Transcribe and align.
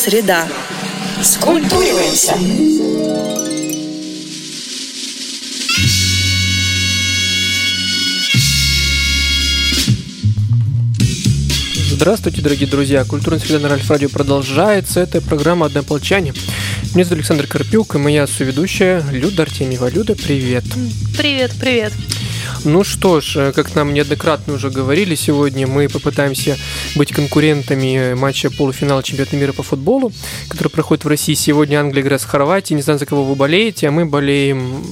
Среда. 0.00 0.48
Скультуриваемся. 1.22 2.34
Здравствуйте, 11.90 12.40
дорогие 12.40 12.66
друзья! 12.66 13.04
Культурная 13.04 13.40
среда 13.40 13.58
на 13.58 13.68
Ральф 13.68 13.90
Радио 13.90 14.08
продолжается. 14.08 15.00
Это 15.00 15.20
программа 15.20 15.66
«Однополчане». 15.66 16.32
Меня 16.94 17.04
зовут 17.04 17.18
Александр 17.18 17.46
Карпюк, 17.46 17.94
и 17.94 17.98
моя 17.98 18.26
соведущая 18.26 19.04
Люда 19.10 19.42
Артемьева. 19.42 19.90
Люда, 19.90 20.14
привет! 20.14 20.64
Привет, 21.18 21.52
привет! 21.60 21.92
Ну 22.64 22.84
что 22.84 23.20
ж, 23.20 23.36
э, 23.36 23.52
как 23.52 23.74
нам 23.74 23.94
неоднократно 23.94 24.54
уже 24.54 24.70
говорили, 24.70 25.14
сегодня 25.14 25.66
мы 25.66 25.88
попытаемся 25.88 26.58
быть 26.94 27.10
конкурентами 27.10 28.14
матча 28.14 28.50
полуфинала 28.50 29.02
чемпионата 29.02 29.36
мира 29.36 29.52
по 29.52 29.62
футболу, 29.62 30.12
который 30.48 30.68
проходит 30.68 31.04
в 31.04 31.08
России. 31.08 31.32
Сегодня 31.32 31.80
Англия 31.80 32.02
играет 32.02 32.20
с 32.20 32.26
Хорватией. 32.26 32.76
Не 32.76 32.82
знаю, 32.82 32.98
за 32.98 33.06
кого 33.06 33.24
вы 33.24 33.34
болеете, 33.34 33.88
а 33.88 33.90
мы 33.90 34.04
болеем 34.04 34.84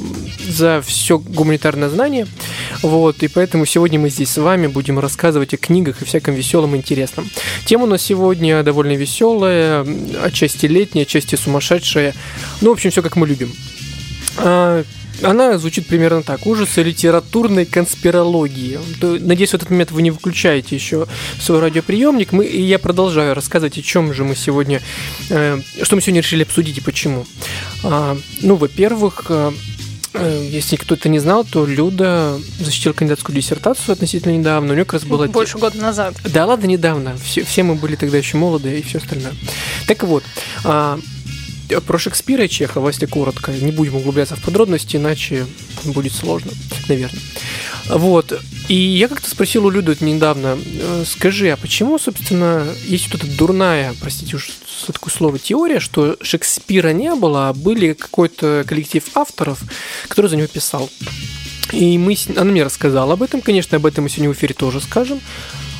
за 0.48 0.82
все 0.84 1.18
гуманитарное 1.18 1.90
знание. 1.90 2.26
Вот, 2.82 3.22
и 3.22 3.28
поэтому 3.28 3.66
сегодня 3.66 3.98
мы 3.98 4.08
здесь 4.08 4.30
с 4.30 4.38
вами 4.38 4.66
будем 4.66 4.98
рассказывать 4.98 5.52
о 5.52 5.58
книгах 5.58 6.00
и 6.00 6.06
всяком 6.06 6.34
веселом 6.34 6.74
и 6.74 6.78
интересном. 6.78 7.28
Тема 7.66 7.84
у 7.84 7.88
нас 7.88 8.02
сегодня 8.02 8.62
довольно 8.62 8.92
веселая, 8.92 9.86
отчасти 10.22 10.66
летняя, 10.66 11.02
отчасти 11.02 11.34
сумасшедшая. 11.34 12.14
Ну, 12.62 12.70
в 12.70 12.72
общем, 12.72 12.90
все 12.90 13.02
как 13.02 13.16
мы 13.16 13.26
любим. 13.26 13.52
А, 14.38 14.84
она 15.22 15.58
звучит 15.58 15.86
примерно 15.86 16.22
так. 16.22 16.46
Ужасы 16.46 16.82
литературной 16.82 17.66
конспирологии. 17.66 18.78
Надеюсь, 19.02 19.50
в 19.50 19.54
этот 19.54 19.70
момент 19.70 19.90
вы 19.90 20.02
не 20.02 20.10
выключаете 20.10 20.76
еще 20.76 21.06
свой 21.40 21.60
радиоприемник. 21.60 22.32
Мы, 22.32 22.46
и 22.46 22.60
я 22.62 22.78
продолжаю 22.78 23.34
рассказывать, 23.34 23.78
о 23.78 23.82
чем 23.82 24.12
же 24.14 24.24
мы 24.24 24.36
сегодня, 24.36 24.80
э, 25.30 25.58
что 25.82 25.96
мы 25.96 26.02
сегодня 26.02 26.20
решили 26.20 26.42
обсудить 26.42 26.78
и 26.78 26.80
почему. 26.80 27.26
А, 27.82 28.16
ну, 28.42 28.54
во-первых, 28.54 29.26
э, 29.28 29.52
э, 30.14 30.48
если 30.50 30.76
кто-то 30.76 31.08
не 31.08 31.18
знал, 31.18 31.44
то 31.44 31.66
Люда 31.66 32.38
защитила 32.60 32.92
кандидатскую 32.92 33.34
диссертацию 33.34 33.94
относительно 33.94 34.36
недавно. 34.36 34.72
У 34.72 34.74
нее 34.74 34.84
как 34.84 34.94
раз 34.94 35.04
было... 35.04 35.26
Больше 35.26 35.58
года 35.58 35.78
назад. 35.78 36.14
Да, 36.24 36.46
ладно, 36.46 36.66
недавно. 36.66 37.16
Все, 37.24 37.44
все 37.44 37.64
мы 37.64 37.74
были 37.74 37.96
тогда 37.96 38.18
еще 38.18 38.36
молодые 38.36 38.80
и 38.80 38.82
все 38.82 38.98
остальное. 38.98 39.32
Так 39.88 40.04
вот, 40.04 40.22
а, 40.64 41.00
про 41.86 41.98
Шекспира 41.98 42.44
и 42.44 42.48
Чехова, 42.48 42.88
если 42.88 43.06
коротко. 43.06 43.52
Не 43.52 43.72
будем 43.72 43.96
углубляться 43.96 44.36
в 44.36 44.42
подробности, 44.42 44.96
иначе 44.96 45.46
будет 45.84 46.12
сложно, 46.12 46.52
наверное. 46.88 47.20
Вот. 47.88 48.40
И 48.68 48.74
я 48.74 49.08
как-то 49.08 49.30
спросил 49.30 49.66
у 49.66 49.70
Люды 49.70 49.96
недавно, 50.00 50.58
«Э, 50.58 51.04
скажи, 51.06 51.50
а 51.50 51.56
почему, 51.56 51.98
собственно, 51.98 52.66
есть 52.84 53.10
вот 53.12 53.24
эта 53.24 53.36
дурная, 53.36 53.94
простите 54.00 54.36
уж 54.36 54.50
за 54.86 54.92
такое 54.92 55.12
слово, 55.12 55.38
теория, 55.38 55.80
что 55.80 56.16
Шекспира 56.20 56.92
не 56.92 57.14
было, 57.14 57.48
а 57.48 57.54
были 57.54 57.94
какой-то 57.94 58.64
коллектив 58.66 59.04
авторов, 59.14 59.60
который 60.08 60.26
за 60.26 60.36
него 60.36 60.48
писал. 60.48 60.90
И 61.72 61.96
мы, 61.98 62.16
она 62.36 62.44
мне 62.44 62.62
рассказала 62.62 63.14
об 63.14 63.22
этом, 63.22 63.40
конечно, 63.40 63.76
об 63.76 63.86
этом 63.86 64.04
мы 64.04 64.10
сегодня 64.10 64.30
в 64.30 64.36
эфире 64.36 64.54
тоже 64.54 64.80
скажем. 64.80 65.20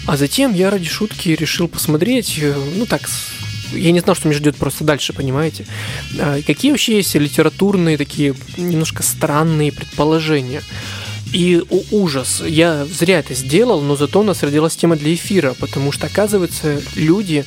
А 0.06 0.16
затем 0.16 0.54
я 0.54 0.70
ради 0.70 0.88
шутки 0.88 1.28
решил 1.30 1.68
посмотреть, 1.68 2.38
э, 2.40 2.54
ну 2.76 2.86
так, 2.86 3.02
я 3.72 3.92
не 3.92 4.00
знал, 4.00 4.14
что 4.14 4.28
меня 4.28 4.38
ждет 4.38 4.56
просто 4.56 4.84
дальше, 4.84 5.12
понимаете? 5.12 5.66
А, 6.18 6.40
какие 6.42 6.70
вообще 6.70 6.96
есть 6.96 7.14
литературные 7.14 7.96
такие 7.96 8.34
немножко 8.56 9.02
странные 9.02 9.72
предположения? 9.72 10.62
И 11.32 11.62
о, 11.70 11.82
ужас, 11.90 12.42
я 12.46 12.86
зря 12.86 13.18
это 13.18 13.34
сделал, 13.34 13.82
но 13.82 13.96
зато 13.96 14.20
у 14.20 14.22
нас 14.22 14.42
родилась 14.42 14.76
тема 14.76 14.96
для 14.96 15.14
эфира, 15.14 15.54
потому 15.58 15.92
что, 15.92 16.06
оказывается, 16.06 16.80
люди 16.96 17.44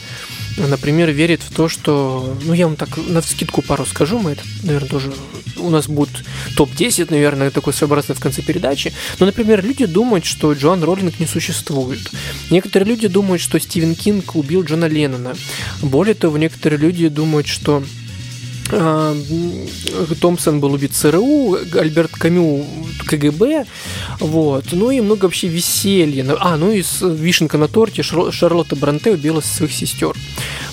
например, 0.58 1.12
верит 1.12 1.42
в 1.42 1.54
то, 1.54 1.68
что, 1.68 2.38
ну, 2.44 2.54
я 2.54 2.68
вам 2.68 2.76
так 2.76 2.98
на 2.98 3.22
скидку 3.22 3.62
пару 3.62 3.86
скажу, 3.86 4.20
мы 4.20 4.32
это, 4.32 4.44
наверное, 4.64 4.90
тоже, 4.90 5.14
у 5.58 5.70
нас 5.70 5.88
будет 5.88 6.24
топ-10, 6.56 7.08
наверное, 7.10 7.52
такой 7.52 7.74
своеобразный 7.74 8.16
в 8.16 8.20
конце 8.20 8.42
передачи, 8.42 8.94
но, 9.20 9.26
например, 9.26 9.64
люди 9.64 9.86
думают, 9.86 10.26
что 10.26 10.54
Джоан 10.54 10.84
Роллинг 10.84 11.20
не 11.20 11.28
существует. 11.28 12.12
Некоторые 12.50 12.90
люди 12.90 13.08
думают, 13.08 13.42
что 13.42 13.60
Стивен 13.60 13.96
Кинг 13.96 14.36
убил 14.36 14.64
Джона 14.64 14.86
Леннона. 14.86 15.36
Более 15.82 16.16
того, 16.16 16.38
некоторые 16.38 16.80
люди 16.80 17.08
думают, 17.08 17.48
что 17.48 17.84
Томпсон 20.22 20.60
был 20.60 20.74
убит 20.74 20.94
ЦРУ, 20.94 21.58
Альберт 21.74 22.12
Камю 22.12 22.66
КГБ, 23.06 23.66
вот, 24.20 24.66
ну 24.72 24.92
и 24.92 25.02
много 25.02 25.26
вообще 25.26 25.48
веселья. 25.48 26.26
А, 26.40 26.58
ну 26.58 26.72
и 26.72 26.84
вишенка 27.02 27.58
на 27.58 27.68
торте 27.68 28.04
Шарлотта 28.04 28.76
Бранте 28.76 29.12
убила 29.12 29.42
своих 29.42 29.74
сестер. 29.74 30.16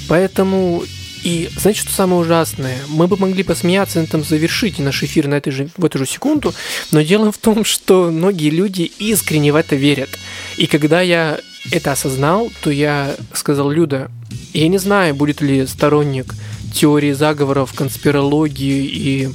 Поэтому 0.08 0.84
и 1.24 1.50
знаете, 1.56 1.80
что 1.80 1.90
самое 1.90 2.20
ужасное? 2.20 2.78
Мы 2.88 3.08
бы 3.08 3.16
могли 3.16 3.42
посмеяться 3.42 3.98
на 3.98 4.04
этом 4.04 4.22
завершить 4.22 4.78
наш 4.78 5.02
эфир 5.02 5.26
на 5.26 5.34
этой 5.34 5.50
же, 5.50 5.68
в 5.76 5.84
эту 5.84 5.98
же 5.98 6.06
секунду, 6.06 6.54
но 6.92 7.02
дело 7.02 7.32
в 7.32 7.38
том, 7.38 7.64
что 7.64 8.10
многие 8.10 8.50
люди 8.50 8.90
искренне 8.98 9.52
в 9.52 9.56
это 9.56 9.74
верят. 9.76 10.10
И 10.56 10.66
когда 10.66 11.00
я 11.00 11.40
это 11.72 11.92
осознал, 11.92 12.50
то 12.62 12.70
я 12.70 13.16
сказал, 13.32 13.70
Люда, 13.70 14.10
я 14.54 14.68
не 14.68 14.78
знаю, 14.78 15.14
будет 15.14 15.40
ли 15.40 15.66
сторонник 15.66 16.34
теории 16.78 17.12
заговоров, 17.12 17.72
конспирологии 17.72 18.84
и 18.86 19.28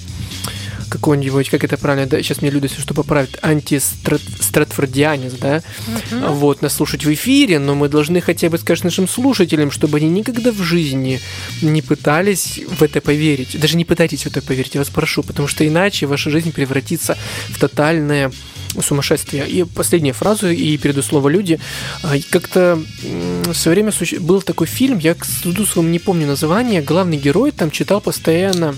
какой-нибудь, 0.90 1.50
как 1.50 1.64
это 1.64 1.76
правильно, 1.78 2.06
да, 2.08 2.22
сейчас 2.22 2.42
мне 2.42 2.52
люди, 2.52 2.66
если 2.66 2.80
что 2.80 2.94
поправят, 2.94 3.40
антистратфордианец, 3.42 5.34
да, 5.34 5.58
uh-huh. 5.58 6.34
вот, 6.34 6.62
нас 6.62 6.74
слушать 6.76 7.04
в 7.04 7.12
эфире, 7.12 7.58
но 7.58 7.74
мы 7.74 7.90
должны 7.90 8.22
хотя 8.22 8.50
бы 8.50 8.60
сказать 8.60 8.84
нашим 8.84 9.08
слушателям, 9.08 9.72
чтобы 9.72 9.98
они 9.98 10.10
никогда 10.10 10.52
в 10.52 10.62
жизни 10.62 11.20
не 11.64 11.82
пытались 11.82 12.62
в 12.68 12.84
это 12.84 13.02
поверить. 13.02 13.60
Даже 13.60 13.76
не 13.76 13.86
пытайтесь 13.86 14.24
в 14.24 14.28
это 14.28 14.42
поверить, 14.42 14.76
я 14.76 14.82
вас 14.82 14.90
прошу, 14.90 15.24
потому 15.24 15.48
что 15.48 15.68
иначе 15.68 16.06
ваша 16.06 16.30
жизнь 16.30 16.52
превратится 16.52 17.18
в 17.50 17.60
тотальное 17.60 18.32
сумасшествие. 18.82 19.48
И 19.48 19.64
последняя 19.64 20.14
фраза, 20.14 20.50
и 20.50 20.78
перейду 20.78 21.02
слово 21.02 21.30
люди. 21.30 21.60
А, 22.04 22.14
как-то 22.30 22.82
в 23.04 23.54
свое 23.54 23.76
время 23.76 23.92
был 24.22 24.42
такой 24.42 24.68
фильм, 24.68 24.98
я 25.00 25.14
к 25.14 25.26
суду 25.26 25.66
своему 25.66 25.90
не 25.90 26.00
помню 26.00 26.28
название, 26.28 26.82
главный 26.82 27.18
герой 27.18 27.52
там 27.52 27.72
читал 27.72 28.02
постоянно 28.02 28.76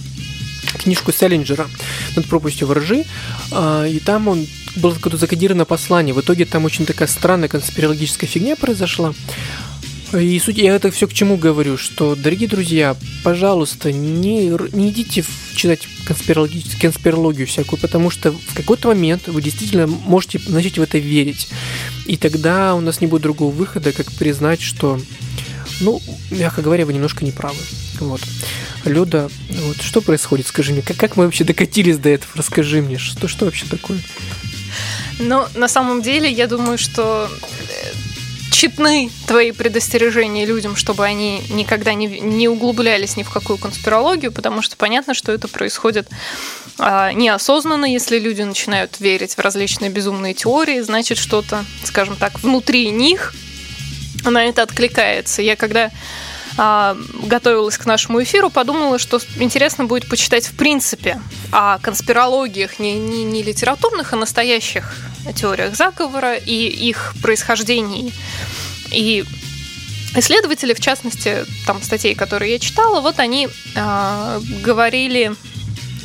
книжку 0.78 1.12
Селлинджера 1.12 1.68
над 2.16 2.26
пропастью 2.28 2.68
воржи, 2.68 3.06
а, 3.52 3.86
и 3.86 4.00
там 4.00 4.28
он 4.28 4.46
было 4.76 4.94
какое-то 4.94 5.18
закодировано 5.18 5.66
послание. 5.66 6.14
В 6.14 6.22
итоге 6.22 6.46
там 6.46 6.66
очень 6.66 6.86
такая 6.86 7.08
странная 7.08 7.48
конспирологическая 7.48 8.30
фигня 8.30 8.56
произошла. 8.56 9.14
И 10.14 10.40
суть, 10.40 10.58
я 10.58 10.76
это 10.76 10.92
все 10.92 11.08
к 11.08 11.14
чему 11.14 11.36
говорю, 11.36 11.78
что, 11.78 12.16
дорогие 12.16 12.48
друзья, 12.48 12.96
пожалуйста, 13.24 13.92
не, 13.92 14.50
не 14.74 14.90
идите 14.90 15.26
читать 15.56 15.88
конспирологию 16.06 17.48
всякую, 17.48 17.80
потому 17.80 18.10
что 18.10 18.32
в 18.32 18.54
какой-то 18.54 18.90
момент 18.90 19.28
вы 19.28 19.42
действительно 19.42 19.88
можете 19.88 20.40
начать 20.48 20.78
в 20.78 20.82
это 20.82 21.00
верить. 21.00 21.50
И 22.06 22.18
тогда 22.18 22.76
у 22.76 22.82
нас 22.82 23.02
не 23.02 23.08
будет 23.08 23.24
другого 23.24 23.54
выхода, 23.54 23.92
как 23.92 24.12
признать, 24.12 24.62
что, 24.62 25.00
ну, 25.82 26.02
мягко 26.30 26.62
говоря, 26.62 26.86
вы 26.86 26.94
немножко 26.94 27.26
неправы. 27.26 27.58
Вот. 28.00 28.22
Люда, 28.86 29.30
вот 29.50 29.82
что 29.82 30.02
происходит, 30.02 30.48
скажи 30.48 30.72
мне, 30.72 30.84
как, 30.84 30.98
как 30.98 31.18
мы 31.18 31.26
вообще 31.26 31.44
докатились 31.44 31.98
до 31.98 32.10
этого, 32.10 32.32
расскажи 32.36 32.82
мне, 32.82 33.00
что, 33.00 33.28
что 33.28 33.46
вообще 33.46 33.66
такое? 33.66 34.00
Ну, 35.20 35.46
на 35.56 35.68
самом 35.68 36.02
деле, 36.02 36.32
я 36.32 36.48
думаю, 36.48 36.78
что 36.78 37.30
тщетны 38.56 39.12
твои 39.28 39.52
предостережения 39.52 40.46
людям, 40.46 40.78
чтобы 40.78 41.04
они 41.04 41.44
никогда 41.50 41.94
не, 41.94 42.08
не 42.08 42.48
углублялись 42.48 43.18
ни 43.18 43.24
в 43.24 43.30
какую 43.30 43.60
конспирологию, 43.60 44.32
потому 44.32 44.62
что 44.62 44.78
понятно, 44.78 45.14
что 45.14 45.34
это 45.34 45.50
происходит 45.50 46.08
а, 46.78 47.12
неосознанно, 47.12 47.86
если 47.86 48.18
люди 48.18 48.44
начинают 48.44 49.02
верить 49.02 49.36
в 49.36 49.40
различные 49.40 49.92
безумные 49.92 50.34
теории, 50.34 50.80
значит 50.80 51.18
что-то, 51.18 51.66
скажем 51.84 52.16
так, 52.16 52.40
внутри 52.40 52.92
них 52.92 53.34
на 54.24 54.46
это 54.46 54.62
откликается. 54.62 55.42
Я 55.42 55.58
когда 55.58 55.92
а, 56.58 56.98
готовилась 57.24 57.78
к 57.78 57.86
нашему 57.86 58.24
эфиру, 58.24 58.50
подумала, 58.50 58.98
что 58.98 59.20
интересно 59.40 59.86
будет 59.86 60.08
почитать 60.08 60.48
в 60.48 60.56
принципе 60.56 61.20
о 61.52 61.80
конспирологиях 61.80 62.80
не, 62.80 62.94
не, 62.94 63.24
не 63.24 63.44
литературных, 63.44 64.14
а 64.14 64.16
настоящих 64.16 64.96
теориях 65.36 65.76
заговора 65.76 66.36
и 66.36 66.54
их 66.54 67.14
происхождении. 67.22 68.14
И 68.92 69.26
исследователи, 70.16 70.74
в 70.74 70.80
частности, 70.80 71.46
там 71.66 71.82
статей, 71.82 72.16
которые 72.16 72.54
я 72.54 72.60
читала, 72.60 73.02
вот 73.02 73.20
они 73.20 73.50
э, 73.76 74.40
говорили 74.62 75.36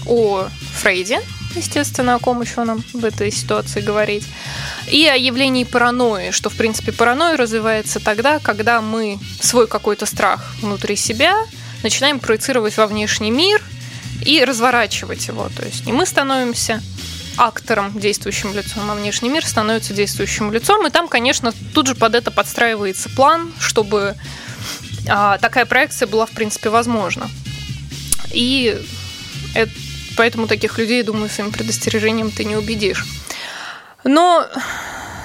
о 0.06 0.48
Фрейде, 0.80 1.20
естественно, 1.54 2.14
о 2.14 2.18
ком 2.18 2.40
еще 2.40 2.64
нам 2.64 2.82
в 2.92 3.04
этой 3.04 3.30
ситуации 3.30 3.80
говорить, 3.80 4.26
и 4.88 5.06
о 5.06 5.16
явлении 5.16 5.64
паранойи, 5.64 6.30
что, 6.30 6.50
в 6.50 6.56
принципе, 6.56 6.92
паранойя 6.92 7.36
развивается 7.36 8.00
тогда, 8.00 8.38
когда 8.38 8.80
мы 8.80 9.18
свой 9.40 9.66
какой-то 9.66 10.06
страх 10.06 10.54
внутри 10.60 10.96
себя 10.96 11.36
начинаем 11.82 12.20
проецировать 12.20 12.76
во 12.76 12.86
внешний 12.86 13.30
мир 13.30 13.62
и 14.24 14.44
разворачивать 14.44 15.26
его. 15.28 15.48
То 15.56 15.64
есть 15.64 15.86
не 15.86 15.92
мы 15.92 16.06
становимся 16.06 16.82
актором, 17.36 17.98
действующим 17.98 18.54
лицом, 18.54 18.90
а 18.90 18.94
внешний 18.94 19.28
мир 19.28 19.46
становится 19.46 19.94
действующим 19.94 20.52
лицом. 20.52 20.86
И 20.86 20.90
там, 20.90 21.08
конечно, 21.08 21.52
тут 21.74 21.86
же 21.86 21.94
под 21.94 22.14
это 22.14 22.30
подстраивается 22.30 23.08
план, 23.10 23.52
чтобы 23.58 24.14
а, 25.08 25.38
такая 25.38 25.64
проекция 25.64 26.06
была, 26.06 26.26
в 26.26 26.32
принципе, 26.32 26.68
возможна. 26.68 27.30
И 28.32 28.78
это, 29.54 29.72
поэтому 30.20 30.46
таких 30.46 30.76
людей, 30.76 31.02
думаю, 31.02 31.30
своим 31.30 31.50
предостережением 31.50 32.30
ты 32.30 32.44
не 32.44 32.54
убедишь. 32.54 33.06
Но 34.04 34.46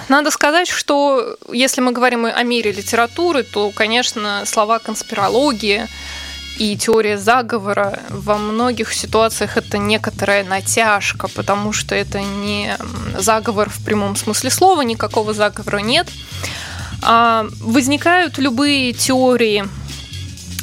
надо 0.07 0.31
сказать, 0.31 0.69
что 0.69 1.35
если 1.51 1.81
мы 1.81 1.91
говорим 1.91 2.25
о 2.25 2.43
мире 2.43 2.71
литературы, 2.71 3.43
то, 3.43 3.71
конечно, 3.71 4.43
слова 4.45 4.79
конспирология 4.79 5.89
и 6.59 6.77
теория 6.77 7.17
заговора 7.17 7.99
во 8.09 8.37
многих 8.37 8.93
ситуациях 8.93 9.57
это 9.57 9.77
некоторая 9.77 10.45
натяжка, 10.45 11.27
потому 11.27 11.73
что 11.73 11.93
это 11.93 12.21
не 12.21 12.77
заговор 13.17 13.69
в 13.69 13.83
прямом 13.83 14.15
смысле 14.15 14.49
слова, 14.49 14.81
никакого 14.81 15.33
заговора 15.33 15.79
нет. 15.79 16.07
А 17.01 17.47
возникают 17.59 18.37
любые 18.37 18.93
теории 18.93 19.65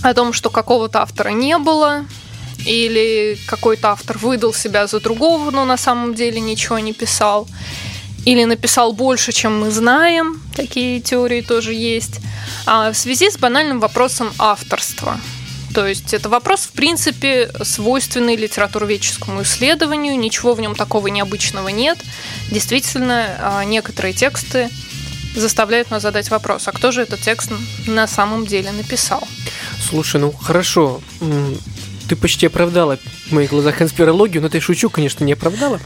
о 0.02 0.14
том, 0.14 0.32
что 0.32 0.48
какого-то 0.48 1.02
автора 1.02 1.28
не 1.28 1.58
было, 1.58 2.06
или 2.64 3.38
какой-то 3.46 3.90
автор 3.90 4.18
выдал 4.18 4.52
себя 4.54 4.86
за 4.86 5.00
другого, 5.00 5.50
но 5.50 5.64
на 5.64 5.76
самом 5.76 6.14
деле 6.14 6.40
ничего 6.40 6.78
не 6.78 6.92
писал 6.92 7.48
или 8.24 8.44
написал 8.44 8.92
больше, 8.92 9.32
чем 9.32 9.60
мы 9.60 9.70
знаем, 9.70 10.40
такие 10.54 11.00
теории 11.00 11.40
тоже 11.40 11.74
есть, 11.74 12.20
а 12.66 12.92
в 12.92 12.96
связи 12.96 13.30
с 13.30 13.36
банальным 13.36 13.80
вопросом 13.80 14.32
авторства. 14.38 15.20
То 15.74 15.86
есть 15.86 16.12
это 16.12 16.28
вопрос, 16.28 16.60
в 16.60 16.72
принципе, 16.72 17.50
свойственный 17.62 18.36
литературоведческому 18.36 19.42
исследованию, 19.42 20.18
ничего 20.18 20.54
в 20.54 20.60
нем 20.60 20.74
такого 20.74 21.06
необычного 21.06 21.68
нет. 21.68 21.98
Действительно, 22.50 23.38
а, 23.40 23.64
некоторые 23.64 24.12
тексты 24.12 24.68
заставляют 25.34 25.90
нас 25.90 26.02
задать 26.02 26.30
вопрос, 26.30 26.68
а 26.68 26.72
кто 26.72 26.92
же 26.92 27.02
этот 27.02 27.20
текст 27.20 27.50
на 27.86 28.06
самом 28.06 28.46
деле 28.46 28.70
написал? 28.70 29.26
Слушай, 29.80 30.20
ну 30.20 30.30
хорошо, 30.30 31.00
ты 32.12 32.16
почти 32.16 32.46
оправдала 32.46 32.98
в 33.28 33.32
моих 33.32 33.48
глазах 33.48 33.78
конспирологию, 33.78 34.42
но 34.42 34.50
ты 34.50 34.60
шучу, 34.60 34.90
конечно, 34.90 35.24
не 35.24 35.32
оправдала, 35.32 35.80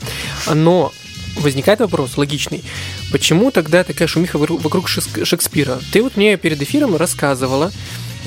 но 0.53 0.93
возникает 1.37 1.79
вопрос 1.79 2.17
логичный. 2.17 2.65
Почему 3.13 3.53
тогда 3.53 3.85
такая 3.85 4.09
шумиха 4.09 4.37
вокруг 4.37 4.89
Шекспира? 4.89 5.79
Ты 5.93 6.03
вот 6.03 6.17
мне 6.17 6.37
перед 6.37 6.61
эфиром 6.61 6.97
рассказывала, 6.97 7.71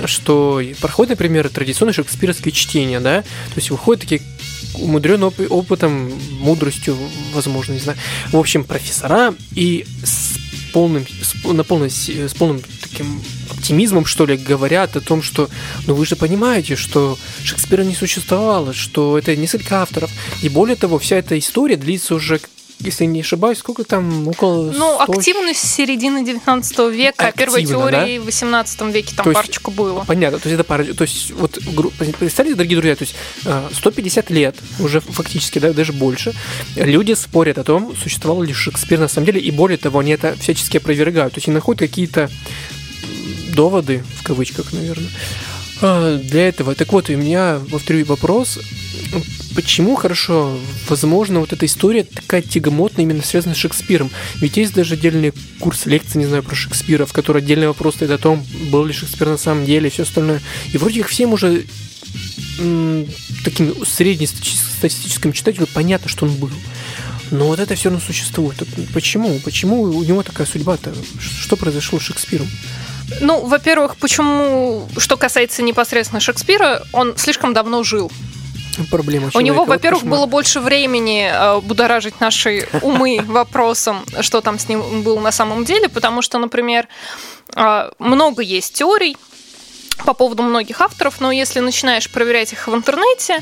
что 0.05 0.61
проходит, 0.79 1.09
например, 1.09 1.49
традиционное 1.49 1.91
шекспировское 1.93 2.53
чтение, 2.53 3.01
да, 3.01 3.23
то 3.23 3.55
есть 3.57 3.69
выходят 3.69 4.03
такие 4.03 4.21
умудрен 4.75 5.21
оп- 5.23 5.41
опытом, 5.49 6.09
мудростью, 6.39 6.95
возможно, 7.33 7.73
не 7.73 7.79
знаю. 7.79 7.99
В 8.31 8.37
общем, 8.37 8.63
профессора 8.63 9.35
и 9.55 9.85
полным, 10.71 11.05
с, 11.07 11.43
на 11.45 11.63
полной, 11.63 11.89
с 11.89 12.33
полным 12.33 12.61
таким 12.81 13.21
оптимизмом, 13.49 14.05
что 14.05 14.25
ли, 14.25 14.37
говорят 14.37 14.95
о 14.95 15.01
том, 15.01 15.21
что, 15.21 15.49
ну 15.87 15.93
вы 15.93 16.05
же 16.05 16.15
понимаете, 16.15 16.75
что 16.75 17.17
Шекспира 17.43 17.83
не 17.83 17.95
существовало, 17.95 18.73
что 18.73 19.17
это 19.17 19.35
несколько 19.35 19.81
авторов. 19.81 20.11
И 20.41 20.49
более 20.49 20.75
того, 20.75 20.99
вся 20.99 21.17
эта 21.17 21.37
история 21.37 21.75
длится 21.75 22.15
уже 22.15 22.39
если 22.79 23.05
не 23.05 23.21
ошибаюсь, 23.21 23.57
сколько 23.57 23.83
там, 23.83 24.27
около 24.27 24.71
100... 24.71 24.79
Ну, 24.79 24.99
активность 24.99 25.59
с 25.59 25.73
середины 25.73 26.23
19 26.23 26.79
века, 26.93 27.27
а 27.27 27.31
первой 27.31 27.65
теории 27.65 28.17
да? 28.17 28.23
в 28.23 28.25
18 28.25 28.81
веке 28.93 29.15
там 29.15 29.25
то 29.25 29.31
парочку 29.31 29.71
было. 29.71 30.03
Понятно, 30.05 30.39
то 30.39 30.47
есть 30.47 30.59
это 30.59 30.63
пара... 30.63 30.85
То 30.85 31.01
есть, 31.03 31.31
вот, 31.31 31.59
представьте, 32.17 32.55
дорогие 32.55 32.77
друзья, 32.77 32.95
то 32.95 33.03
есть 33.03 33.15
150 33.77 34.31
э, 34.31 34.33
лет, 34.33 34.55
уже 34.79 35.01
фактически, 35.01 35.59
да, 35.59 35.73
даже 35.73 35.91
больше, 35.91 36.33
люди 36.75 37.13
спорят 37.13 37.57
о 37.57 37.63
том, 37.63 37.95
существовал 37.95 38.43
ли 38.43 38.53
Шекспир 38.53 38.99
на 38.99 39.07
самом 39.07 39.25
деле, 39.25 39.41
и 39.41 39.51
более 39.51 39.77
того, 39.77 39.99
они 39.99 40.11
это 40.11 40.35
всячески 40.39 40.77
опровергают. 40.77 41.33
То 41.33 41.39
есть 41.39 41.47
они 41.47 41.55
находят 41.55 41.79
какие-то 41.79 42.29
доводы, 43.53 44.03
в 44.19 44.23
кавычках, 44.23 44.71
наверное, 44.71 45.09
а, 45.81 46.17
для 46.17 46.47
этого. 46.47 46.75
Так 46.75 46.91
вот, 46.91 47.09
у 47.09 47.15
меня, 47.15 47.59
повторю, 47.71 48.05
вопрос 48.05 48.59
почему 49.55 49.95
хорошо, 49.95 50.57
возможно, 50.87 51.39
вот 51.39 51.53
эта 51.53 51.65
история 51.65 52.03
такая 52.03 52.41
тягомотная, 52.41 53.03
именно 53.03 53.21
связана 53.21 53.55
с 53.55 53.57
Шекспиром. 53.57 54.09
Ведь 54.35 54.57
есть 54.57 54.73
даже 54.73 54.93
отдельный 54.93 55.33
курс 55.59 55.85
лекций, 55.85 56.19
не 56.19 56.27
знаю, 56.27 56.43
про 56.43 56.55
Шекспира, 56.55 57.05
в 57.05 57.13
которой 57.13 57.39
отдельный 57.39 57.67
вопрос 57.67 57.95
стоит 57.95 58.11
о 58.11 58.17
том, 58.17 58.45
был 58.71 58.85
ли 58.85 58.93
Шекспир 58.93 59.27
на 59.27 59.37
самом 59.37 59.65
деле 59.65 59.87
и 59.87 59.91
все 59.91 60.03
остальное. 60.03 60.41
И 60.71 60.77
вроде 60.77 61.01
как 61.01 61.09
всем 61.09 61.33
уже 61.33 61.65
таким 63.43 63.85
среднестатистическим 63.85 65.33
читателю 65.33 65.67
понятно, 65.73 66.09
что 66.09 66.25
он 66.25 66.35
был. 66.35 66.51
Но 67.31 67.47
вот 67.47 67.59
это 67.59 67.75
все 67.75 67.89
равно 67.89 68.03
существует. 68.05 68.63
Почему? 68.93 69.39
Почему 69.39 69.81
у 69.81 70.03
него 70.03 70.23
такая 70.23 70.47
судьба-то? 70.47 70.93
Что 71.19 71.55
произошло 71.55 71.99
с 71.99 72.03
Шекспиром? 72.03 72.47
Ну, 73.21 73.45
во-первых, 73.45 73.97
почему, 73.97 74.87
что 74.97 75.17
касается 75.17 75.61
непосредственно 75.61 76.19
Шекспира, 76.19 76.83
он 76.93 77.17
слишком 77.17 77.53
давно 77.53 77.83
жил. 77.83 78.11
Проблема 78.89 79.29
У 79.33 79.41
него, 79.41 79.65
во-первых, 79.65 80.05
было 80.05 80.25
больше 80.25 80.59
времени 80.59 81.29
э, 81.31 81.59
будоражить 81.61 82.21
наши 82.21 82.67
умы 82.81 83.19
вопросом, 83.25 84.05
что 84.21 84.41
там 84.41 84.57
с 84.57 84.69
ним 84.69 85.01
было 85.01 85.19
на 85.19 85.31
самом 85.31 85.65
деле, 85.65 85.89
потому 85.89 86.21
что, 86.21 86.37
например, 86.37 86.87
э, 87.55 87.91
много 87.99 88.41
есть 88.41 88.73
теорий 88.73 89.17
по 90.05 90.13
поводу 90.13 90.43
многих 90.43 90.79
авторов, 90.81 91.19
но 91.19 91.31
если 91.31 91.59
начинаешь 91.59 92.09
проверять 92.09 92.53
их 92.53 92.67
в 92.67 92.73
интернете, 92.73 93.39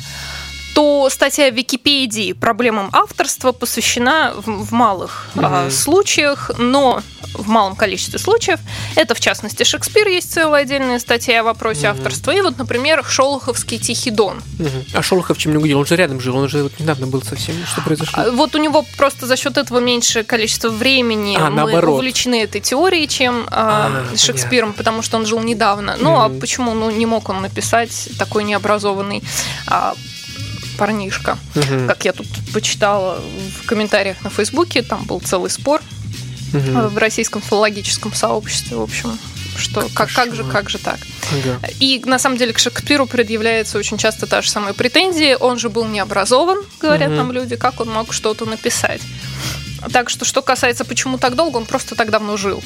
то 0.78 1.10
статья 1.10 1.50
в 1.50 1.56
Википедии 1.56 2.34
проблемам 2.34 2.92
авторства 2.94 3.52
посвящена 3.52 4.36
в, 4.36 4.66
в 4.66 4.72
малых 4.72 5.26
угу. 5.34 5.44
а, 5.44 5.72
случаях, 5.72 6.52
но 6.60 7.02
в 7.34 7.48
малом 7.48 7.76
количестве 7.76 8.20
случаев. 8.20 8.60
Это, 8.96 9.16
в 9.16 9.20
частности, 9.20 9.64
Шекспир, 9.64 10.08
есть 10.08 10.32
целая 10.32 10.62
отдельная 10.62 11.00
статья 11.00 11.40
о 11.40 11.44
вопросе 11.46 11.90
угу. 11.90 11.98
авторства. 11.98 12.30
И 12.30 12.42
вот, 12.42 12.60
например, 12.60 13.04
Шолоховский 13.04 13.80
Тихий 13.80 14.12
Дон. 14.12 14.38
Угу. 14.60 14.70
А 14.94 15.02
Шолохов 15.02 15.40
чем 15.40 15.54
не 15.54 15.58
угодил? 15.58 15.80
Он 15.80 15.88
же 15.88 15.96
рядом 15.96 16.20
жил, 16.20 16.38
он 16.38 16.48
же 16.48 16.62
вот 16.62 16.80
недавно 16.80 17.08
был 17.08 17.24
совсем. 17.24 17.56
Что 17.66 17.82
произошло? 17.82 18.24
А, 18.24 18.30
вот 18.30 18.54
у 18.54 18.60
него 18.60 18.86
просто 18.98 19.26
за 19.26 19.36
счет 19.36 19.58
этого 19.58 19.80
меньше 19.80 20.24
количество 20.24 20.70
времени 20.70 21.38
а, 21.40 21.50
мы 21.50 21.56
наоборот. 21.56 21.96
увлечены 21.96 22.44
этой 22.44 22.62
теорией, 22.62 23.08
чем 23.08 23.48
а, 23.50 24.06
а, 24.14 24.16
Шекспиром, 24.16 24.74
понятно. 24.74 24.78
потому 24.78 25.02
что 25.02 25.18
он 25.18 25.26
жил 25.26 25.40
недавно. 25.40 25.98
Ну, 26.00 26.12
угу. 26.12 26.20
а 26.20 26.30
почему 26.30 26.76
ну, 26.76 26.92
не 26.92 27.08
мог 27.08 27.30
он 27.30 27.42
написать 27.42 28.10
такой 28.20 28.44
необразованный 28.44 29.24
а, 29.66 29.96
парнишка. 30.78 31.38
Угу. 31.56 31.88
Как 31.88 32.06
я 32.06 32.14
тут 32.14 32.28
почитала 32.54 33.22
в 33.62 33.66
комментариях 33.66 34.24
на 34.24 34.30
Фейсбуке, 34.30 34.82
там 34.82 35.06
был 35.06 35.20
целый 35.20 35.50
спор 35.50 35.82
угу. 36.54 36.88
в 36.88 36.98
российском 36.98 37.42
филологическом 37.42 38.14
сообществе, 38.14 38.78
в 38.78 38.82
общем, 38.82 39.18
что 39.58 39.88
как, 39.94 40.12
как, 40.12 40.36
же, 40.36 40.44
как 40.44 40.70
же 40.70 40.78
так. 40.78 41.00
Ага. 41.32 41.60
И 41.80 42.02
на 42.06 42.20
самом 42.20 42.38
деле 42.38 42.54
к 42.54 42.60
Шекспиру 42.60 43.06
предъявляется 43.06 43.78
очень 43.78 43.98
часто 43.98 44.28
та 44.28 44.42
же 44.42 44.50
самая 44.50 44.74
претензия. 44.74 45.36
Он 45.38 45.60
же 45.60 45.70
был 45.70 45.86
необразован, 45.86 46.60
говорят 46.80 47.10
угу. 47.10 47.18
нам 47.18 47.32
люди, 47.32 47.56
как 47.56 47.80
он 47.80 47.90
мог 47.90 48.14
что-то 48.14 48.46
написать. 48.46 49.02
Так 49.92 50.10
что, 50.10 50.26
что 50.26 50.42
касается, 50.42 50.86
почему 50.86 51.18
так 51.18 51.36
долго, 51.36 51.58
он 51.58 51.66
просто 51.66 51.96
так 51.96 52.10
давно 52.10 52.38
жил. 52.38 52.64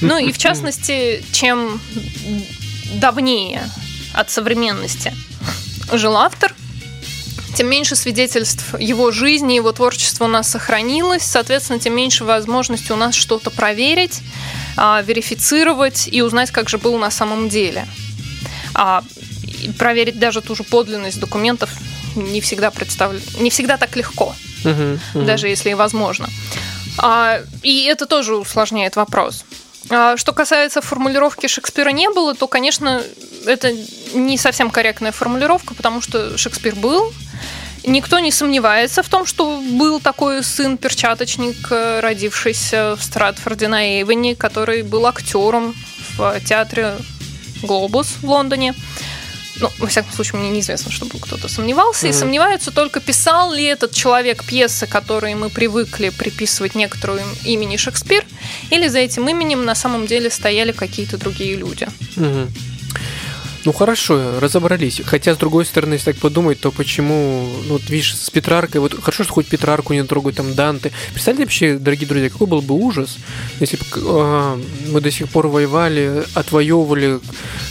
Ну 0.00 0.18
и 0.18 0.32
в 0.32 0.38
частности, 0.44 1.24
чем 1.32 1.80
давнее 2.94 3.62
от 4.12 4.30
современности 4.30 5.12
жил 5.92 6.16
автор, 6.16 6.54
тем 7.54 7.68
меньше 7.68 7.96
свидетельств 7.96 8.78
его 8.78 9.10
жизни, 9.10 9.54
его 9.54 9.72
творчества 9.72 10.24
у 10.24 10.28
нас 10.28 10.50
сохранилось, 10.50 11.22
соответственно, 11.22 11.78
тем 11.78 11.94
меньше 11.94 12.24
возможности 12.24 12.92
у 12.92 12.96
нас 12.96 13.14
что-то 13.14 13.50
проверить, 13.50 14.20
а, 14.76 15.02
верифицировать 15.02 16.08
и 16.10 16.22
узнать, 16.22 16.50
как 16.50 16.68
же 16.68 16.78
было 16.78 16.98
на 16.98 17.10
самом 17.10 17.48
деле. 17.48 17.86
А, 18.74 19.02
проверить 19.78 20.18
даже 20.18 20.40
ту 20.40 20.54
же 20.54 20.64
подлинность 20.64 21.20
документов 21.20 21.70
не 22.16 22.40
всегда 22.40 22.70
представля... 22.70 23.20
не 23.40 23.50
всегда 23.50 23.76
так 23.76 23.96
легко, 23.96 24.34
uh-huh, 24.64 24.98
uh-huh. 25.14 25.24
даже 25.24 25.48
если 25.48 25.70
и 25.70 25.74
возможно. 25.74 26.28
А, 26.98 27.40
и 27.62 27.84
это 27.84 28.06
тоже 28.06 28.36
усложняет 28.36 28.96
вопрос. 28.96 29.44
Что 29.86 30.32
касается 30.32 30.80
формулировки 30.80 31.46
Шекспира 31.46 31.90
не 31.90 32.08
было, 32.08 32.34
то, 32.34 32.46
конечно, 32.46 33.02
это 33.46 33.72
не 34.14 34.38
совсем 34.38 34.70
корректная 34.70 35.12
формулировка, 35.12 35.74
потому 35.74 36.00
что 36.00 36.38
Шекспир 36.38 36.74
был, 36.74 37.12
Никто 37.86 38.18
не 38.18 38.30
сомневается 38.30 39.02
в 39.02 39.08
том, 39.10 39.26
что 39.26 39.60
был 39.60 40.00
такой 40.00 40.42
сын-перчаточник, 40.42 41.70
э, 41.70 42.00
родившийся 42.00 42.96
в 42.96 43.02
Стратфорде 43.02 43.68
на 43.68 43.84
Эйвене, 43.84 44.34
который 44.34 44.82
был 44.82 45.06
актером 45.06 45.74
в 46.16 46.40
театре 46.40 46.96
«Глобус» 47.62 48.16
в 48.22 48.24
Лондоне. 48.24 48.74
Ну, 49.60 49.70
во 49.78 49.86
всяком 49.86 50.12
случае, 50.12 50.40
мне 50.40 50.50
неизвестно, 50.50 50.90
чтобы 50.90 51.18
кто-то 51.20 51.48
сомневался. 51.48 52.06
Mm-hmm. 52.06 52.10
И 52.10 52.12
сомневаются 52.12 52.70
только, 52.70 53.00
писал 53.00 53.52
ли 53.52 53.64
этот 53.64 53.92
человек 53.92 54.44
пьесы, 54.44 54.86
которые 54.86 55.36
мы 55.36 55.48
привыкли 55.48 56.10
приписывать 56.10 56.74
некоторую 56.74 57.22
имени 57.44 57.76
Шекспир, 57.76 58.24
или 58.70 58.88
за 58.88 58.98
этим 58.98 59.28
именем 59.28 59.64
на 59.64 59.74
самом 59.74 60.06
деле 60.06 60.30
стояли 60.30 60.72
какие-то 60.72 61.18
другие 61.18 61.56
люди. 61.56 61.86
Mm-hmm. 62.16 62.73
Ну 63.64 63.72
хорошо, 63.72 64.40
разобрались. 64.40 65.00
Хотя, 65.04 65.34
с 65.34 65.38
другой 65.38 65.64
стороны, 65.64 65.94
если 65.94 66.12
так 66.12 66.20
подумать, 66.20 66.60
то 66.60 66.70
почему, 66.70 67.48
ну, 67.66 67.74
вот 67.74 67.88
видишь, 67.88 68.14
с 68.14 68.28
Петраркой, 68.28 68.80
вот 68.82 69.00
хорошо, 69.00 69.24
что 69.24 69.32
хоть 69.32 69.46
Петрарку 69.46 69.94
не 69.94 70.02
трогают, 70.04 70.36
там 70.36 70.54
Данте. 70.54 70.92
Представьте 71.12 71.44
вообще, 71.44 71.78
дорогие 71.78 72.06
друзья, 72.06 72.28
какой 72.28 72.46
был 72.46 72.60
бы 72.60 72.74
ужас, 72.74 73.16
если 73.60 73.76
бы 73.78 73.84
э, 73.96 74.58
мы 74.90 75.00
до 75.00 75.10
сих 75.10 75.30
пор 75.30 75.46
воевали, 75.46 76.24
отвоевывали 76.34 77.20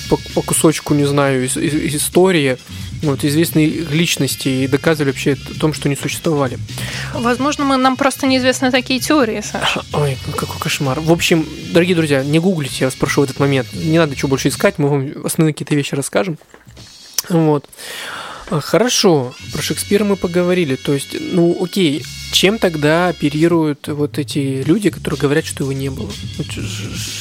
по, 0.09 0.17
по 0.33 0.41
кусочку, 0.41 0.95
не 0.95 1.05
знаю, 1.05 1.45
из, 1.45 1.57
из, 1.57 1.73
из 1.73 1.95
истории, 1.95 2.57
вот, 3.03 3.23
известные 3.23 3.67
личности 3.67 4.47
и 4.47 4.67
доказывали 4.67 5.11
вообще 5.11 5.33
о 5.33 5.59
том, 5.59 5.73
что 5.73 5.89
не 5.89 5.95
существовали. 5.95 6.57
Возможно, 7.13 7.65
мы, 7.65 7.77
нам 7.77 7.95
просто 7.97 8.25
неизвестны 8.27 8.71
такие 8.71 8.99
теории, 8.99 9.41
Саша. 9.41 9.83
Ой, 9.93 10.17
какой 10.35 10.59
кошмар. 10.59 10.99
В 10.99 11.11
общем, 11.11 11.45
дорогие 11.71 11.95
друзья, 11.95 12.23
не 12.23 12.39
гуглите, 12.39 12.77
я 12.79 12.87
вас 12.87 12.95
прошу 12.95 13.21
в 13.21 13.23
этот 13.25 13.39
момент. 13.39 13.67
Не 13.73 13.99
надо 13.99 14.13
ничего 14.13 14.29
больше 14.29 14.47
искать, 14.47 14.79
мы 14.79 14.89
вам 14.89 15.25
основные 15.25 15.53
какие-то 15.53 15.75
вещи 15.75 15.95
расскажем. 15.95 16.37
Вот. 17.29 17.69
А, 18.49 18.59
Хорошо, 18.59 19.33
про 19.51 19.61
Шекспира 19.61 20.03
мы 20.03 20.15
поговорили. 20.15 20.75
То 20.75 20.93
есть, 20.93 21.15
ну 21.19 21.57
окей, 21.63 22.03
чем 22.31 22.57
тогда 22.57 23.07
оперируют 23.07 23.87
вот 23.87 24.17
эти 24.17 24.63
люди, 24.63 24.89
которые 24.89 25.19
говорят, 25.19 25.45
что 25.45 25.63
его 25.63 25.73
не 25.73 25.89
было? 25.89 26.09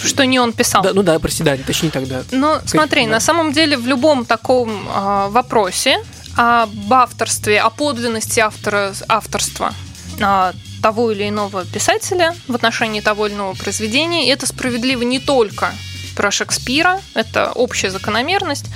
Что 0.04 0.24
не 0.24 0.40
он 0.40 0.52
писал. 0.52 0.82
Да, 0.82 0.92
ну 0.92 1.02
да, 1.02 1.18
прости, 1.18 1.44
точнее 1.66 1.90
тогда. 1.90 2.22
Ну, 2.30 2.56
смотри, 2.64 3.04
да. 3.04 3.12
на 3.12 3.20
самом 3.20 3.52
деле 3.52 3.76
в 3.76 3.86
любом 3.86 4.24
таком 4.24 4.88
а, 4.88 5.28
вопросе 5.28 5.98
об 6.34 6.92
авторстве, 6.92 7.60
о 7.60 7.70
подлинности 7.70 8.40
автора, 8.40 8.94
авторства 9.08 9.74
а, 10.20 10.52
того 10.82 11.12
или 11.12 11.28
иного 11.28 11.64
писателя 11.66 12.34
в 12.48 12.54
отношении 12.54 13.00
того 13.00 13.26
или 13.26 13.34
иного 13.34 13.54
произведения, 13.54 14.26
и 14.26 14.30
это 14.30 14.46
справедливо 14.46 15.02
не 15.02 15.20
только 15.20 15.72
про 16.16 16.30
Шекспира, 16.30 17.00
это 17.14 17.52
общая 17.52 17.90
закономерность, 17.90 18.66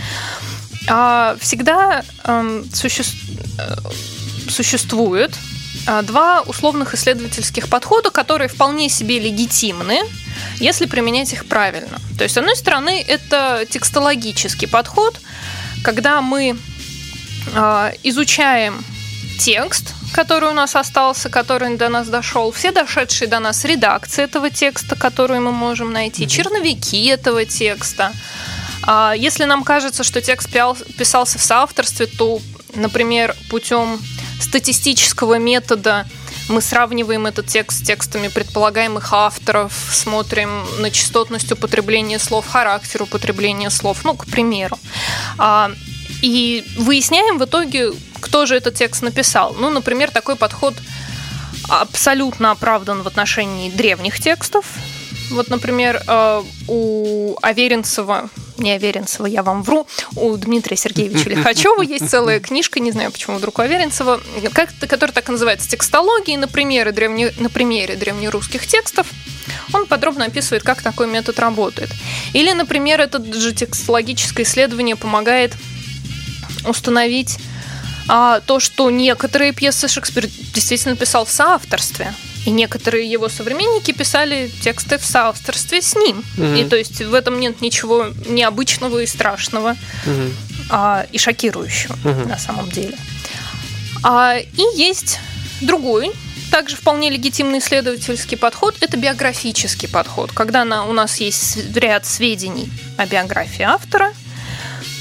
всегда 1.41 2.05
эм, 2.25 2.63
э, 2.63 3.77
существует 4.49 5.35
а, 5.87 6.03
два 6.03 6.41
условных 6.41 6.95
исследовательских 6.95 7.69
подхода, 7.69 8.11
которые 8.11 8.49
вполне 8.49 8.89
себе 8.89 9.19
легитимны, 9.19 10.01
если 10.57 10.87
применять 10.87 11.33
их 11.33 11.47
правильно. 11.47 11.99
То 12.19 12.25
есть, 12.25 12.35
с 12.35 12.39
одной 12.39 12.57
стороны, 12.57 13.05
это 13.07 13.65
текстологический 13.69 14.69
подход, 14.69 15.21
когда 15.85 16.21
мы 16.21 16.57
а, 17.55 17.93
изучаем 18.03 18.85
текст, 19.39 19.95
который 20.13 20.51
у 20.51 20.55
нас 20.55 20.75
остался, 20.75 21.29
который 21.29 21.77
до 21.77 21.89
нас 21.89 22.09
дошел, 22.09 22.51
все 22.51 22.73
дошедшие 22.73 23.29
до 23.29 23.39
нас 23.39 23.65
редакции 23.65 24.25
этого 24.25 24.51
текста, 24.51 24.97
которую 24.97 25.43
мы 25.43 25.53
можем 25.53 25.93
найти, 25.93 26.27
черновики 26.27 27.07
этого 27.07 27.45
текста. 27.45 28.13
А 28.87 29.15
Если 29.15 29.45
нам 29.45 29.65
кажется, 29.65 30.05
что 30.05 30.21
текст 30.21 30.49
писался 30.97 31.39
в 31.39 31.43
соавторстве, 31.43 32.07
то, 32.07 32.41
например, 32.75 33.35
путем 33.51 33.99
статистического 34.41 35.39
метода 35.39 36.07
мы 36.49 36.61
сравниваем 36.61 37.27
этот 37.27 37.49
текст 37.49 37.81
с 37.81 37.83
текстами 37.83 38.29
предполагаемых 38.29 39.13
авторов, 39.13 39.73
смотрим 39.91 40.65
на 40.79 40.91
частотность 40.91 41.51
употребления 41.51 42.21
слов, 42.21 42.47
характер 42.47 43.03
употребления 43.03 43.71
слов, 43.71 44.05
ну, 44.05 44.15
к 44.15 44.27
примеру. 44.27 44.79
А, 45.39 45.73
И 46.23 46.65
выясняем 46.79 47.39
в 47.39 47.45
итоге, 47.45 47.93
кто 48.21 48.47
же 48.47 48.57
этот 48.57 48.75
текст 48.75 49.03
написал. 49.03 49.55
Ну, 49.59 49.71
например, 49.71 50.11
такой 50.11 50.37
подход 50.37 50.75
абсолютно 51.69 52.53
оправдан 52.53 53.03
в 53.03 53.09
отношении 53.09 53.71
древних 53.71 54.21
текстов. 54.21 54.67
Вот, 55.31 55.49
например, 55.49 56.01
э, 56.07 56.43
у 56.69 57.37
Аверинцева, 57.43 58.31
не 58.59 58.73
Аверинцева, 58.73 59.27
я 59.27 59.43
вам 59.43 59.63
вру, 59.63 59.87
у 60.15 60.37
Дмитрия 60.37 60.77
Сергеевича 60.77 61.31
Лихачева 61.31 61.83
есть 61.83 62.11
целая 62.11 62.41
книжка, 62.41 62.81
не 62.81 62.93
знаю, 62.93 63.13
почему 63.13 63.37
вдруг 63.37 63.59
у 63.59 63.63
Аверинцева, 63.63 64.21
как, 64.53 64.71
которая 64.81 65.13
так 65.13 65.29
и 65.29 65.33
называется 65.33 65.69
«Текстология 65.69 66.39
на 66.39 66.49
примере, 66.49 66.93
древне, 66.93 67.33
на 67.39 67.51
примере 67.51 67.97
древнерусских 67.97 68.67
текстов». 68.67 69.07
Он 69.73 69.87
подробно 69.87 70.27
описывает, 70.27 70.63
как 70.63 70.83
такой 70.83 71.07
метод 71.07 71.39
работает. 71.39 71.91
Или, 72.33 72.53
например, 72.53 73.01
это 73.01 73.23
же 73.35 73.53
текстологическое 73.53 74.45
исследование 74.45 74.97
помогает 74.97 75.55
установить 76.67 77.39
а, 78.09 78.41
то, 78.41 78.61
что 78.61 78.91
некоторые 78.91 79.53
пьесы 79.53 79.89
Шекспир 79.89 80.27
действительно 80.27 80.97
писал 80.97 81.25
в 81.25 81.31
соавторстве. 81.31 82.15
И 82.47 82.51
некоторые 82.51 83.11
его 83.11 83.29
современники 83.29 83.91
писали 83.93 84.51
тексты 84.63 84.99
в 84.99 85.05
соавторстве 85.05 85.83
с 85.83 85.95
ним. 85.97 86.25
Мгм. 86.37 86.55
И 86.55 86.65
то 86.65 86.77
есть 86.77 87.03
в 87.03 87.13
этом 87.13 87.41
нет 87.41 87.61
ничего 87.61 88.07
необычного 88.27 89.01
и 89.01 89.07
страшного 89.07 89.77
Мгм. 90.07 90.33
а, 90.71 91.07
и 91.13 91.19
шокирующего 91.19 91.97
Мгм. 92.05 92.29
на 92.29 92.39
самом 92.39 92.71
деле. 92.71 92.97
А, 94.03 94.37
и 94.39 94.63
есть 94.77 95.19
другой, 95.61 96.13
также 96.53 96.77
вполне 96.77 97.11
легитимный 97.11 97.59
исследовательский 97.59 98.37
подход, 98.37 98.77
это 98.81 98.97
биографический 98.97 99.89
подход, 99.89 100.31
когда 100.33 100.65
на, 100.65 100.87
у 100.87 100.93
нас 100.93 101.17
есть 101.19 101.59
ряд 101.77 102.07
сведений 102.07 102.71
о 102.97 103.07
биографии 103.07 103.65
автора, 103.65 104.13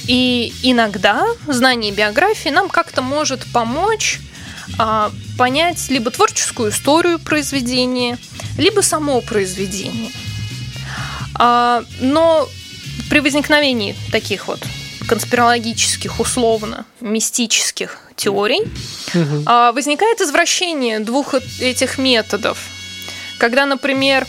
и 0.07 0.53
иногда 0.63 1.25
знание 1.47 1.91
биографии 1.91 2.49
нам 2.49 2.69
как-то 2.69 3.01
может 3.03 3.45
помочь 3.53 4.19
понять 5.37 5.89
либо 5.89 6.11
творческую 6.11 6.71
историю 6.71 7.19
произведения, 7.19 8.17
либо 8.57 8.81
само 8.81 9.21
произведение. 9.21 10.11
А, 11.37 11.83
но 11.99 12.47
при 13.09 13.19
возникновении 13.19 13.95
таких 14.11 14.47
вот 14.47 14.59
конспирологических, 15.07 16.19
условно, 16.19 16.85
мистических 16.99 17.99
теорий 18.15 18.61
а, 19.45 19.71
возникает 19.71 20.21
извращение 20.21 20.99
двух 20.99 21.35
этих 21.59 21.97
методов. 21.97 22.57
Когда, 23.37 23.65
например, 23.65 24.25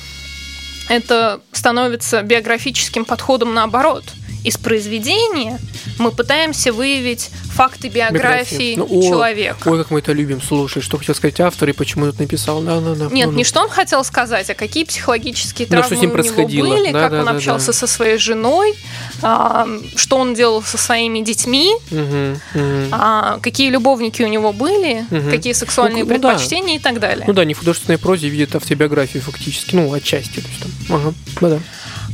это 0.89 1.41
становится 1.53 2.23
биографическим 2.23 3.05
подходом 3.05 3.55
наоборот. 3.55 4.05
Из 4.45 4.57
произведения 4.57 5.59
мы 5.99 6.11
пытаемся 6.13 6.73
выявить 6.73 7.31
факты 7.53 7.89
биографии 7.89 8.75
Ну, 8.77 8.87
о, 8.89 9.03
человека. 9.03 9.69
Ой, 9.69 9.79
как 9.79 9.91
мы 9.91 10.01
это 10.01 10.13
любим 10.13 10.43
слушать. 10.43 10.85
Что 10.85 10.99
хотел 10.99 11.15
сказать 11.15 11.41
автор 11.41 11.69
и 11.71 11.73
почему 11.73 12.07
тут 12.07 12.19
написал. 12.19 12.61
Да, 12.61 12.81
да, 12.81 12.95
да. 12.95 13.09
Нет, 13.11 13.27
Ну, 13.27 13.33
ну. 13.33 13.39
не 13.39 13.45
что 13.45 13.63
он 13.63 13.69
хотел 13.71 14.05
сказать, 14.05 14.51
а 14.51 14.55
какие 14.55 14.85
психологические 14.85 15.67
Ну, 15.71 15.79
что 15.83 15.89
травмы 15.89 15.97
с 15.97 16.01
ним 16.01 16.11
у 16.13 16.49
него 16.49 16.69
были, 16.69 16.93
Да, 16.93 17.01
как 17.01 17.11
да, 17.13 17.19
он 17.21 17.25
да, 17.27 17.31
общался 17.33 17.69
да. 17.69 17.73
со 17.73 17.87
своей 17.87 18.19
женой, 18.19 18.75
а, 19.23 19.67
что 19.97 20.19
он 20.19 20.35
делал 20.35 20.63
со 20.63 20.77
своими 20.79 21.21
детьми, 21.21 21.73
Мгм, 21.91 22.41
мгм. 22.55 22.89
а, 22.93 23.39
какие 23.43 23.71
любовники 23.71 24.23
у 24.23 24.29
него 24.29 24.53
были, 24.53 25.07
Мгм. 25.11 25.31
какие 25.31 25.55
сексуальные 25.55 26.05
Ну, 26.05 26.11
ну 26.13 26.19
да. 26.21 26.29
предпочтения 26.29 26.77
и 26.77 26.79
так 26.79 27.01
далее. 27.01 27.25
Ну 27.27 27.33
да, 27.33 27.45
не 27.45 27.55
в 27.55 27.59
художественной 27.59 27.99
прозе 27.99 28.29
видит 28.29 28.55
автобиографию 28.55 29.23
фактически. 29.23 29.75
Ну, 29.75 29.93
отчасти. 29.93 30.41
То 30.41 30.49
есть, 30.49 30.61
там. 30.61 30.97
Ага, 30.97 31.15
да, 31.41 31.49
да. 31.49 31.59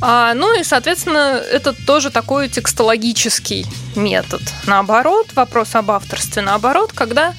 А, 0.05 0.35
ну 0.35 0.59
и, 0.59 0.65
соответственно, 0.65 1.41
это 1.51 1.73
тоже 1.73 2.11
такой 2.11 2.49
текстологический 2.49 3.65
метод. 3.95 4.43
Наоборот, 4.67 5.29
вопрос 5.35 5.77
об 5.77 5.93
авторстве 5.93 6.43
наоборот, 6.43 6.93
когда 6.93 7.35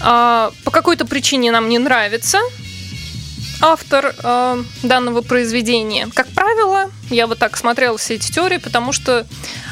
а, 0.00 0.50
по 0.64 0.72
какой-то 0.72 1.06
причине 1.06 1.52
нам 1.52 1.68
не 1.68 1.78
нравится 1.78 2.38
автор 3.60 4.14
а, 4.24 4.58
данного 4.82 5.22
произведения. 5.22 6.08
Как 6.12 6.26
правило, 6.28 6.90
я 7.08 7.28
вот 7.28 7.38
так 7.38 7.56
смотрела 7.56 7.96
все 7.96 8.14
эти 8.14 8.32
теории, 8.32 8.58
потому 8.58 8.92
что 8.92 9.24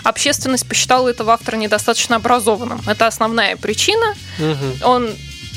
общественность 0.04 0.68
посчитала 0.68 1.08
этого 1.08 1.32
автора 1.32 1.56
недостаточно 1.56 2.16
образованным. 2.16 2.80
Это 2.86 3.08
основная 3.08 3.56
причина 3.56 4.14
Мгм. 4.38 4.74
он 4.84 5.10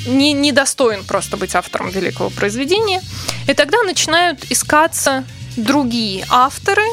не, 0.08 0.34
не 0.34 0.52
достоин 0.52 1.04
просто 1.04 1.38
быть 1.38 1.54
автором 1.56 1.90
великого 1.90 2.30
произведения. 2.32 3.02
И 3.48 3.54
тогда 3.54 3.84
начинают 3.84 4.44
искаться 4.50 5.24
другие 5.58 6.26
авторы, 6.30 6.86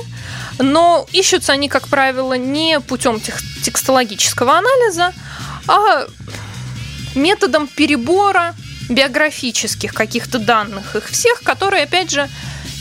но 0.59 1.07
ищутся 1.13 1.53
они, 1.53 1.69
как 1.69 1.89
правило, 1.89 2.35
не 2.35 2.81
путем 2.81 3.21
тех- 3.21 3.43
текстологического 3.63 4.59
анализа, 4.59 5.13
а 5.69 6.07
методом 7.15 7.69
перебора 7.69 8.55
биографических 8.89 9.95
каких-то 9.95 10.39
данных 10.39 10.97
их 10.97 11.09
всех, 11.09 11.43
которые, 11.43 11.85
опять 11.85 12.11
же, 12.11 12.29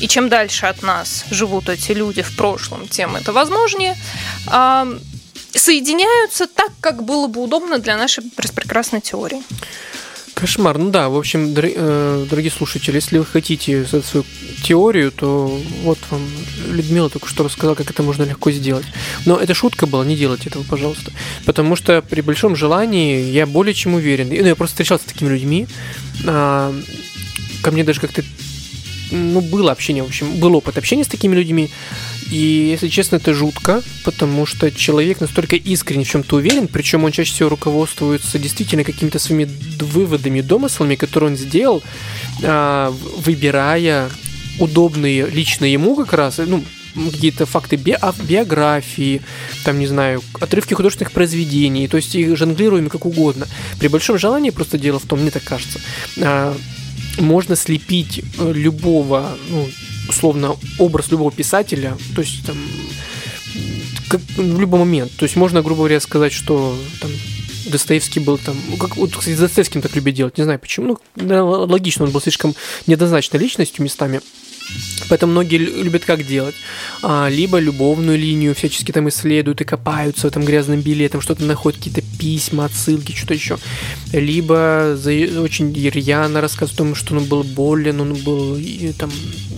и 0.02 0.08
чем 0.08 0.28
дальше 0.28 0.66
от 0.66 0.82
нас 0.82 1.26
живут 1.30 1.70
эти 1.70 1.92
люди 1.92 2.22
в 2.22 2.36
прошлом, 2.36 2.88
тем 2.88 3.16
это 3.16 3.32
возможнее, 3.32 3.96
а, 4.48 4.88
соединяются 5.56 6.48
так, 6.48 6.72
как 6.82 7.04
было 7.04 7.28
бы 7.28 7.42
удобно 7.42 7.80
для 7.80 7.96
нашей 7.96 8.24
прекрасной 8.24 9.02
теории. 9.02 9.44
Кошмар. 10.44 10.78
Ну 10.78 10.90
да, 10.90 11.08
в 11.08 11.16
общем, 11.16 11.54
э, 11.56 12.26
дорогие 12.30 12.52
слушатели, 12.52 12.96
если 12.96 13.18
вы 13.18 13.26
хотите 13.26 13.86
свою 13.86 14.26
теорию, 14.62 15.10
то 15.10 15.58
вот 15.84 15.98
вам 16.12 16.20
Людмила 16.70 17.10
только 17.10 17.30
что 17.30 17.46
рассказала, 17.46 17.76
как 17.76 17.90
это 17.90 18.04
можно 18.04 18.24
легко 18.24 18.52
сделать. 18.52 18.86
Но 19.26 19.38
это 19.38 19.54
шутка 19.54 19.88
была, 19.88 20.04
не 20.04 20.18
делайте 20.18 20.50
этого, 20.50 20.64
пожалуйста. 20.64 21.14
Потому 21.46 21.78
что 21.78 22.02
при 22.02 22.20
большом 22.20 22.58
желании 22.58 23.22
я 23.32 23.46
более 23.46 23.74
чем 23.74 23.94
уверен. 23.94 24.28
Ну, 24.28 24.34
я 24.34 24.56
просто 24.58 24.74
встречался 24.74 25.06
с 25.06 25.14
такими 25.14 25.30
людьми. 25.30 25.66
а, 26.28 26.76
ко 27.62 27.72
мне 27.72 27.86
даже 27.86 28.02
как-то 28.02 28.22
ну, 29.12 29.42
было 29.42 29.72
общение, 29.72 30.04
в 30.04 30.08
общем, 30.08 30.40
был 30.40 30.56
опыт 30.56 30.78
общения 30.78 31.04
с 31.04 31.08
такими 31.08 31.36
людьми. 31.36 31.70
И, 32.32 32.70
если 32.72 32.88
честно, 32.88 33.18
это 33.18 33.34
жутко, 33.34 33.84
потому 34.04 34.46
что 34.46 34.72
человек 34.72 35.22
настолько 35.22 35.56
искренне 35.56 36.04
в 36.04 36.10
чем-то 36.10 36.38
уверен, 36.38 36.68
причем 36.68 37.04
он 37.04 37.12
чаще 37.12 37.32
всего 37.32 37.50
руководствуется 37.50 38.40
действительно 38.40 38.84
какими-то 38.84 39.20
своими 39.20 39.48
выводами, 39.80 40.42
домыслами, 40.42 40.96
которые 40.96 41.32
он 41.32 41.38
сделал, 41.38 41.84
а, 42.44 42.92
выбирая 43.18 44.10
удобные 44.60 45.28
лично 45.28 45.66
ему 45.66 45.96
как 45.96 46.14
раз, 46.14 46.40
ну, 46.40 46.64
какие-то 46.96 47.46
факты 47.46 47.76
би 47.76 47.96
биографии, 48.24 49.22
там, 49.64 49.80
не 49.80 49.88
знаю, 49.88 50.22
отрывки 50.40 50.74
художественных 50.74 51.12
произведений, 51.12 51.88
то 51.88 51.98
есть 51.98 52.16
их 52.16 52.38
жонглируем 52.38 52.90
как 52.90 53.06
угодно. 53.06 53.48
При 53.80 53.88
большом 53.88 54.18
желании, 54.18 54.52
просто 54.52 54.78
дело 54.78 55.00
в 55.00 55.06
том, 55.06 55.22
мне 55.22 55.32
так 55.32 55.44
кажется, 55.44 55.80
а, 56.18 56.56
можно 57.20 57.56
слепить 57.56 58.24
э, 58.38 58.52
любого, 58.54 59.38
ну, 59.50 59.68
условно, 60.10 60.56
образ 60.80 61.12
любого 61.12 61.32
писателя, 61.32 61.98
то 62.16 62.22
есть 62.22 62.46
там 62.46 62.58
как, 64.10 64.22
в 64.38 64.60
любой 64.60 64.80
момент. 64.80 65.12
То 65.18 65.24
есть 65.24 65.36
можно, 65.36 65.62
грубо 65.62 65.80
говоря, 65.80 66.00
сказать, 66.00 66.34
что 66.34 66.78
там 67.02 67.12
Достоевский 67.66 68.20
был 68.20 68.38
там, 68.38 68.56
как 68.80 68.98
вот, 68.98 69.16
кстати, 69.16 69.38
Достоевским 69.38 69.82
так 69.82 69.96
любят 69.96 70.16
делать, 70.16 70.38
не 70.38 70.44
знаю 70.44 70.60
почему, 70.60 71.00
ну, 71.16 71.48
логично, 71.66 72.06
он 72.06 72.12
был 72.12 72.22
слишком 72.22 72.56
неоднозначной 72.88 73.40
личностью 73.40 73.84
местами, 73.84 74.22
Поэтому 75.10 75.34
многие 75.34 75.58
любят 75.58 76.06
как 76.06 76.26
делать? 76.26 76.56
А, 77.02 77.28
либо 77.30 77.60
любовную 77.60 78.18
линию 78.18 78.56
всячески 78.56 78.92
там 78.92 79.10
исследуют 79.10 79.62
и 79.62 79.66
копаются 79.66 80.28
в 80.28 80.32
этом 80.32 80.46
грязном 80.46 80.82
белье, 80.82 81.10
там 81.10 81.22
что-то 81.22 81.44
находят, 81.44 81.80
какие-то 81.80 82.02
письма, 82.18 82.66
отсылки, 82.66 83.16
что-то 83.16 83.34
еще. 83.34 83.58
Либо 84.14 84.96
за, 84.96 85.12
очень 85.42 85.74
рьяно 85.74 86.40
рассказывают 86.40 86.74
о 86.74 86.84
том, 86.84 86.96
что 86.96 87.16
он 87.16 87.26
был 87.26 87.44
болен, 87.44 88.00
он 88.00 88.14
был 88.14 88.56
и, 88.56 88.94
там, 88.98 89.12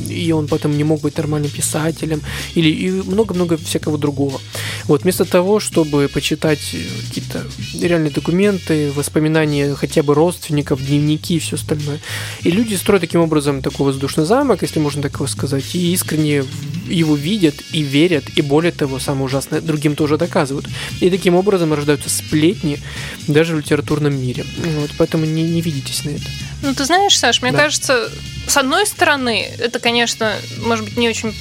и 0.09 0.31
он 0.31 0.47
потом 0.47 0.77
не 0.77 0.83
мог 0.83 1.01
быть 1.01 1.17
нормальным 1.17 1.51
писателем, 1.51 2.21
или 2.55 2.89
много-много 3.01 3.57
всякого 3.57 3.97
другого. 3.97 4.39
Вот, 4.85 5.03
вместо 5.03 5.25
того, 5.25 5.59
чтобы 5.59 6.07
почитать 6.07 6.75
какие-то 7.07 7.45
реальные 7.81 8.11
документы, 8.11 8.91
воспоминания 8.91 9.75
хотя 9.75 10.03
бы 10.03 10.13
родственников, 10.13 10.85
дневники 10.85 11.35
и 11.35 11.39
все 11.39 11.55
остальное. 11.55 11.99
И 12.43 12.51
люди 12.51 12.75
строят 12.75 13.01
таким 13.01 13.21
образом 13.21 13.61
такой 13.61 13.87
воздушный 13.87 14.25
замок, 14.25 14.61
если 14.61 14.79
можно 14.79 15.01
так 15.01 15.15
его 15.15 15.27
сказать, 15.27 15.75
и 15.75 15.93
искренне 15.93 16.43
его 16.87 17.15
видят 17.15 17.55
и 17.71 17.81
верят, 17.81 18.23
и 18.35 18.41
более 18.41 18.71
того, 18.71 18.99
самое 18.99 19.25
ужасное, 19.25 19.59
другим 19.59 19.95
тоже 19.95 20.17
доказывают. 20.17 20.67
И 21.01 21.09
таким 21.09 21.35
образом 21.35 21.73
рождаются 21.73 22.09
сплетни 22.09 22.79
даже 23.27 23.55
в 23.55 23.59
литературном 23.59 24.15
мире. 24.15 24.44
Вот, 24.57 24.91
поэтому 24.97 25.25
не, 25.25 25.43
не 25.43 25.61
видитесь 25.61 26.03
на 26.05 26.11
это. 26.11 26.25
Ну, 26.61 26.73
ты 26.73 26.85
знаешь, 26.85 27.17
Саш, 27.17 27.41
мне 27.41 27.51
да. 27.51 27.59
кажется, 27.59 28.09
с 28.47 28.57
одной 28.57 28.85
стороны, 28.85 29.49
это, 29.59 29.79
конечно, 29.79 30.33
может 30.59 30.85
быть, 30.85 30.97
не 30.97 31.09
очень 31.09 31.33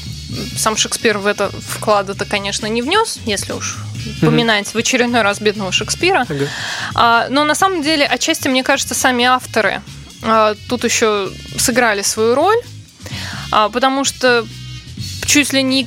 сам 0.56 0.76
Шекспир 0.76 1.18
в 1.18 1.26
это 1.26 1.50
вклад 1.50 2.08
это, 2.08 2.24
конечно, 2.24 2.66
не 2.66 2.82
внес, 2.82 3.18
если 3.26 3.52
уж 3.52 3.78
упоминать 4.18 4.66
mm-hmm. 4.66 4.72
в 4.72 4.76
очередной 4.76 5.22
раз 5.22 5.40
бедного 5.40 5.72
Шекспира. 5.72 6.26
Ага. 6.28 6.48
А, 6.94 7.26
но 7.30 7.44
на 7.44 7.54
самом 7.54 7.82
деле, 7.82 8.04
отчасти, 8.04 8.48
мне 8.48 8.62
кажется, 8.62 8.94
сами 8.94 9.24
авторы 9.24 9.82
а, 10.22 10.54
тут 10.68 10.84
еще 10.84 11.30
сыграли 11.56 12.02
свою 12.02 12.34
роль, 12.34 12.60
а, 13.50 13.68
потому 13.68 14.04
что 14.04 14.46
чуть 15.26 15.52
ли 15.52 15.62
не 15.62 15.86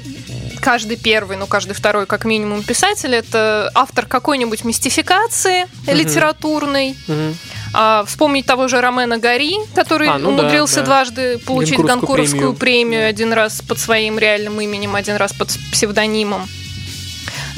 каждый 0.59 0.97
первый, 0.97 1.37
ну 1.37 1.47
каждый 1.47 1.73
второй, 1.73 2.05
как 2.05 2.25
минимум, 2.25 2.63
писатель 2.63 3.13
это 3.13 3.71
автор 3.73 4.05
какой-нибудь 4.05 4.63
мистификации 4.63 5.63
mm-hmm. 5.63 5.93
литературной. 5.93 6.95
Mm-hmm. 7.07 7.35
А, 7.73 8.05
вспомнить 8.05 8.45
того 8.45 8.67
же 8.67 8.79
Ромена 8.81 9.17
Гори, 9.17 9.57
который 9.75 10.07
а, 10.07 10.17
ну 10.17 10.29
умудрился 10.29 10.77
да, 10.77 10.81
да. 10.81 10.85
дважды 10.85 11.37
получить 11.39 11.79
Гонкурскую 11.79 12.53
премию. 12.53 12.55
премию, 12.55 13.01
да. 13.01 13.07
один 13.07 13.33
раз 13.33 13.61
под 13.61 13.79
своим 13.79 14.17
реальным 14.17 14.59
именем, 14.61 14.95
один 14.95 15.17
раз 15.17 15.33
под 15.33 15.49
псевдонимом. 15.71 16.47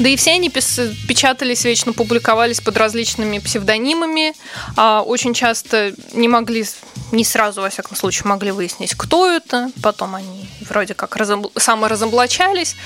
Да 0.00 0.08
и 0.08 0.16
все 0.16 0.32
они 0.32 0.48
печатались 0.48 1.62
вечно, 1.64 1.92
публиковались 1.92 2.62
под 2.62 2.78
различными 2.78 3.38
псевдонимами. 3.38 4.32
А 4.74 5.02
очень 5.02 5.34
часто 5.34 5.92
не 6.14 6.26
могли, 6.26 6.64
не 7.12 7.22
сразу, 7.22 7.60
во 7.60 7.68
всяком 7.68 7.98
случае, 7.98 8.26
могли 8.26 8.50
выяснить, 8.50 8.94
кто 8.94 9.30
это. 9.30 9.70
Потом 9.82 10.14
они 10.14 10.48
вроде 10.66 10.94
как 10.94 11.16
разобл... 11.16 11.52
саморазоблачались. 11.54 12.76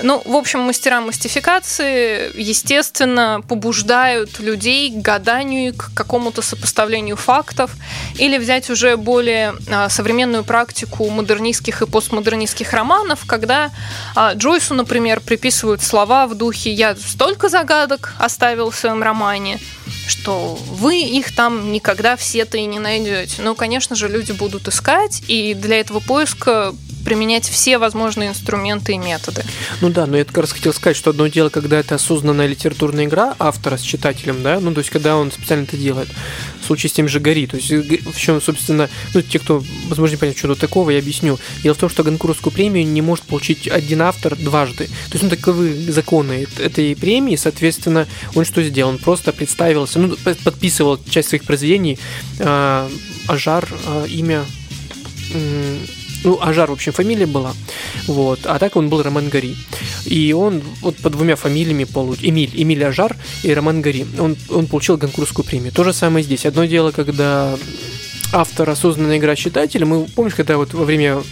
Ну, 0.00 0.22
в 0.24 0.36
общем, 0.36 0.60
мастера 0.60 1.00
мастификации, 1.00 2.30
естественно, 2.40 3.42
побуждают 3.48 4.38
людей 4.38 4.92
к 4.92 5.02
гаданию, 5.02 5.74
к 5.74 5.90
какому-то 5.92 6.40
сопоставлению 6.40 7.16
фактов 7.16 7.72
или 8.16 8.38
взять 8.38 8.70
уже 8.70 8.96
более 8.96 9.54
а, 9.68 9.88
современную 9.88 10.44
практику 10.44 11.10
модернистских 11.10 11.82
и 11.82 11.86
постмодернистских 11.86 12.72
романов, 12.72 13.24
когда 13.26 13.72
а, 14.14 14.34
Джойсу, 14.34 14.74
например, 14.74 15.18
приписывают 15.18 15.82
слова 15.82 16.28
в 16.28 16.36
духе 16.36 16.59
духе 16.60 16.72
«я 16.72 16.94
столько 16.96 17.48
загадок 17.48 18.14
оставил 18.18 18.70
в 18.70 18.76
своем 18.76 19.02
романе», 19.02 19.58
что 20.06 20.58
вы 20.70 21.00
их 21.00 21.34
там 21.34 21.72
никогда 21.72 22.16
все-то 22.16 22.58
и 22.58 22.66
не 22.66 22.78
найдете. 22.78 23.42
Ну, 23.42 23.54
конечно 23.54 23.96
же, 23.96 24.08
люди 24.08 24.32
будут 24.32 24.68
искать, 24.68 25.22
и 25.28 25.54
для 25.54 25.80
этого 25.80 26.00
поиска 26.00 26.74
применять 27.10 27.48
все 27.48 27.78
возможные 27.78 28.28
инструменты 28.28 28.92
и 28.92 28.98
методы. 28.98 29.42
Ну 29.80 29.88
да, 29.88 30.06
но 30.06 30.16
я 30.16 30.24
как 30.24 30.38
раз 30.38 30.52
хотел 30.52 30.72
сказать, 30.72 30.96
что 30.96 31.10
одно 31.10 31.26
дело, 31.26 31.48
когда 31.48 31.80
это 31.80 31.96
осознанная 31.96 32.46
литературная 32.46 33.06
игра 33.06 33.34
автора 33.40 33.78
с 33.78 33.80
читателем, 33.80 34.44
да, 34.44 34.60
ну 34.60 34.72
то 34.72 34.78
есть 34.78 34.90
когда 34.90 35.16
он 35.16 35.32
специально 35.32 35.64
это 35.64 35.76
делает. 35.76 36.08
В 36.62 36.66
случае 36.66 36.88
с 36.88 36.92
тем 36.92 37.08
же 37.08 37.18
Гори, 37.18 37.48
то 37.48 37.56
есть 37.56 37.68
в 37.68 38.16
чем, 38.16 38.40
собственно, 38.40 38.88
ну 39.12 39.22
те, 39.22 39.40
кто, 39.40 39.60
возможно, 39.88 40.14
не 40.14 40.20
понять, 40.20 40.38
что 40.38 40.46
тут 40.46 40.60
такого, 40.60 40.90
я 40.90 41.00
объясню. 41.00 41.36
Дело 41.64 41.74
в 41.74 41.78
том, 41.78 41.90
что 41.90 42.04
Гонкурскую 42.04 42.52
премию 42.52 42.86
не 42.86 43.02
может 43.02 43.24
получить 43.24 43.66
один 43.66 44.02
автор 44.02 44.36
дважды. 44.36 44.86
То 44.86 45.14
есть, 45.14 45.24
ну, 45.24 45.30
таковы 45.30 45.90
законы 45.90 46.46
этой 46.60 46.94
премии, 46.94 47.34
соответственно, 47.34 48.06
он 48.36 48.44
что 48.44 48.62
сделал? 48.62 48.92
Он 48.92 48.98
просто 48.98 49.32
представился, 49.32 49.98
ну, 49.98 50.16
подписывал 50.44 51.00
часть 51.10 51.30
своих 51.30 51.42
произведений, 51.42 51.98
э, 52.38 52.88
Ажар, 53.26 53.68
э, 53.68 54.06
имя 54.10 54.44
ну, 56.24 56.38
Ажар, 56.40 56.68
в 56.70 56.72
общем, 56.72 56.92
фамилия 56.92 57.26
была. 57.26 57.54
Вот. 58.06 58.40
А 58.44 58.58
так 58.58 58.76
он 58.76 58.88
был 58.88 59.02
Роман 59.02 59.28
Гори. 59.28 59.56
И 60.06 60.32
он 60.32 60.62
вот 60.80 60.96
по 60.96 61.10
двумя 61.10 61.36
фамилиями 61.36 61.84
получил. 61.84 62.28
Эмиль, 62.28 62.50
Эмиль 62.54 62.84
Ажар 62.84 63.16
и 63.42 63.52
Роман 63.52 63.80
Гори. 63.80 64.06
Он, 64.18 64.36
он 64.48 64.66
получил 64.66 64.96
Гонкурскую 64.96 65.44
премию. 65.44 65.72
То 65.72 65.84
же 65.84 65.92
самое 65.92 66.24
здесь. 66.24 66.46
Одно 66.46 66.64
дело, 66.64 66.90
когда 66.90 67.56
автор 68.32 68.68
осознанная 68.70 69.18
игра 69.18 69.34
читателя. 69.36 69.86
Мы 69.86 70.04
помнишь, 70.04 70.34
когда 70.34 70.56
вот 70.56 70.74
во 70.74 70.84
время 70.84 71.22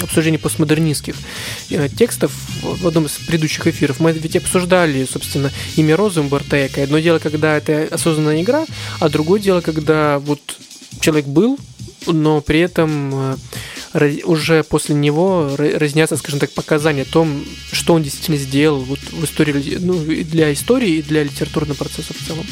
обсуждения 0.00 0.38
постмодернистских 0.38 1.14
э, 1.70 1.88
текстов 1.88 2.32
в 2.62 2.86
одном 2.86 3.06
из 3.06 3.12
предыдущих 3.12 3.66
эфиров 3.66 4.00
мы 4.00 4.12
ведь 4.12 4.36
обсуждали, 4.36 5.06
собственно, 5.10 5.50
имя 5.76 5.96
Розы 5.96 6.20
Умберто 6.20 6.66
Эко. 6.66 6.82
Одно 6.82 6.98
дело, 6.98 7.18
когда 7.18 7.56
это 7.56 7.88
осознанная 7.90 8.42
игра, 8.42 8.64
а 9.00 9.08
другое 9.08 9.40
дело, 9.40 9.60
когда 9.60 10.18
вот 10.18 10.40
человек 11.00 11.26
был, 11.26 11.58
но 12.06 12.40
при 12.40 12.60
этом 12.60 13.10
э, 13.12 13.36
уже 14.24 14.62
после 14.62 14.94
него 14.94 15.50
разнятся, 15.56 16.16
скажем 16.16 16.38
так, 16.38 16.52
показания 16.52 17.02
о 17.02 17.12
том, 17.12 17.44
что 17.72 17.94
он 17.94 18.02
действительно 18.02 18.38
сделал 18.38 18.80
вот 18.80 19.00
в 19.00 19.24
истории, 19.24 19.78
ну, 19.80 19.98
для 19.98 20.52
истории 20.52 20.96
и 20.96 21.02
для 21.02 21.24
литературного 21.24 21.76
процесса 21.76 22.14
в 22.14 22.26
целом. 22.26 22.46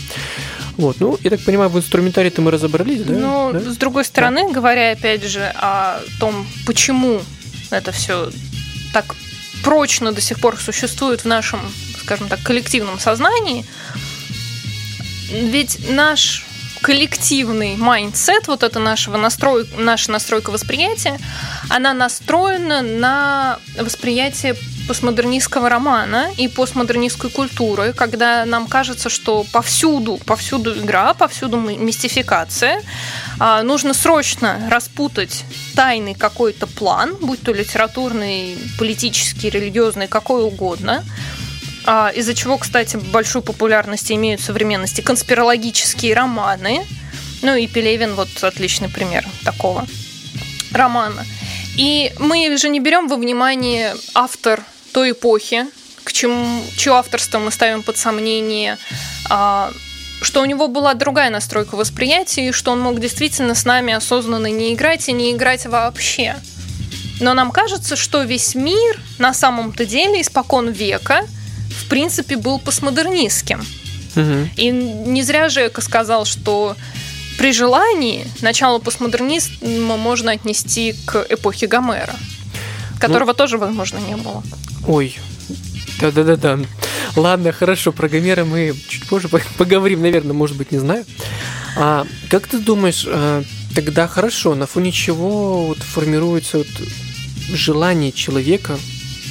Вот, 0.77 1.01
ну, 1.01 1.19
я 1.23 1.31
так 1.31 1.41
понимаю, 1.41 1.71
в 1.71 1.79
инструментарии-то 1.79 2.41
мы 2.43 2.51
разобрались, 2.51 3.03
да? 3.03 3.15
Ну, 3.15 3.51
да? 3.53 3.61
с 3.61 3.77
другой 3.77 4.05
стороны, 4.05 4.49
да. 4.49 4.53
говоря 4.53 4.93
опять 4.93 5.25
же 5.25 5.45
о 5.57 6.01
том, 6.19 6.47
почему 6.67 7.21
это 7.71 7.93
все 7.93 8.31
так 8.93 9.15
прочно 9.63 10.13
до 10.13 10.21
сих 10.21 10.41
пор 10.41 10.57
существует 10.57 11.23
в 11.23 11.25
нашем, 11.27 11.61
скажем 12.01 12.29
так, 12.29 12.43
коллективном 12.43 12.99
сознании, 12.99 13.65
ведь 15.31 15.89
наш 15.91 16.48
коллективный 16.81 17.77
mindset, 17.77 18.49
вот 18.49 18.63
это 18.63 18.79
нашего 18.79 19.17
настрой, 19.17 19.69
наша 19.77 20.11
настройка 20.11 20.51
восприятия, 20.51 21.19
она 21.69 21.95
настроена 21.95 22.83
на 22.83 23.59
восприятие 23.81 24.57
постмодернистского 24.89 25.69
романа 25.69 26.31
и 26.39 26.49
постмодернистской 26.49 27.31
культуры, 27.31 27.93
когда 27.93 28.47
нам 28.47 28.67
кажется, 28.67 29.11
что 29.11 29.45
повсюду, 29.53 30.19
повсюду 30.25 30.77
игра, 30.79 31.13
повсюду 31.13 31.59
мистификация, 31.59 32.83
а, 33.39 33.63
нужно 33.63 33.93
срочно 33.93 34.67
распутать 34.71 35.45
тайный 35.75 36.15
какой-то 36.15 36.67
план, 36.67 37.17
будь 37.21 37.43
то 37.43 37.53
литературный, 37.53 38.57
политический, 38.79 39.51
религиозный, 39.51 40.09
какой 40.09 40.43
угодно, 40.43 41.05
из-за 42.15 42.35
чего, 42.35 42.59
кстати, 42.59 42.97
большую 42.97 43.43
популярность 43.43 44.13
имеют 44.13 44.41
в 44.41 44.45
современности 44.45 45.01
конспирологические 45.01 46.15
романы. 46.15 46.85
Ну 47.43 47.55
и 47.55 47.67
Пелевин 47.67 48.15
вот 48.15 48.29
отличный 48.43 48.89
пример 48.89 49.25
такого 49.45 49.87
романа. 50.73 51.25
И 51.77 52.13
мы 52.19 52.57
же 52.59 52.69
не 52.69 52.81
берем 52.81 53.09
во 53.09 53.17
внимание 53.17 53.95
автор 54.15 54.63
той 54.93 55.13
эпохи, 55.13 55.67
к 56.05 56.13
чему, 56.13 56.63
чье 56.77 56.95
авторство 56.95 57.39
мы 57.39 57.53
ставим 57.53 57.83
под 57.83 57.97
сомнение, 57.97 58.79
а, 59.31 59.71
что 60.21 60.43
у 60.43 60.45
него 60.45 60.69
была 60.69 60.95
другая 60.95 61.31
настройка 61.31 61.77
восприятия, 61.77 62.49
и 62.49 62.53
что 62.53 62.73
он 62.73 62.81
мог 62.81 63.01
действительно 63.01 63.55
с 63.55 63.65
нами 63.65 63.93
осознанно 63.93 64.49
не 64.49 64.75
играть 64.75 65.09
и 65.09 65.13
не 65.13 65.33
играть 65.33 65.67
вообще. 65.67 66.37
Но 67.21 67.35
нам 67.35 67.51
кажется, 67.51 67.97
что 67.97 68.23
весь 68.23 68.55
мир 68.55 69.01
на 69.19 69.33
самом-то 69.33 69.87
деле 69.87 70.21
испокон 70.21 70.71
века 70.71 71.27
в 71.71 71.89
принципе 71.89 72.37
был 72.37 72.59
постмодернистским. 72.59 73.65
Мгм. 74.15 74.51
И 74.57 74.71
не 74.71 75.23
зря 75.23 75.49
Жека 75.49 75.81
сказал, 75.81 76.25
что 76.25 76.77
при 77.39 77.53
желании 77.53 78.27
начало 78.41 78.79
постмодернизма 78.79 79.97
можно 79.97 80.33
отнести 80.33 80.95
к 81.07 81.25
эпохе 81.29 81.67
Гомера, 81.67 82.17
которого 83.01 83.33
тоже, 83.33 83.59
возможно, 83.59 83.99
не 83.99 84.17
было. 84.17 84.43
Ой, 84.87 85.17
да-да-да-да. 86.01 86.59
Ладно, 87.17 87.53
хорошо, 87.53 87.93
про 87.93 88.09
Гомера 88.09 88.45
мы 88.45 88.75
чуть 88.89 89.09
позже 89.09 89.29
по- 89.29 89.41
поговорим, 89.57 90.03
наверное, 90.03 90.35
может 90.35 90.57
быть, 90.57 90.73
не 90.73 90.79
знаю. 90.79 91.05
А 91.77 92.07
как 92.29 92.49
ты 92.49 92.59
думаешь, 92.59 93.05
а, 93.07 93.45
тогда 93.75 94.09
хорошо, 94.09 94.55
на 94.55 94.67
фоне 94.67 94.91
чего 94.91 95.67
вот 95.67 95.79
формируется 95.79 96.59
вот 96.59 96.67
желание 97.53 98.13
человека, 98.13 98.79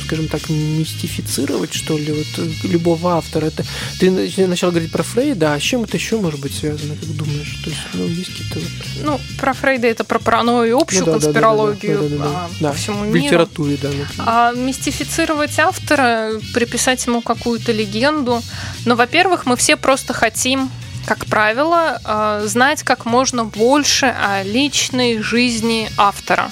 скажем 0.07 0.27
так, 0.29 0.49
мистифицировать, 0.49 1.73
что 1.73 1.97
ли, 1.97 2.11
вот 2.13 2.45
э, 2.45 2.67
любого 2.67 3.17
автора? 3.17 3.47
Это 3.47 3.63
ты 3.99 4.07
нач- 4.07 4.47
начал 4.47 4.69
говорить 4.69 4.91
про 4.91 5.03
Фрейда, 5.03 5.53
а 5.53 5.59
с 5.59 5.63
чем 5.63 5.83
это 5.83 5.97
еще 5.97 6.17
может 6.17 6.39
быть 6.39 6.55
связано, 6.55 6.95
как 6.95 7.15
думаешь? 7.15 7.59
То 7.63 7.69
есть, 7.69 7.81
ну, 7.93 8.07
есть 8.07 8.31
какие-то 8.31 8.59
вот... 8.59 8.69
Ну, 9.03 9.19
про 9.37 9.53
Фрейда 9.53 9.87
это 9.87 10.03
про 10.05 10.19
паранойю, 10.19 10.77
общую 10.79 11.05
Ну 11.05 11.05
да, 11.05 11.11
да, 11.13 11.19
да, 11.19 11.19
да, 11.19 11.27
да, 11.27 11.33
конспирологию 11.33 11.99
да, 11.99 12.07
да, 12.09 12.17
да, 12.17 12.25
а, 12.25 12.49
да. 12.61 12.69
по 12.71 12.75
всему 12.77 12.99
В 13.01 13.07
миру. 13.07 13.25
литературе, 13.25 13.77
да. 13.81 13.89
например. 13.89 14.07
А 14.17 14.53
мистифицировать 14.53 15.59
автора, 15.59 16.31
приписать 16.53 17.05
ему 17.05 17.21
какую-то 17.21 17.73
легенду. 17.73 18.41
Но, 18.85 18.95
во-первых, 18.95 19.45
мы 19.45 19.57
все 19.57 19.75
просто 19.75 20.13
хотим, 20.13 20.69
как 21.05 21.25
правило, 21.25 21.99
а, 22.05 22.43
знать 22.45 22.83
как 22.83 23.05
можно 23.05 23.43
больше 23.43 24.05
о 24.05 24.43
личной 24.43 25.21
жизни 25.21 25.89
автора. 25.97 26.49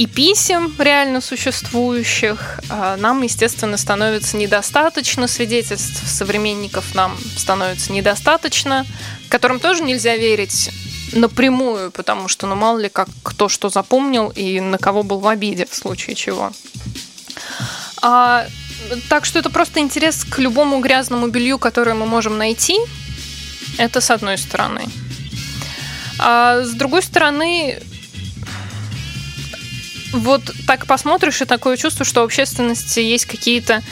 И 0.00 0.06
писем 0.06 0.74
реально 0.78 1.20
существующих 1.20 2.60
а, 2.70 2.96
нам, 2.96 3.20
естественно, 3.20 3.76
становится 3.76 4.38
недостаточно, 4.38 5.28
свидетельств 5.28 6.08
современников 6.08 6.94
нам 6.94 7.18
становится 7.36 7.92
недостаточно, 7.92 8.86
которым 9.28 9.60
тоже 9.60 9.82
нельзя 9.82 10.16
верить 10.16 10.70
напрямую, 11.12 11.90
потому 11.90 12.28
что, 12.28 12.46
ну, 12.46 12.54
мало 12.54 12.78
ли, 12.78 12.88
как 12.88 13.10
кто 13.22 13.50
что 13.50 13.68
запомнил 13.68 14.30
и 14.30 14.58
на 14.60 14.78
кого 14.78 15.02
был 15.02 15.18
в 15.18 15.28
обиде 15.28 15.66
в 15.70 15.74
случае 15.74 16.16
чего. 16.16 16.50
А, 18.00 18.46
так 19.10 19.26
что 19.26 19.38
это 19.38 19.50
просто 19.50 19.80
интерес 19.80 20.24
к 20.24 20.38
любому 20.38 20.80
грязному 20.80 21.28
белью, 21.28 21.58
которое 21.58 21.92
мы 21.92 22.06
можем 22.06 22.38
найти. 22.38 22.78
Это 23.76 24.00
с 24.00 24.10
одной 24.10 24.38
стороны. 24.38 24.80
А 26.18 26.62
с 26.62 26.70
другой 26.70 27.02
стороны, 27.02 27.82
вот 30.12 30.42
так 30.66 30.86
посмотришь, 30.86 31.40
и 31.40 31.44
такое 31.44 31.76
чувство, 31.76 32.04
что 32.04 32.22
у 32.22 32.24
общественности 32.24 33.00
есть 33.00 33.26
какие-то 33.26 33.82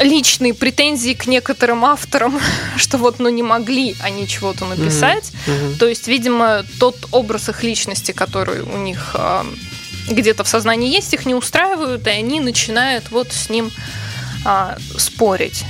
личные 0.00 0.54
претензии 0.54 1.14
к 1.14 1.26
некоторым 1.26 1.84
авторам, 1.84 2.38
что 2.76 2.98
вот, 2.98 3.18
ну, 3.18 3.28
не 3.28 3.42
могли 3.42 3.96
они 4.00 4.28
чего-то 4.28 4.64
написать. 4.64 5.32
Мгм. 5.46 5.78
То 5.78 5.86
есть, 5.86 6.08
видимо, 6.08 6.64
тот 6.78 6.96
образ 7.12 7.48
их 7.48 7.62
личности, 7.62 8.12
который 8.12 8.60
у 8.60 8.76
них 8.78 9.12
а, 9.14 9.46
где-то 10.08 10.44
в 10.44 10.48
сознании 10.48 10.94
есть, 10.94 11.14
их 11.14 11.26
не 11.26 11.34
устраивают, 11.34 12.06
и 12.06 12.10
они 12.10 12.40
начинают 12.40 13.10
вот 13.10 13.32
с 13.32 13.48
ним 13.48 13.70
а, 14.44 14.76
спорить. 14.96 15.64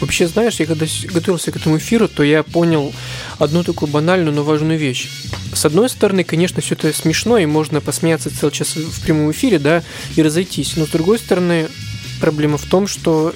Вообще, 0.00 0.26
знаешь, 0.26 0.56
я 0.60 0.66
когда 0.66 0.86
готовился 1.12 1.52
к 1.52 1.56
этому 1.56 1.78
эфиру, 1.78 2.08
то 2.08 2.22
я 2.22 2.42
понял 2.42 2.92
одну 3.38 3.62
такую 3.62 3.90
банальную, 3.90 4.34
но 4.34 4.42
важную 4.42 4.78
вещь. 4.78 5.08
С 5.52 5.64
одной 5.64 5.88
стороны, 5.88 6.24
конечно, 6.24 6.60
все 6.60 6.74
это 6.74 6.92
смешно, 6.92 7.38
и 7.38 7.46
можно 7.46 7.80
посмеяться 7.80 8.36
целый 8.36 8.52
час 8.52 8.76
в 8.76 9.02
прямом 9.02 9.30
эфире, 9.30 9.58
да, 9.58 9.82
и 10.16 10.22
разойтись. 10.22 10.76
Но 10.76 10.86
с 10.86 10.90
другой 10.90 11.18
стороны, 11.18 11.68
проблема 12.20 12.58
в 12.58 12.64
том, 12.64 12.86
что, 12.86 13.34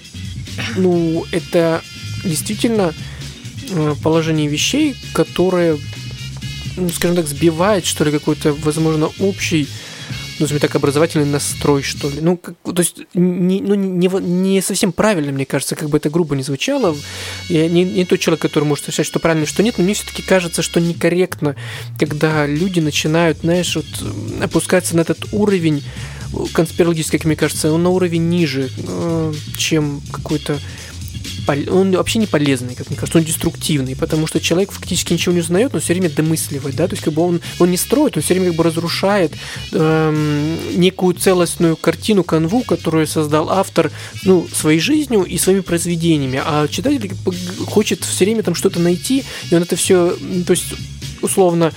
ну, 0.77 1.25
это 1.31 1.83
действительно 2.25 2.93
э, 3.71 3.95
положение 4.03 4.49
вещей, 4.49 4.97
которое, 5.13 5.79
ну, 6.77 6.89
скажем 6.91 7.17
так, 7.17 7.29
сбивает, 7.29 7.87
что 7.87 8.05
ли, 8.05 8.11
какой-то, 8.11 8.53
возможно, 8.53 9.11
общий 9.21 9.69
ну, 10.39 10.47
скажем 10.47 10.61
так, 10.61 10.77
образовательный 10.77 11.27
настрой, 11.27 11.83
что 11.83 12.09
ли. 12.09 12.21
Ну, 12.21 12.37
как, 12.37 12.55
то 12.63 12.81
есть, 12.81 12.99
не, 13.15 13.61
ну, 13.61 13.75
не, 13.75 14.09
не 14.09 14.61
совсем 14.61 14.93
правильно, 14.93 15.33
мне 15.33 15.47
кажется, 15.47 15.75
как 15.75 15.89
бы 15.89 15.99
это 15.99 16.11
грубо 16.11 16.37
не 16.37 16.43
звучало. 16.43 16.97
Я 17.49 17.69
не, 17.69 17.85
не 17.85 18.05
тот 18.05 18.21
человек, 18.21 18.43
который 18.43 18.65
может 18.65 18.87
решать, 18.87 19.07
что 19.07 19.19
правильно, 19.19 19.47
что 19.47 19.63
нет, 19.63 19.79
но 19.79 19.85
мне 19.85 19.95
все-таки 19.95 20.23
кажется, 20.23 20.63
что 20.63 20.81
некорректно, 20.81 21.57
когда 21.99 22.47
люди 22.47 22.81
начинают, 22.81 23.39
знаешь, 23.39 23.75
вот 23.75 23.87
опускаться 24.41 24.97
на 24.97 25.01
этот 25.01 25.33
уровень 25.33 25.83
э, 26.33 26.37
конспирологический, 26.53 27.19
как 27.19 27.27
мне 27.27 27.37
кажется, 27.37 27.73
он 27.73 27.83
на 27.83 27.91
уровень 27.91 28.29
ниже, 28.29 28.71
э, 28.77 29.33
чем 29.57 30.03
какой-то 30.13 30.59
он 31.71 31.93
вообще 31.93 32.19
не 32.19 32.27
полезный, 32.27 32.75
как 32.75 32.89
мне 32.89 32.97
кажется, 32.97 33.19
он 33.19 33.25
деструктивный, 33.25 33.97
потому 33.97 34.27
что 34.27 34.41
человек 34.41 34.73
фактически 34.73 35.13
ничего 35.13 35.35
не 35.35 35.41
узнает, 35.41 35.73
но 35.73 35.81
все 35.81 35.95
время 35.95 36.11
домысливает, 36.11 36.77
да, 36.77 36.87
то 36.87 36.95
есть 36.95 37.05
как 37.05 37.15
бы 37.15 37.23
он, 37.23 37.41
он 37.59 37.71
не 37.71 37.77
строит, 37.77 38.17
он 38.17 38.23
все 38.23 38.35
время 38.35 38.49
как 38.49 38.57
бы 38.57 38.65
разрушает 38.65 39.33
эм, 39.73 40.79
некую 40.79 41.15
целостную 41.15 41.77
картину, 41.77 42.25
канву, 42.25 42.63
которую 42.63 43.07
создал 43.07 43.51
автор, 43.51 43.91
ну, 44.25 44.47
своей 44.53 44.81
жизнью 44.81 45.25
и 45.25 45.39
своими 45.39 45.61
произведениями, 45.61 46.41
а 46.45 46.69
читатель 46.69 47.13
хочет 47.67 48.05
все 48.05 48.25
время 48.25 48.43
там 48.43 48.55
что-то 48.55 48.81
найти, 48.81 49.25
и 49.51 49.55
он 49.55 49.63
это 49.63 49.77
все, 49.77 50.17
то 50.47 50.51
есть 50.51 50.75
условно 51.23 51.73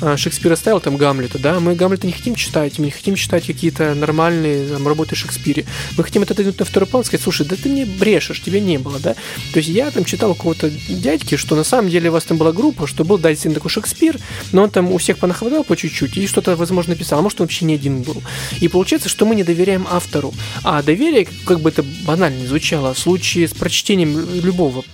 э, 0.00 0.16
Шекспир 0.16 0.52
оставил 0.52 0.80
там 0.80 0.96
Гамлета, 0.96 1.38
да, 1.38 1.60
мы 1.60 1.74
Гамлета 1.74 2.06
не 2.06 2.12
хотим 2.12 2.34
читать, 2.34 2.78
мы 2.78 2.86
не 2.86 2.90
хотим 2.90 3.14
читать 3.14 3.46
какие-то 3.46 3.94
нормальные 3.94 4.68
там, 4.68 4.86
работы 4.86 5.16
Шекспире, 5.16 5.64
мы 5.96 6.04
хотим 6.04 6.22
это 6.22 6.32
отодвинуть 6.34 6.58
на 6.58 6.64
второй 6.64 6.88
план, 6.88 7.04
сказать, 7.04 7.22
слушай, 7.22 7.46
да 7.46 7.56
ты 7.56 7.68
мне 7.68 7.86
брешешь, 7.86 8.42
тебя 8.42 8.60
не 8.60 8.78
было, 8.78 8.98
да, 8.98 9.14
то 9.14 9.58
есть 9.58 9.68
я 9.68 9.90
там 9.90 10.04
читал 10.04 10.32
у 10.32 10.34
какого-то 10.34 10.70
дядьки, 10.88 11.36
что 11.36 11.56
на 11.56 11.64
самом 11.64 11.90
деле 11.90 12.10
у 12.10 12.12
вас 12.12 12.24
там 12.24 12.36
была 12.36 12.52
группа, 12.52 12.86
что 12.86 13.04
был, 13.04 13.18
действительно 13.18 13.54
такой 13.54 13.70
Шекспир, 13.70 14.18
но 14.52 14.64
он 14.64 14.70
там 14.70 14.92
у 14.92 14.98
всех 14.98 15.18
понахватал 15.18 15.64
по 15.64 15.76
чуть-чуть 15.76 16.16
и 16.16 16.26
что-то, 16.26 16.56
возможно, 16.56 16.94
написал, 16.94 17.18
а 17.18 17.22
может, 17.22 17.40
он 17.40 17.46
вообще 17.46 17.64
не 17.64 17.74
один 17.74 18.02
был. 18.02 18.22
И 18.60 18.68
получается, 18.68 19.08
что 19.08 19.26
мы 19.26 19.34
не 19.34 19.44
доверяем 19.44 19.86
автору, 19.90 20.34
а 20.62 20.82
доверие, 20.82 21.28
как 21.44 21.60
бы 21.60 21.70
это 21.70 21.84
банально 22.04 22.46
звучало, 22.46 22.94
в 22.94 22.98
случае 22.98 23.48
с 23.48 23.52
прочтением 23.52 24.16
любого 24.42 24.84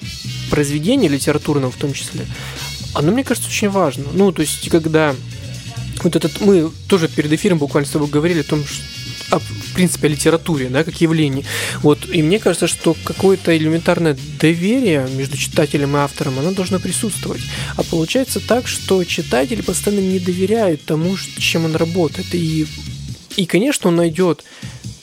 произведения 0.50 1.08
литературного 1.08 1.72
в 1.72 1.76
том 1.76 1.92
числе, 1.92 2.26
оно, 2.94 3.12
мне 3.12 3.24
кажется, 3.24 3.48
очень 3.48 3.70
важно. 3.70 4.04
Ну, 4.12 4.32
то 4.32 4.42
есть, 4.42 4.68
когда 4.70 5.14
вот 6.02 6.16
этот, 6.16 6.40
мы 6.40 6.70
тоже 6.88 7.08
перед 7.08 7.32
эфиром 7.32 7.58
буквально 7.58 7.88
с 7.88 7.92
тобой 7.92 8.08
говорили 8.08 8.40
о 8.40 8.44
том, 8.44 8.64
что 8.64 8.82
о, 9.32 9.38
в 9.38 9.74
принципе, 9.74 10.08
о 10.08 10.10
литературе, 10.10 10.68
да, 10.68 10.84
как 10.84 11.00
явлении. 11.00 11.44
Вот, 11.80 12.06
и 12.12 12.22
мне 12.22 12.38
кажется, 12.38 12.66
что 12.66 12.94
какое-то 13.04 13.56
элементарное 13.56 14.16
доверие 14.38 15.08
между 15.16 15.36
читателем 15.38 15.96
и 15.96 16.00
автором, 16.00 16.38
оно 16.38 16.52
должно 16.52 16.78
присутствовать. 16.78 17.40
А 17.76 17.82
получается 17.82 18.40
так, 18.40 18.68
что 18.68 19.02
читатель 19.04 19.62
постоянно 19.62 20.00
не 20.00 20.18
доверяет 20.18 20.84
тому, 20.84 21.16
чем 21.38 21.64
он 21.64 21.76
работает. 21.76 22.34
И, 22.34 22.66
и 23.36 23.46
конечно, 23.46 23.88
он 23.88 23.96
найдет 23.96 24.44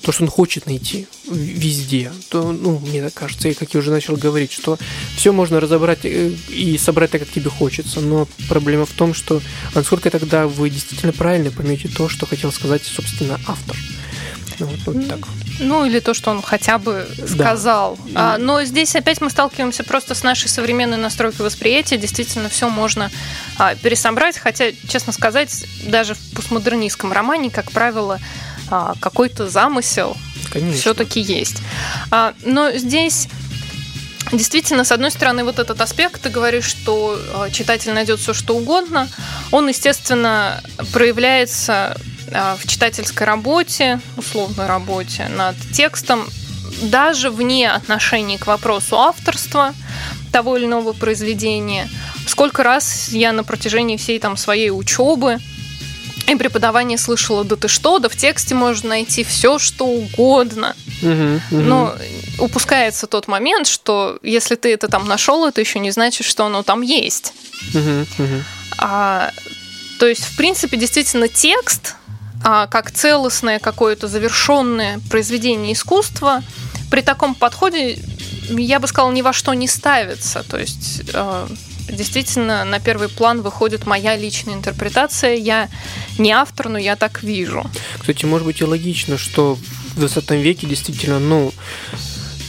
то, 0.02 0.12
что 0.12 0.24
он 0.24 0.30
хочет 0.30 0.66
найти 0.66 1.08
везде, 1.28 2.12
то, 2.30 2.52
ну, 2.52 2.80
мне 2.80 3.02
так 3.02 3.14
кажется, 3.14 3.50
и 3.50 3.54
как 3.54 3.74
я 3.74 3.80
уже 3.80 3.92
начал 3.92 4.16
говорить, 4.16 4.52
что 4.52 4.78
все 5.16 5.32
можно 5.32 5.60
разобрать 5.60 6.00
э, 6.04 6.32
и 6.50 6.78
собрать 6.78 7.12
так, 7.12 7.22
как 7.22 7.30
тебе 7.30 7.50
хочется, 7.50 8.00
но 8.00 8.28
проблема 8.48 8.86
в 8.86 8.92
том, 8.92 9.14
что 9.14 9.42
насколько 9.76 10.10
тогда 10.10 10.48
вы 10.48 10.70
действительно 10.70 11.12
правильно 11.12 11.52
поймете 11.52 11.90
то, 11.90 12.08
что 12.08 12.26
хотел 12.26 12.52
сказать, 12.52 12.84
собственно, 12.84 13.40
автор. 13.46 13.76
Ну, 14.60 14.66
вот, 14.66 14.80
вот 14.86 15.08
так. 15.08 15.20
Ну, 15.60 15.86
или 15.86 16.00
то, 16.00 16.14
что 16.14 16.32
он 16.32 16.42
хотя 16.42 16.78
бы 16.78 17.08
сказал. 17.28 17.98
А, 18.14 18.38
но 18.38 18.64
здесь 18.64 18.96
опять 18.96 19.22
мы 19.22 19.30
сталкиваемся 19.30 19.84
просто 19.84 20.16
с 20.16 20.24
нашей 20.24 20.50
современной 20.50 20.98
настройкой 20.98 21.46
восприятия. 21.46 21.98
Действительно, 21.98 22.50
все 22.50 22.70
можно 22.70 23.10
а, 23.58 23.76
пересобрать. 23.76 24.38
Хотя, 24.38 24.72
честно 24.88 25.14
сказать, 25.14 25.66
даже 25.86 26.14
в 26.14 26.32
постмодернистском 26.36 27.12
романе, 27.12 27.50
как 27.50 27.72
правило, 27.72 28.20
какой-то 29.00 29.50
замысел 29.50 30.16
все-таки 30.74 31.20
есть. 31.20 31.62
А, 32.12 32.34
но 32.44 32.72
здесь 32.72 33.28
действительно, 34.32 34.84
с 34.84 34.92
одной 34.92 35.12
стороны, 35.12 35.44
вот 35.44 35.60
этот 35.60 35.80
аспект, 35.82 36.22
ты 36.22 36.30
говоришь, 36.30 36.66
что 36.66 37.20
а, 37.34 37.50
читатель 37.50 37.94
найдет 37.94 38.20
все, 38.20 38.34
что 38.34 38.56
угодно, 38.56 39.08
он, 39.52 39.68
естественно, 39.68 40.62
проявляется 40.94 41.98
а, 42.32 42.56
в 42.58 42.68
читательской 42.68 43.26
работе, 43.26 44.00
условной 44.18 44.68
работе 44.68 45.28
над 45.30 45.56
текстом, 45.72 46.28
даже 46.82 47.30
вне 47.30 47.70
отношений 47.70 48.38
к 48.38 48.48
вопросу 48.48 48.98
авторства 48.98 49.74
того 50.32 50.58
или 50.58 50.66
иного 50.66 50.94
произведения. 50.94 51.90
Сколько 52.28 52.64
раз 52.64 53.10
я 53.10 53.32
на 53.32 53.44
протяжении 53.44 53.98
всей 53.98 54.20
там 54.20 54.38
своей 54.38 54.70
учебы 54.70 55.40
и 56.32 56.36
преподавания 56.36 56.98
слышала, 56.98 57.44
да 57.44 57.56
ты 57.56 57.68
что, 57.68 58.00
да 58.00 58.10
в 58.10 58.16
тексте 58.16 58.56
можно 58.56 58.90
найти 58.90 59.24
все, 59.24 59.60
что 59.60 59.86
угодно. 59.86 60.76
Мгм, 61.02 61.42
мгм. 61.52 61.68
Но 61.68 61.96
упускается 62.40 63.08
тот 63.08 63.28
момент, 63.28 63.68
что 63.68 64.20
если 64.22 64.56
ты 64.56 64.74
это 64.74 64.88
там 64.88 65.08
нашел, 65.08 65.46
это 65.46 65.62
еще 65.62 65.80
не 65.80 65.92
значит, 65.92 66.26
что 66.26 66.46
оно 66.46 66.64
там 66.64 66.82
есть. 66.82 67.34
Мгм, 67.74 68.08
мгм. 68.18 68.44
А, 68.78 69.32
то 70.00 70.08
есть, 70.08 70.24
в 70.24 70.38
принципе, 70.38 70.78
действительно, 70.78 71.28
текст 71.28 71.96
а, 72.44 72.68
как 72.68 72.92
целостное 72.92 73.60
какое-то 73.60 74.08
завершенное 74.08 75.00
произведение 75.10 75.74
искусства, 75.74 76.42
при 76.90 77.02
таком 77.02 77.36
подходе, 77.36 78.00
я 78.50 78.80
бы 78.80 78.88
сказала, 78.88 79.12
ни 79.12 79.22
во 79.22 79.34
что 79.34 79.54
не 79.54 79.68
ставится. 79.68 80.44
То 80.44 80.58
есть 80.58 81.02
а, 81.14 81.48
действительно 81.92 82.66
на 82.66 82.80
первый 82.80 83.10
план 83.10 83.42
выходит 83.42 83.86
моя 83.86 84.16
личная 84.16 84.54
интерпретация. 84.54 85.36
Я 85.36 85.70
не 86.18 86.32
автор, 86.32 86.70
но 86.70 86.78
я 86.78 86.96
так 86.96 87.24
вижу. 87.24 87.70
Кстати, 88.00 88.26
может 88.26 88.46
быть 88.46 88.62
и 88.62 88.66
логично, 88.66 89.18
что 89.18 89.58
в 89.96 90.00
20 90.00 90.32
веке 90.32 90.68
действительно, 90.68 91.20
ну, 91.20 91.54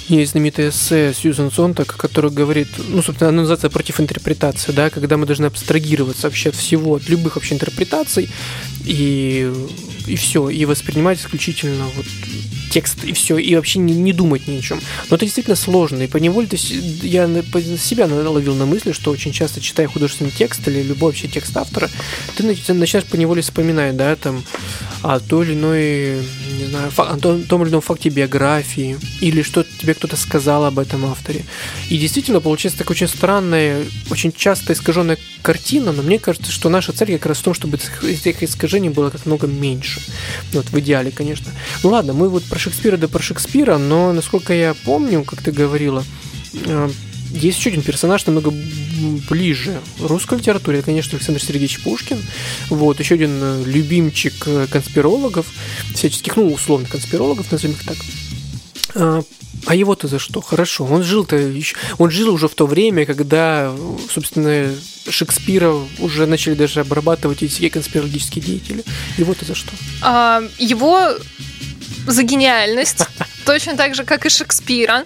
есть 0.09 0.33
знаменитое 0.33 0.70
эссе 0.70 1.14
Сьюзен 1.14 1.53
Сонтак, 1.53 1.96
которая 1.96 2.33
говорит, 2.33 2.68
ну, 2.79 3.03
собственно, 3.03 3.29
она 3.29 3.42
называется 3.42 3.70
«Против 3.70 4.00
интерпретации», 4.00 4.72
да, 4.72 4.90
когда 4.90 5.16
мы 5.16 5.26
должны 5.26 5.46
абстрагироваться 5.46 6.26
вообще 6.26 6.48
от 6.48 6.57
всего, 6.57 6.96
от 6.96 7.09
любых 7.09 7.37
вообще 7.37 7.55
интерпретаций, 7.55 8.29
и, 8.85 9.53
и 10.07 10.16
все, 10.16 10.49
и 10.49 10.64
воспринимать 10.64 11.21
исключительно 11.21 11.85
вот 11.97 12.07
текст 12.71 13.05
и 13.05 13.12
все, 13.12 13.37
и 13.37 13.55
вообще 13.55 13.81
не, 13.81 13.93
не 13.93 14.12
думать 14.12 14.47
ни 14.47 14.59
о 14.59 14.62
чем. 14.62 14.81
Но 15.11 15.16
это 15.16 15.25
действительно 15.25 15.57
сложно, 15.57 16.03
и 16.03 16.07
по 16.07 16.16
неволе 16.16 16.47
то 16.47 16.57
есть 16.57 16.71
я 17.03 17.29
себя 17.77 18.07
наловил 18.07 18.55
на 18.55 18.64
мысли, 18.64 18.93
что 18.93 19.11
очень 19.11 19.33
часто 19.33 19.61
читая 19.61 19.88
художественный 19.88 20.31
текст 20.31 20.66
или 20.69 20.83
любой 20.83 21.11
вообще 21.11 21.29
текст 21.29 21.57
автора, 21.57 21.90
ты 22.37 22.45
начинаешь 22.45 23.05
по 23.05 23.16
неволе 23.16 23.43
вспоминать, 23.43 23.97
да, 23.97 24.14
там, 24.16 24.43
о 25.03 25.19
той 25.19 25.47
или 25.47 25.55
иной, 25.55 26.23
не 26.59 26.66
знаю, 26.66 26.93
о 26.97 27.16
том, 27.16 27.43
том 27.43 27.62
или 27.62 27.71
ином 27.71 27.81
факте 27.81 28.09
биографии, 28.09 28.99
или 29.21 29.43
что 29.43 29.64
тебе 29.64 29.95
кто-то 29.95 30.16
сказал 30.16 30.64
об 30.64 30.79
этом 30.79 31.05
авторе. 31.07 31.45
И 31.88 31.99
действительно 31.99 32.40
получается 32.40 32.79
такая 32.79 32.95
очень 32.95 33.09
странная, 33.09 33.85
очень 34.11 34.33
часто 34.33 34.73
искаженная 34.73 35.19
картина, 35.43 35.93
но 35.93 36.03
мне 36.03 36.19
кажется, 36.19 36.53
что 36.53 36.69
наша 36.69 36.93
цель 36.93 37.12
как 37.12 37.27
раз 37.27 37.38
в 37.38 37.43
том, 37.43 37.55
чтобы 37.55 37.79
этих 38.03 38.43
искажений 38.70 38.90
было 38.90 39.11
как 39.11 39.26
много 39.26 39.46
меньше. 39.46 40.00
Вот, 40.52 40.66
в 40.70 40.78
идеале, 40.78 41.11
конечно. 41.11 41.50
Ну 41.83 41.90
ладно, 41.90 42.12
мы 42.12 42.28
вот 42.28 42.44
про 42.44 42.59
Шекспира 42.59 42.96
да 42.96 43.09
про 43.09 43.20
Шекспира, 43.20 43.78
но, 43.78 44.12
насколько 44.12 44.54
я 44.54 44.74
помню, 44.85 45.24
как 45.24 45.42
ты 45.42 45.50
говорила, 45.50 46.04
э, 46.52 46.90
есть 47.33 47.59
еще 47.59 47.70
один 47.70 47.83
персонаж 47.83 48.24
намного 48.26 48.52
ближе 49.28 49.80
русской 50.00 50.38
литературе, 50.38 50.78
это, 50.78 50.87
конечно, 50.87 51.16
Александр 51.16 51.42
Сергеевич 51.42 51.80
Пушкин. 51.80 52.18
Вот, 52.68 53.00
еще 53.00 53.16
один 53.16 53.38
э, 53.42 53.62
любимчик 53.66 54.35
э, 54.46 54.66
конспирологов, 54.70 55.46
всяческих, 55.94 56.37
ну, 56.37 56.52
условно, 56.52 56.87
конспирологов, 56.87 57.50
назовем 57.50 57.74
их 57.74 57.85
так. 57.85 57.96
А, 59.66 59.75
его-то 59.75 60.09
за 60.09 60.18
что? 60.18 60.40
Хорошо. 60.40 60.85
Он 60.85 61.03
жил-то 61.03 61.37
еще... 61.37 61.77
Он 61.99 62.11
жил 62.11 62.33
уже 62.33 62.49
в 62.49 62.55
то 62.55 62.66
время, 62.66 63.07
когда, 63.07 63.73
собственно, 64.12 64.75
Шекспира 65.09 65.75
уже 65.99 66.27
начали 66.27 66.55
даже 66.55 66.81
обрабатывать 66.81 67.42
эти 67.42 67.53
все 67.53 67.70
конспирологические 67.70 68.44
деятели. 68.44 68.85
Его-то 69.18 69.44
за 69.44 69.55
что? 69.55 69.70
А, 70.03 70.42
его 70.59 71.14
за 72.07 72.23
гениальность, 72.23 73.07
точно 73.44 73.77
так 73.77 73.94
же, 73.94 74.05
как 74.05 74.27
и 74.27 74.29
Шекспира. 74.29 75.05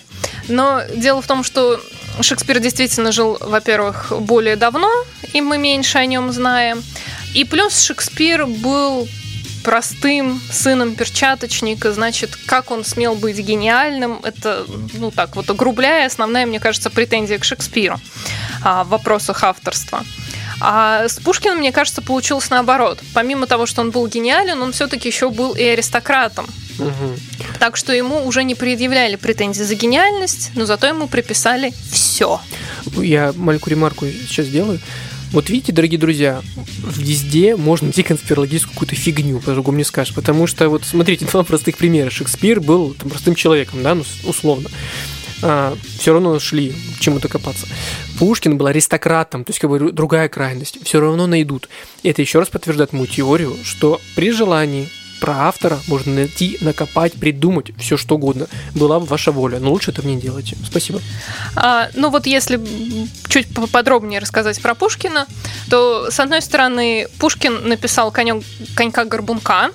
Но 0.49 0.83
дело 0.95 1.23
в 1.23 1.27
том, 1.27 1.43
что 1.43 1.81
Шекспир 2.21 2.61
действительно 2.61 3.13
жил, 3.13 3.39
во-первых, 3.41 4.13
более 4.21 4.57
давно, 4.57 4.91
и 5.33 5.41
мы 5.41 5.59
меньше 5.59 5.99
о 5.99 6.07
нем 6.07 6.33
знаем. 6.33 6.83
И 7.35 7.45
плюс 7.45 7.81
Шекспир 7.81 8.47
был 8.47 9.09
простым 9.65 10.41
сыном 10.53 10.95
перчаточника, 10.95 11.93
значит, 11.93 12.37
как 12.37 12.71
он 12.71 12.85
смел 12.85 13.15
быть 13.15 13.39
гениальным, 13.39 14.21
это, 14.23 14.67
ну 14.93 15.11
так 15.11 15.35
вот, 15.37 15.51
огрубляя, 15.51 16.07
основная, 16.07 16.47
мне 16.47 16.61
кажется, 16.61 16.91
претензия 16.91 17.39
к 17.39 17.45
Шекспиру 17.45 17.99
а, 18.63 18.85
в 18.85 18.91
вопросах 18.91 19.43
авторства. 19.43 20.05
А 20.61 21.09
с 21.09 21.19
Пушкиным, 21.19 21.59
мне 21.59 21.73
кажется, 21.73 22.03
получилось 22.03 22.51
наоборот. 22.51 23.01
Помимо 23.13 23.47
того, 23.47 23.67
что 23.67 23.81
он 23.81 23.91
был 23.91 24.07
гениален, 24.07 24.63
он 24.63 24.73
все-таки 24.73 25.09
еще 25.09 25.31
был 25.31 25.55
и 25.55 25.65
аристократом. 25.65 26.47
Угу. 26.79 27.17
Так 27.59 27.77
что 27.77 27.93
ему 27.93 28.25
уже 28.27 28.45
не 28.45 28.55
предъявляли 28.55 29.17
претензии 29.17 29.63
за 29.63 29.75
гениальность, 29.75 30.51
но 30.55 30.67
зато 30.67 30.87
ему 30.87 31.09
приписали 31.09 31.73
все. 31.91 32.41
Я 32.97 33.33
маленькую 33.37 33.73
ремарку 33.73 34.07
сейчас 34.07 34.47
сделаю. 34.47 34.81
Вот 35.35 35.51
видите, 35.51 35.73
дорогие 35.73 35.99
друзья, 35.99 36.43
везде 36.97 37.57
можно 37.57 37.87
найти 37.87 38.05
конспирологическую 38.05 38.73
какую-то 38.73 38.95
фигню, 38.95 39.41
по-другому 39.41 39.79
не 39.79 39.83
скажешь. 39.83 40.15
Потому 40.15 40.47
что, 40.47 40.69
вот 40.69 40.85
смотрите, 40.85 41.27
два 41.33 41.43
простых 41.43 41.77
примера. 41.77 42.09
Шекспир 42.09 42.61
был 42.61 42.95
там, 42.95 43.11
простым 43.11 43.35
человеком, 43.35 43.83
да, 43.83 43.97
ну, 43.97 44.05
условно. 44.29 44.71
А, 45.43 45.77
все 45.99 46.13
равно 46.13 46.39
шли 46.39 46.73
чему-то 47.01 47.27
копаться. 47.27 47.67
Пушкин 48.21 48.57
был 48.57 48.67
аристократом, 48.67 49.43
то 49.43 49.51
есть 49.51 49.59
как 49.59 49.71
бы 49.71 49.91
другая 49.91 50.29
крайность. 50.29 50.79
Все 50.85 51.01
равно 51.01 51.27
найдут. 51.27 51.69
И 52.05 52.09
это 52.09 52.23
еще 52.23 52.39
раз 52.39 52.49
подтверждает 52.49 52.93
мою 52.93 53.09
теорию, 53.09 53.57
что 53.65 54.01
при 54.15 54.31
желании 54.31 54.89
про 55.25 55.49
автора 55.49 55.81
можно 55.87 56.13
найти, 56.13 56.59
накопать, 56.61 57.15
придумать 57.15 57.71
все 57.79 57.97
что 57.97 58.17
угодно. 58.17 58.47
Была 58.75 59.01
бы 59.01 59.07
ваша 59.07 59.33
воля, 59.33 59.59
но 59.59 59.71
лучше 59.71 59.91
этого 59.91 60.07
не 60.07 60.21
делайте. 60.21 60.55
Спасибо. 60.67 61.01
А, 61.57 61.89
ну 61.95 62.11
вот 62.11 62.27
если 62.27 62.61
чуть 63.29 63.49
поподробнее 63.55 64.21
рассказать 64.21 64.61
про 64.61 64.75
Пушкина, 64.75 65.27
то 65.71 66.11
с 66.11 66.21
одной 66.21 66.43
стороны 66.43 67.09
Пушкин 67.19 67.67
написал 67.67 68.13
конек, 68.13 68.45
конька 68.75 69.07
горбунка, 69.07 69.71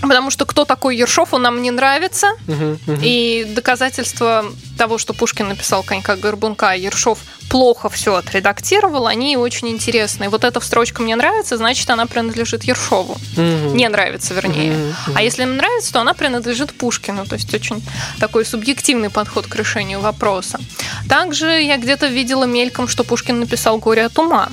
Потому 0.00 0.30
что 0.30 0.44
кто 0.46 0.64
такой 0.64 0.96
Ершов, 0.96 1.34
он 1.34 1.42
нам 1.42 1.60
не 1.60 1.70
нравится. 1.70 2.28
Uh-huh, 2.46 2.78
uh-huh. 2.86 3.00
И 3.02 3.44
доказательства 3.48 4.44
того, 4.76 4.98
что 4.98 5.12
Пушкин 5.12 5.48
написал 5.48 5.82
конька 5.82 6.16
горбунка, 6.16 6.72
Ершов 6.74 7.18
плохо 7.48 7.88
все 7.88 8.14
отредактировал, 8.14 9.06
они 9.06 9.36
очень 9.36 9.68
интересные. 9.68 10.28
Вот 10.28 10.44
эта 10.44 10.60
строчка 10.60 11.02
мне 11.02 11.16
нравится, 11.16 11.56
значит, 11.56 11.88
она 11.90 12.06
принадлежит 12.06 12.64
Ершову. 12.64 13.14
Угу. 13.36 13.74
Не 13.74 13.88
нравится, 13.88 14.34
вернее. 14.34 14.72
Угу. 14.72 15.12
А 15.16 15.22
если 15.22 15.42
им 15.42 15.56
нравится, 15.56 15.92
то 15.92 16.00
она 16.00 16.14
принадлежит 16.14 16.72
Пушкину. 16.74 17.26
То 17.26 17.34
есть 17.34 17.52
очень 17.52 17.82
такой 18.20 18.44
субъективный 18.44 19.10
подход 19.10 19.46
к 19.46 19.56
решению 19.56 20.00
вопроса. 20.00 20.60
Также 21.08 21.46
я 21.62 21.76
где-то 21.76 22.06
видела 22.06 22.44
мельком, 22.44 22.86
что 22.86 23.02
Пушкин 23.02 23.40
написал 23.40 23.78
«Горе 23.78 24.04
от 24.04 24.18
ума». 24.18 24.48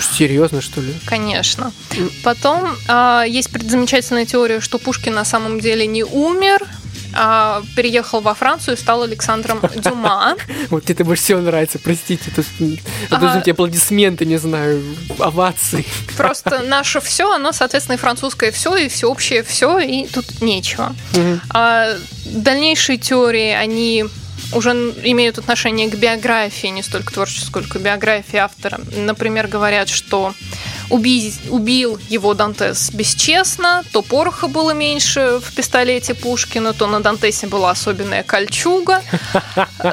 Серьезно, 0.00 0.60
что 0.60 0.80
ли? 0.80 0.94
Конечно. 1.06 1.72
Потом 2.22 2.76
э, 2.88 3.24
есть 3.28 3.50
замечательная 3.68 4.26
теория, 4.26 4.60
что 4.60 4.78
Пушкин 4.78 5.14
на 5.14 5.24
самом 5.24 5.60
деле 5.60 5.86
не 5.86 6.04
умер, 6.04 6.60
а, 7.18 7.62
переехал 7.74 8.20
во 8.20 8.34
Францию 8.34 8.76
и 8.76 8.78
стал 8.78 9.02
Александром 9.02 9.60
Дюма. 9.76 10.36
Вот 10.68 10.90
это 10.90 11.04
больше 11.04 11.22
всего 11.22 11.40
нравится, 11.40 11.78
простите. 11.78 12.30
Должны 13.10 13.38
быть 13.38 13.48
аплодисменты, 13.48 14.26
не 14.26 14.36
знаю, 14.36 14.82
овации. 15.18 15.84
Просто 16.16 16.60
наше 16.66 17.00
все, 17.00 17.32
оно, 17.32 17.52
соответственно, 17.52 17.96
и 17.96 17.98
французское 17.98 18.50
все, 18.50 18.76
и 18.76 18.88
всеобщее 18.88 19.42
все, 19.42 19.78
и 19.78 20.06
тут 20.06 20.42
нечего. 20.42 20.94
А 21.50 21.96
дальнейшие 22.26 22.98
теории, 22.98 23.50
они 23.50 24.04
уже 24.52 24.70
имеют 24.70 25.38
отношение 25.38 25.88
к 25.88 25.94
биографии, 25.94 26.68
не 26.68 26.82
столько 26.82 27.12
творчеству, 27.12 27.46
сколько 27.46 27.78
биографии 27.78 28.36
автора. 28.36 28.80
Например, 28.96 29.48
говорят, 29.48 29.88
что 29.88 30.34
уби, 30.90 31.32
убил 31.50 31.98
его 32.08 32.34
Дантес 32.34 32.90
бесчестно, 32.90 33.82
то 33.92 34.02
пороха 34.02 34.48
было 34.48 34.72
меньше 34.72 35.40
в 35.42 35.54
пистолете 35.54 36.14
Пушкина, 36.14 36.72
то 36.72 36.86
на 36.86 37.00
Дантесе 37.00 37.46
была 37.46 37.70
особенная 37.70 38.22
кольчуга. 38.22 39.02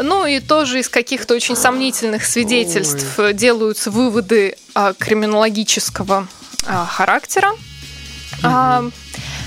Ну 0.02 0.26
и 0.26 0.40
тоже 0.40 0.80
из 0.80 0.90
каких-то 0.90 1.34
очень 1.34 1.56
сомнительных 1.56 2.26
свидетельств 2.26 3.20
Ой. 3.20 3.34
делаются 3.34 3.92
выводы 3.92 4.56
криминологического 4.98 6.28
а, 6.66 6.86
характера. 6.86 7.52
Угу. 8.44 8.92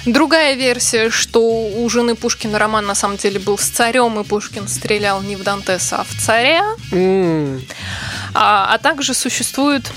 Другая 0.06 0.54
версия, 0.54 1.10
что 1.10 1.40
у 1.40 1.88
жены 1.90 2.14
Пушкина 2.14 2.60
роман 2.60 2.86
на 2.86 2.94
самом 2.94 3.16
деле 3.16 3.40
был 3.40 3.58
с 3.58 3.64
царем, 3.64 4.20
и 4.20 4.24
Пушкин 4.24 4.68
стрелял 4.68 5.20
не 5.20 5.34
в 5.34 5.42
Дантеса, 5.42 5.96
а 5.96 6.04
в 6.04 6.14
царя. 6.20 6.64
Mm. 6.92 7.62
А, 8.32 8.72
а 8.72 8.78
также 8.78 9.14
существует 9.14 9.90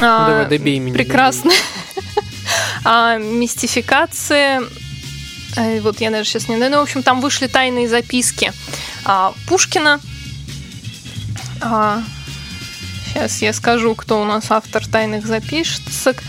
а, 0.00 0.28
Давай, 0.28 0.46
добей 0.46 0.78
меня. 0.78 0.94
прекрасная 0.94 1.56
а, 2.84 3.16
мистификация. 3.16 4.62
Вот 5.80 6.00
я 6.00 6.10
даже 6.10 6.28
сейчас 6.28 6.48
не 6.48 6.56
знаю. 6.56 6.70
Ну, 6.70 6.78
в 6.78 6.82
общем, 6.82 7.02
там 7.02 7.20
вышли 7.20 7.48
тайные 7.48 7.88
записки 7.88 8.52
а, 9.04 9.32
Пушкина. 9.48 10.00
А, 11.60 12.02
сейчас 13.06 13.42
я 13.42 13.52
скажу, 13.52 13.96
кто 13.96 14.20
у 14.20 14.24
нас 14.24 14.50
автор 14.50 14.86
тайных 14.86 15.26
записок. 15.26 16.22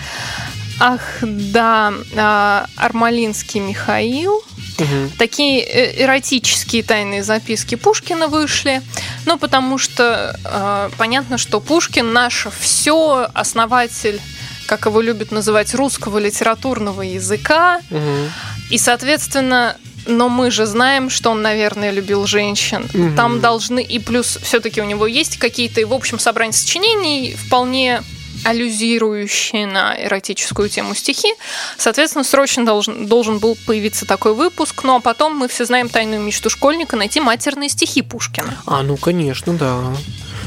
Ах, 0.80 1.02
да, 1.22 1.94
а, 2.16 2.68
Армалинский 2.76 3.60
Михаил. 3.60 4.44
Угу. 4.80 5.12
Такие 5.18 5.62
э, 5.62 6.04
эротические 6.04 6.84
тайные 6.84 7.24
записки 7.24 7.76
Пушкина 7.76 8.28
вышли. 8.28 8.82
Ну, 9.26 9.38
потому 9.40 9.80
что 9.80 10.38
э, 10.44 10.90
понятно, 10.98 11.38
что 11.38 11.60
Пушкин 11.60 12.14
наше 12.14 12.52
все, 12.52 13.28
основатель, 13.34 14.22
как 14.68 14.86
его 14.86 15.02
любят 15.02 15.32
называть, 15.32 15.74
русского 15.74 16.20
литературного 16.20 17.02
языка. 17.02 17.82
Угу. 17.90 18.30
И, 18.70 18.78
соответственно, 18.78 19.78
но 20.06 20.30
мы 20.30 20.52
же 20.52 20.66
знаем, 20.66 21.10
что 21.10 21.32
он, 21.32 21.42
наверное, 21.42 21.92
любил 21.92 22.28
женщин. 22.28 22.86
Угу. 22.94 23.16
Там 23.16 23.40
должны 23.42 23.84
и 23.84 24.00
плюс 24.00 24.38
все-таки 24.42 24.82
у 24.82 24.86
него 24.86 25.08
есть 25.08 25.38
какие-то, 25.38 25.86
в 25.88 25.94
общем, 25.94 26.20
собрание 26.20 26.54
сочинений 26.54 27.36
вполне 27.36 28.02
аллюзирующие 28.44 29.68
на 29.68 29.96
эротическую 30.02 30.70
тему 30.70 30.96
стихи. 30.96 31.34
Соответственно, 31.78 32.24
срочно 32.24 32.66
должен, 32.66 33.08
должен 33.08 33.40
был 33.40 33.58
появиться 33.66 34.06
такой 34.06 34.34
выпуск. 34.34 34.84
Ну 34.84 34.96
а 34.96 35.00
потом 35.00 35.36
мы 35.36 35.48
все 35.48 35.66
знаем 35.66 35.90
тайную 35.90 36.22
мечту 36.22 36.50
школьника 36.50 36.96
найти 36.96 37.20
матерные 37.20 37.70
стихи 37.70 38.02
Пушкина. 38.02 38.58
А, 38.66 38.84
ну 38.84 38.98
конечно, 38.98 39.54
да. 39.54 39.94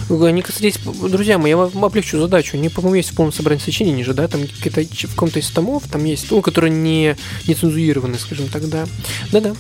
Они, 0.08 0.42
кстати, 0.42 0.74
друзья 0.84 1.38
мои, 1.38 1.50
я 1.50 1.56
вам 1.56 1.84
облегчу 1.84 2.18
задачу. 2.18 2.56
Они, 2.56 2.68
по-моему, 2.68 2.96
есть 2.96 3.12
в 3.12 3.14
полном 3.14 3.32
собрании 3.32 3.62
сочинений 3.62 4.02
же, 4.02 4.12
да? 4.12 4.26
Там 4.26 4.46
какие-то 4.46 4.82
в 4.82 5.10
каком-то 5.14 5.38
из 5.38 5.48
томов, 5.50 5.84
там 5.88 6.04
есть, 6.04 6.30
ну, 6.30 6.42
которые 6.42 6.72
не, 6.72 7.16
не 7.46 7.54
цензурированы, 7.54 8.18
скажем 8.18 8.48
так, 8.48 8.68
да. 8.68 8.86
Да-да. 9.30 9.54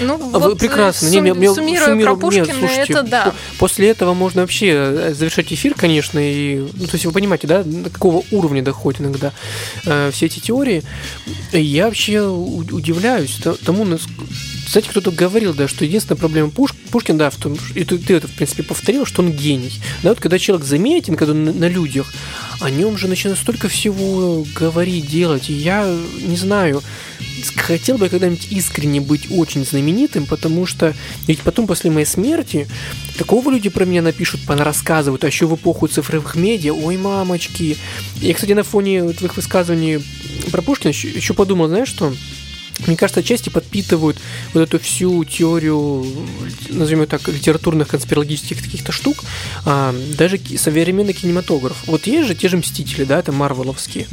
Ну, 0.00 0.14
а 0.32 0.38
вот 0.38 0.52
вы 0.52 0.56
прекрасно. 0.56 1.08
Сум, 1.08 1.24
не, 1.24 1.34
мне, 1.34 1.52
суммируя 1.52 1.88
суммиру, 1.88 2.14
про 2.14 2.20
Пушкина, 2.20 2.46
нет, 2.46 2.56
слушайте, 2.58 2.92
это 2.92 3.02
да. 3.02 3.34
После 3.58 3.88
этого 3.88 4.14
можно 4.14 4.42
вообще 4.42 4.68
э, 4.68 5.14
завершать 5.14 5.52
эфир, 5.52 5.74
конечно, 5.74 6.18
и, 6.18 6.58
ну, 6.74 6.86
то 6.86 6.94
есть 6.94 7.04
вы 7.04 7.12
понимаете, 7.12 7.46
да, 7.46 7.62
до 7.64 7.90
какого 7.90 8.24
уровня 8.30 8.62
доходят 8.62 9.00
иногда 9.00 9.32
э, 9.84 10.10
все 10.12 10.26
эти 10.26 10.38
теории. 10.38 10.82
Я 11.52 11.86
вообще 11.86 12.22
удивляюсь 12.22 13.40
тому, 13.64 13.86
кстати, 14.66 14.88
кто-то 14.88 15.10
говорил, 15.10 15.54
да, 15.54 15.66
что 15.66 15.84
единственная 15.84 16.18
проблема 16.18 16.50
Пуш... 16.50 16.74
Пушкин, 16.90 17.18
да, 17.18 17.30
в 17.30 17.36
том, 17.36 17.56
и 17.74 17.84
ты, 17.84 17.98
ты 17.98 18.14
это, 18.14 18.28
в 18.28 18.32
принципе, 18.32 18.62
повторил, 18.62 19.04
что 19.04 19.22
он 19.22 19.32
гений. 19.32 19.72
Да, 20.02 20.10
вот 20.10 20.20
когда 20.20 20.38
человек 20.38 20.66
заметен, 20.66 21.16
когда 21.16 21.32
он 21.32 21.44
на, 21.44 21.52
на 21.52 21.68
людях, 21.68 22.12
о 22.60 22.70
нем 22.70 22.96
же 22.98 23.08
начинает 23.08 23.38
столько 23.38 23.68
всего 23.68 24.44
говорить, 24.54 25.08
делать. 25.08 25.48
И 25.48 25.54
я 25.54 25.86
не 26.20 26.36
знаю, 26.36 26.82
хотел 27.56 27.98
бы 27.98 28.08
когда-нибудь 28.08 28.48
искренне 28.50 29.00
быть 29.00 29.28
очень 29.30 29.64
знаменитым, 29.64 30.26
потому 30.26 30.66
что 30.66 30.94
ведь 31.26 31.40
потом, 31.40 31.66
после 31.66 31.90
моей 31.90 32.06
смерти, 32.06 32.68
такого 33.16 33.50
люди 33.50 33.68
про 33.68 33.84
меня 33.84 34.02
напишут, 34.02 34.40
рассказывают, 34.48 35.24
а 35.24 35.26
еще 35.26 35.46
в 35.46 35.54
эпоху 35.54 35.88
цифровых 35.88 36.34
медиа, 36.34 36.72
ой, 36.72 36.96
мамочки. 36.96 37.76
Я, 38.16 38.34
кстати, 38.34 38.52
на 38.52 38.64
фоне 38.64 39.12
твоих 39.12 39.36
высказываний 39.36 40.02
про 40.50 40.62
Пушкина 40.62 40.90
еще 40.90 41.34
подумал, 41.34 41.68
знаешь 41.68 41.88
что? 41.88 42.12
Мне 42.86 42.96
кажется, 42.96 43.20
отчасти 43.20 43.48
подпитывают 43.48 44.18
вот 44.54 44.60
эту 44.60 44.78
всю 44.78 45.24
теорию, 45.24 46.06
назовем 46.68 47.00
ее 47.00 47.06
так, 47.06 47.26
литературных 47.28 47.88
конспирологических 47.88 48.62
каких-то 48.62 48.92
штук, 48.92 49.24
а, 49.64 49.94
даже 50.16 50.38
современный 50.56 51.12
кинематограф. 51.12 51.76
Вот 51.86 52.06
есть 52.06 52.28
же 52.28 52.34
те 52.34 52.48
же 52.48 52.58
Мстители, 52.58 53.04
да, 53.04 53.18
это 53.20 53.32
марвеловские. 53.32 54.06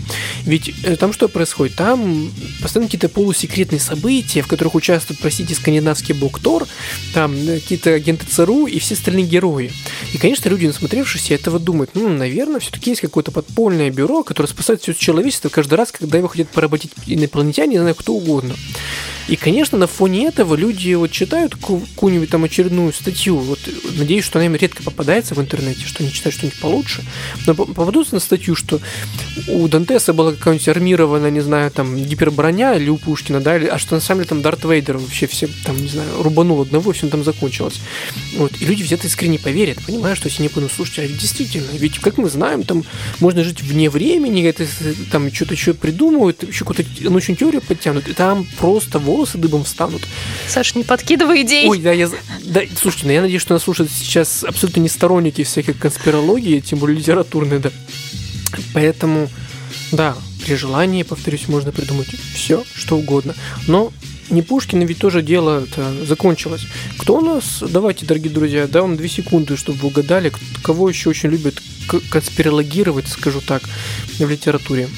Ведь 0.43 0.73
э, 0.83 0.95
там 0.95 1.13
что 1.13 1.27
происходит? 1.27 1.75
Там 1.75 2.31
постоянно 2.61 2.87
какие-то 2.87 3.09
полусекретные 3.09 3.79
события, 3.79 4.41
в 4.41 4.47
которых 4.47 4.75
участвует, 4.75 5.19
простите, 5.19 5.55
скандинавский 5.55 6.13
бог 6.13 6.39
Тор, 6.39 6.67
там 7.13 7.33
э, 7.35 7.59
какие-то 7.59 7.91
агенты 7.91 8.25
ЦРУ 8.25 8.67
и 8.67 8.79
все 8.79 8.95
остальные 8.95 9.25
герои. 9.25 9.71
И, 10.13 10.17
конечно, 10.17 10.49
люди, 10.49 10.67
насмотревшись 10.67 11.31
этого, 11.31 11.59
думают, 11.59 11.91
ну, 11.93 12.09
наверное, 12.09 12.59
все-таки 12.59 12.91
есть 12.91 13.01
какое-то 13.01 13.31
подпольное 13.31 13.89
бюро, 13.89 14.23
которое 14.23 14.47
спасает 14.47 14.81
все 14.81 14.93
человечество 14.93 15.49
каждый 15.49 15.75
раз, 15.75 15.91
когда 15.91 16.17
его 16.17 16.27
хотят 16.27 16.49
поработить 16.49 16.91
инопланетяне, 17.05 17.73
не 17.73 17.79
знаю, 17.79 17.95
кто 17.95 18.13
угодно. 18.13 18.54
И, 19.27 19.35
конечно, 19.35 19.77
на 19.77 19.87
фоне 19.87 20.27
этого 20.27 20.55
люди 20.55 20.93
вот 20.93 21.11
читают 21.11 21.55
какую-нибудь 21.55 22.29
там 22.29 22.43
очередную 22.43 22.93
статью. 22.93 23.37
Вот 23.37 23.59
надеюсь, 23.97 24.23
что 24.23 24.37
она 24.37 24.45
им 24.45 24.55
редко 24.55 24.83
попадается 24.83 25.33
в 25.33 25.41
интернете, 25.41 25.85
что 25.85 26.03
они 26.03 26.13
читают 26.13 26.35
что-нибудь 26.35 26.59
получше. 26.59 27.03
Но 27.47 27.55
попадутся 27.55 28.13
на 28.13 28.19
статью, 28.19 28.55
что 28.55 28.79
у 29.47 29.67
Дантеса 29.67 30.13
была 30.13 30.33
какая-нибудь 30.33 30.67
армированная, 30.67 31.31
не 31.31 31.41
знаю, 31.41 31.71
там, 31.71 31.95
гиперброня 31.97 32.75
или 32.75 32.89
у 32.89 32.97
Пушкина, 32.97 33.41
да, 33.41 33.55
а 33.55 33.79
что 33.79 33.95
на 33.95 34.01
самом 34.01 34.19
деле 34.21 34.29
там 34.29 34.41
Дарт 34.43 34.63
Вейдер 34.63 34.97
вообще 34.97 35.25
все, 35.25 35.49
там, 35.63 35.75
не 35.77 35.87
знаю, 35.87 36.21
рубанул 36.21 36.61
одного, 36.61 36.91
и 36.91 36.93
все 36.93 37.07
там 37.07 37.23
закончилось. 37.23 37.81
Вот. 38.37 38.51
И 38.61 38.65
люди 38.65 38.83
где-то 38.83 39.07
искренне 39.07 39.39
поверят, 39.39 39.79
понимаешь, 39.83 40.17
что 40.17 40.29
если 40.29 40.43
не 40.43 40.49
понял, 40.49 40.69
слушайте, 40.73 41.01
а 41.01 41.05
ведь 41.07 41.17
действительно, 41.17 41.71
ведь, 41.73 41.97
как 41.97 42.19
мы 42.19 42.29
знаем, 42.29 42.61
там 42.61 42.83
можно 43.19 43.43
жить 43.43 43.61
вне 43.63 43.89
времени, 43.89 44.43
это, 44.43 44.67
там 45.11 45.33
что-то 45.33 45.55
еще 45.55 45.73
придумывают, 45.73 46.43
еще 46.43 46.63
какую-то 46.63 46.85
научную 47.09 47.37
теорию 47.37 47.61
подтянут, 47.61 48.07
и 48.07 48.13
там 48.13 48.44
просто 48.57 48.99
волосы 48.99 49.37
дыбом 49.37 49.63
встанут. 49.63 50.03
Саш, 50.47 50.75
не 50.75 50.83
подкидывай 50.83 51.41
идей. 51.41 51.67
Ой, 51.67 51.79
да, 51.79 51.91
я... 51.91 52.09
Да, 52.43 52.61
слушайте, 52.79 53.07
ну 53.07 53.13
я 53.13 53.21
надеюсь, 53.21 53.41
что 53.41 53.53
нас 53.53 53.63
слушают 53.63 53.91
сейчас 53.91 54.43
абсолютно 54.43 54.81
не 54.81 54.89
сторонники 54.89 55.43
всякой 55.43 55.73
конспирологии, 55.73 56.59
тем 56.59 56.79
более 56.79 56.97
литературной, 56.97 57.59
да. 57.59 57.71
Поэтому, 58.73 59.29
да, 59.91 60.15
при 60.45 60.55
желании, 60.55 61.03
повторюсь, 61.03 61.47
можно 61.47 61.71
придумать 61.71 62.07
все, 62.07 62.63
что 62.75 62.97
угодно. 62.97 63.35
Но 63.67 63.91
не 64.29 64.41
Пушкин, 64.41 64.81
ведь 64.81 64.99
тоже 64.99 65.21
дело 65.21 65.63
это 65.63 66.05
закончилось. 66.05 66.65
Кто 66.97 67.17
у 67.17 67.21
нас? 67.21 67.63
Давайте, 67.67 68.05
дорогие 68.05 68.31
друзья, 68.31 68.67
да, 68.67 68.81
вам 68.81 68.97
две 68.97 69.07
секунды, 69.07 69.57
чтобы 69.57 69.79
вы 69.79 69.87
угадали, 69.89 70.31
кого 70.63 70.89
еще 70.89 71.09
очень 71.09 71.29
любят 71.29 71.61
конспирологировать, 72.09 73.07
скажу 73.07 73.41
так, 73.41 73.63
в 74.17 74.29
литературе. 74.29 74.89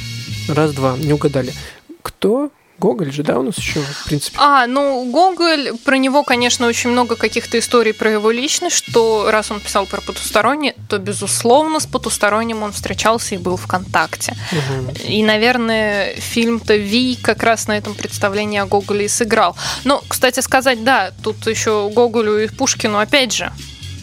Раз, 0.47 0.73
два, 0.73 0.97
не 0.97 1.13
угадали. 1.13 1.53
Кто 2.01 2.51
Гоголь 2.79 3.11
же, 3.11 3.23
да, 3.23 3.39
у 3.39 3.41
нас 3.41 3.57
еще, 3.57 3.81
в 3.81 4.05
принципе. 4.05 4.37
А, 4.39 4.67
ну, 4.67 5.09
Гоголь, 5.11 5.71
про 5.83 5.97
него, 5.97 6.23
конечно, 6.23 6.67
очень 6.67 6.91
много 6.91 7.15
каких-то 7.15 7.57
историй 7.57 7.93
про 7.93 8.11
его 8.11 8.29
личность, 8.29 8.75
что 8.75 9.31
раз 9.31 9.49
он 9.49 9.59
писал 9.59 9.87
про 9.87 9.99
потустороннее, 9.99 10.75
то, 10.87 10.99
безусловно, 10.99 11.79
с 11.79 11.87
потусторонним 11.87 12.61
он 12.61 12.71
встречался 12.71 13.33
и 13.33 13.39
был 13.39 13.57
в 13.57 13.65
контакте. 13.65 14.35
Угу. 14.51 15.07
И, 15.07 15.23
наверное, 15.23 16.13
фильм-то 16.15 16.75
«Ви» 16.75 17.17
как 17.19 17.41
раз 17.41 17.67
на 17.67 17.75
этом 17.75 17.95
представлении 17.95 18.59
о 18.59 18.67
Гоголе 18.67 19.05
и 19.05 19.09
сыграл. 19.09 19.55
Но, 19.83 20.03
кстати 20.07 20.41
сказать, 20.41 20.83
да, 20.83 21.11
тут 21.23 21.47
еще 21.47 21.89
Гоголю 21.89 22.43
и 22.43 22.47
Пушкину, 22.47 22.99
опять 22.99 23.33
же, 23.33 23.51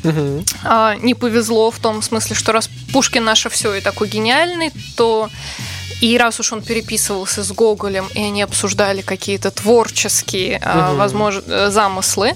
Угу. 0.04 0.44
А, 0.64 0.96
не 0.96 1.14
повезло 1.14 1.70
в 1.70 1.78
том 1.78 2.02
смысле, 2.02 2.36
что 2.36 2.52
раз 2.52 2.68
Пушкин 2.92 3.24
наше 3.24 3.48
все 3.48 3.74
и 3.74 3.80
такой 3.80 4.08
гениальный, 4.08 4.70
то 4.96 5.30
и 6.00 6.18
раз 6.18 6.40
уж 6.40 6.52
он 6.52 6.62
переписывался 6.62 7.42
с 7.42 7.52
Гоголем, 7.52 8.08
и 8.14 8.20
они 8.20 8.42
обсуждали 8.42 9.02
какие-то 9.02 9.50
творческие, 9.50 10.58
угу. 10.58 10.96
возможно, 10.96 11.70
замыслы, 11.70 12.34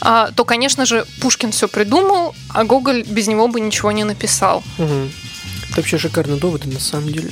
а, 0.00 0.32
то, 0.32 0.44
конечно 0.44 0.84
же, 0.84 1.06
Пушкин 1.20 1.52
все 1.52 1.68
придумал, 1.68 2.34
а 2.48 2.64
Гоголь 2.64 3.04
без 3.04 3.28
него 3.28 3.46
бы 3.46 3.60
ничего 3.60 3.92
не 3.92 4.02
написал. 4.02 4.64
Угу. 4.78 5.08
Это 5.70 5.76
вообще 5.76 5.96
шикарные 5.96 6.40
доводы, 6.40 6.68
на 6.68 6.80
самом 6.80 7.12
деле. 7.12 7.30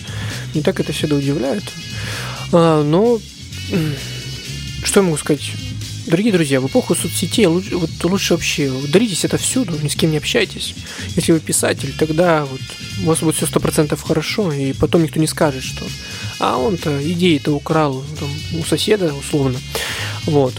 Не 0.55 0.63
так 0.63 0.79
это 0.79 0.93
всегда 0.93 1.17
удивляет. 1.17 1.65
А, 2.53 2.83
но 2.83 3.19
что 4.85 5.01
я 5.01 5.05
могу 5.05 5.19
сказать? 5.19 5.53
Дорогие 6.11 6.33
друзья, 6.33 6.61
в 6.61 6.67
эпоху 6.67 6.97
соцсетей 6.97 7.47
лучше, 7.47 7.77
вот, 7.77 7.91
лучше 8.03 8.35
вообще 8.35 8.69
удалитесь 8.69 9.25
это 9.25 9.39
всюду, 9.39 9.79
ни 9.81 9.87
с 9.87 9.95
кем 9.95 10.11
не 10.11 10.17
общайтесь. 10.17 10.75
Если 11.15 11.31
вы 11.31 11.39
писатель, 11.39 11.95
тогда 11.97 12.45
вот 12.47 12.61
у 13.05 13.07
вас 13.07 13.21
будет 13.21 13.37
все 13.37 13.47
сто 13.47 13.61
процентов 13.61 14.03
хорошо, 14.03 14.53
и 14.53 14.73
потом 14.73 15.05
никто 15.05 15.21
не 15.21 15.29
скажет, 15.29 15.63
что 15.63 15.85
а 16.41 16.57
он-то 16.57 17.01
идеи-то 17.13 17.53
украл 17.53 18.03
там, 18.19 18.29
у 18.59 18.65
соседа, 18.65 19.15
условно. 19.15 19.61
Вот. 20.25 20.55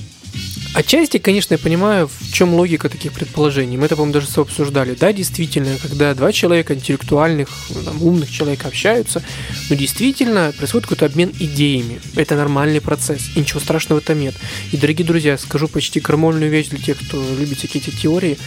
Отчасти, 0.74 1.18
конечно, 1.18 1.56
я 1.56 1.58
понимаю, 1.58 2.08
в 2.08 2.32
чем 2.32 2.54
логика 2.54 2.88
таких 2.88 3.12
предположений. 3.12 3.76
Мы 3.76 3.88
это, 3.88 3.98
по-моему, 3.98 4.14
даже 4.14 4.28
обсуждали. 4.40 4.96
Да, 4.96 5.12
действительно, 5.12 5.78
когда 5.82 6.14
два 6.14 6.32
человека, 6.32 6.74
интеллектуальных, 6.74 7.50
там, 7.84 8.02
умных 8.02 8.32
человека 8.32 8.70
общаются, 8.70 9.22
но 9.70 9.76
действительно 9.76 10.54
происходит 10.58 10.88
какой-то 10.88 11.08
обмен 11.08 11.34
идеями. 11.40 12.00
Это 12.16 12.36
нормальный 12.38 12.80
процесс, 12.80 13.32
и 13.36 13.40
ничего 13.42 13.60
страшного 13.60 14.00
этом 14.00 14.22
нет. 14.22 14.34
И, 14.72 14.78
дорогие 14.78 15.06
друзья, 15.06 15.38
скажу 15.38 15.68
почти 15.68 16.00
крамольную 16.00 16.50
вещь 16.50 16.70
для 16.70 16.80
тех, 16.80 16.98
кто 17.06 17.22
любит 17.38 17.58
всякие 17.58 17.84
эти 17.84 17.94
теории. 17.94 18.38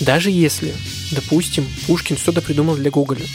Даже 0.00 0.30
если, 0.30 0.72
допустим, 1.10 1.66
Пушкин 1.86 2.16
что-то 2.16 2.40
придумал 2.40 2.76
для 2.76 2.90
Гоголя, 2.90 3.26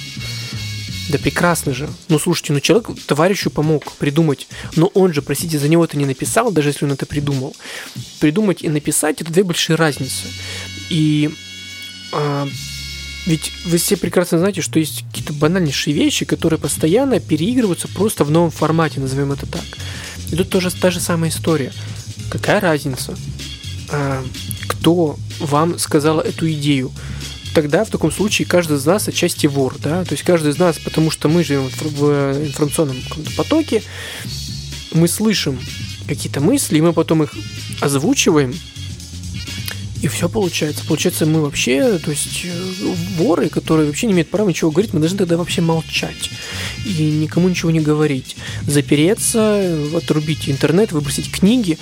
да 1.09 1.19
прекрасно 1.19 1.73
же. 1.73 1.89
Ну 2.09 2.19
слушайте, 2.19 2.53
ну 2.53 2.59
человек 2.59 2.89
товарищу 3.05 3.49
помог 3.49 3.91
придумать, 3.93 4.47
но 4.75 4.87
он 4.87 5.13
же, 5.13 5.21
простите, 5.21 5.59
за 5.59 5.67
него 5.67 5.85
это 5.85 5.97
не 5.97 6.05
написал, 6.05 6.51
даже 6.51 6.69
если 6.69 6.85
он 6.85 6.91
это 6.91 7.05
придумал. 7.05 7.55
Придумать 8.19 8.63
и 8.63 8.69
написать 8.69 9.21
это 9.21 9.31
две 9.31 9.43
большие 9.43 9.75
разницы. 9.75 10.27
И 10.89 11.29
а, 12.11 12.47
ведь 13.25 13.51
вы 13.65 13.77
все 13.77 13.97
прекрасно 13.97 14.37
знаете, 14.37 14.61
что 14.61 14.79
есть 14.79 15.03
какие-то 15.07 15.33
банальнейшие 15.33 15.95
вещи, 15.95 16.25
которые 16.25 16.59
постоянно 16.59 17.19
переигрываются 17.19 17.87
просто 17.87 18.23
в 18.23 18.31
новом 18.31 18.51
формате, 18.51 18.99
назовем 18.99 19.31
это 19.31 19.45
так. 19.45 19.65
И 20.31 20.35
тут 20.35 20.49
тоже 20.49 20.71
та 20.71 20.91
же 20.91 20.99
самая 20.99 21.29
история. 21.29 21.71
Какая 22.29 22.59
разница, 22.59 23.15
а, 23.89 24.23
кто 24.67 25.17
вам 25.39 25.77
сказал 25.79 26.19
эту 26.19 26.51
идею? 26.51 26.91
Тогда 27.55 27.85
в 27.85 27.89
таком 27.89 28.11
случае 28.11 28.47
каждый 28.47 28.77
из 28.77 28.85
нас 28.85 29.07
отчасти 29.07 29.47
вор, 29.47 29.77
да, 29.81 30.03
то 30.03 30.11
есть 30.11 30.23
каждый 30.23 30.51
из 30.51 30.59
нас, 30.59 30.77
потому 30.77 31.09
что 31.09 31.29
мы 31.29 31.43
живем 31.43 31.69
в 31.69 32.45
информационном 32.45 32.97
потоке, 33.37 33.81
мы 34.91 35.07
слышим 35.07 35.57
какие-то 36.07 36.41
мысли, 36.41 36.77
и 36.77 36.81
мы 36.81 36.93
потом 36.93 37.23
их 37.23 37.33
озвучиваем, 37.79 38.53
и 40.01 40.07
все 40.07 40.27
получается. 40.29 40.83
Получается, 40.85 41.25
мы 41.25 41.41
вообще, 41.41 41.97
то 41.97 42.11
есть 42.11 42.45
э, 42.45 42.93
воры, 43.17 43.49
которые 43.49 43.87
вообще 43.87 44.07
не 44.07 44.13
имеют 44.13 44.29
права 44.29 44.49
ничего 44.49 44.69
говорить, 44.69 44.93
мы 44.93 44.99
должны 44.99 45.17
тогда 45.17 45.37
вообще 45.37 45.61
молчать 45.61 46.29
и 46.85 47.09
никому 47.09 47.47
ничего 47.47 47.71
не 47.71 47.79
говорить. 47.79 48.35
Запереться, 48.67 49.95
отрубить 49.95 50.49
интернет, 50.49 50.91
выбросить 50.91 51.31
книги 51.31 51.79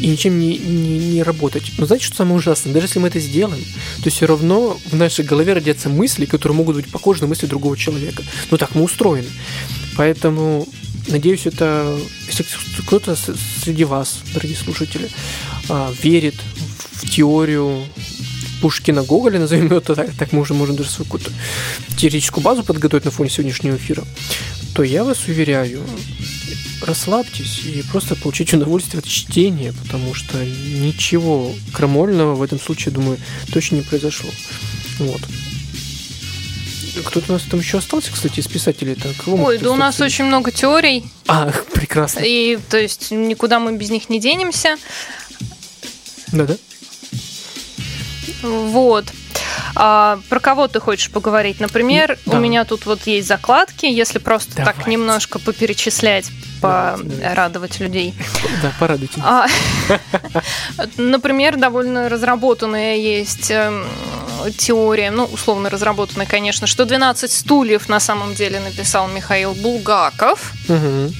и 0.00 0.08
ничем 0.08 0.38
не, 0.38 0.58
не, 0.58 0.98
не 0.98 1.22
работать. 1.22 1.72
Но 1.78 1.86
знаете, 1.86 2.06
что 2.06 2.16
самое 2.16 2.36
ужасное? 2.36 2.72
Даже 2.72 2.86
если 2.86 2.98
мы 2.98 3.08
это 3.08 3.20
сделаем, 3.20 3.64
то 4.02 4.10
все 4.10 4.26
равно 4.26 4.78
в 4.90 4.96
нашей 4.96 5.24
голове 5.24 5.52
родятся 5.52 5.88
мысли, 5.88 6.26
которые 6.26 6.56
могут 6.56 6.76
быть 6.76 6.90
похожи 6.90 7.20
на 7.22 7.28
мысли 7.28 7.46
другого 7.46 7.76
человека. 7.76 8.22
Ну 8.50 8.56
так 8.56 8.74
мы 8.74 8.82
устроены. 8.82 9.28
Поэтому 9.96 10.66
Надеюсь, 11.08 11.44
это 11.44 11.98
если 12.26 12.46
кто-то 12.86 13.14
среди 13.14 13.84
вас, 13.84 14.20
дорогие 14.32 14.56
слушатели, 14.56 15.10
а, 15.68 15.92
верит 16.02 16.34
в 16.92 17.10
теорию 17.10 17.84
Пушкина 18.62 19.02
Гоголя, 19.02 19.38
назовем 19.38 19.70
это 19.72 19.94
так, 19.94 20.14
так 20.14 20.32
мы 20.32 20.40
уже 20.40 20.54
можем 20.54 20.76
даже 20.76 20.88
свою 20.88 21.04
какую-то 21.04 21.30
теоретическую 21.98 22.42
базу 22.42 22.64
подготовить 22.64 23.04
на 23.04 23.10
фоне 23.10 23.28
сегодняшнего 23.28 23.76
эфира, 23.76 24.02
то 24.74 24.82
я 24.82 25.04
вас 25.04 25.26
уверяю, 25.28 25.82
расслабьтесь 26.84 27.64
и 27.64 27.82
просто 27.82 28.14
получите 28.16 28.56
удовольствие 28.56 29.00
от 29.00 29.06
чтения, 29.06 29.72
потому 29.72 30.14
что 30.14 30.38
ничего 30.44 31.52
крамольного 31.72 32.34
в 32.34 32.42
этом 32.42 32.60
случае, 32.60 32.94
думаю, 32.94 33.18
точно 33.52 33.76
не 33.76 33.82
произошло. 33.82 34.30
Вот. 34.98 35.20
Кто-то 37.04 37.26
у 37.30 37.32
нас 37.32 37.42
там 37.42 37.58
еще 37.58 37.78
остался, 37.78 38.12
кстати, 38.12 38.40
из 38.40 38.46
писателей. 38.46 38.94
Так, 38.94 39.14
Ой, 39.26 39.58
да 39.58 39.72
у 39.72 39.76
нас 39.76 40.00
очень 40.00 40.24
много 40.24 40.52
теорий. 40.52 41.04
А, 41.26 41.50
прекрасно. 41.74 42.20
И, 42.20 42.58
то 42.68 42.78
есть, 42.78 43.10
никуда 43.10 43.58
мы 43.58 43.76
без 43.76 43.90
них 43.90 44.08
не 44.08 44.20
денемся. 44.20 44.76
Да-да. 46.32 46.56
Вот. 48.42 49.06
А, 49.74 50.20
про 50.28 50.40
кого 50.40 50.68
ты 50.68 50.78
хочешь 50.80 51.10
поговорить? 51.10 51.60
Например, 51.60 52.18
да. 52.26 52.36
у 52.36 52.40
меня 52.40 52.64
тут 52.64 52.86
вот 52.86 53.06
есть 53.06 53.26
закладки, 53.26 53.86
если 53.86 54.18
просто 54.18 54.54
Давайте. 54.56 54.78
так 54.78 54.86
немножко 54.86 55.38
поперечислять, 55.38 56.30
порадовать 56.64 57.80
людей. 57.80 58.14
Да, 58.62 58.72
порадуйте. 58.78 59.20
А, 59.22 59.46
например, 60.96 61.56
довольно 61.56 62.08
разработанная 62.08 62.96
есть 62.96 63.50
эм, 63.50 63.84
теория, 64.56 65.10
ну, 65.10 65.24
условно 65.24 65.70
разработанная, 65.70 66.26
конечно, 66.26 66.66
что 66.66 66.84
12 66.84 67.30
стульев 67.30 67.88
на 67.88 68.00
самом 68.00 68.34
деле 68.34 68.60
написал 68.60 69.08
Михаил 69.08 69.54
Булгаков. 69.54 70.52
Угу. 70.68 71.12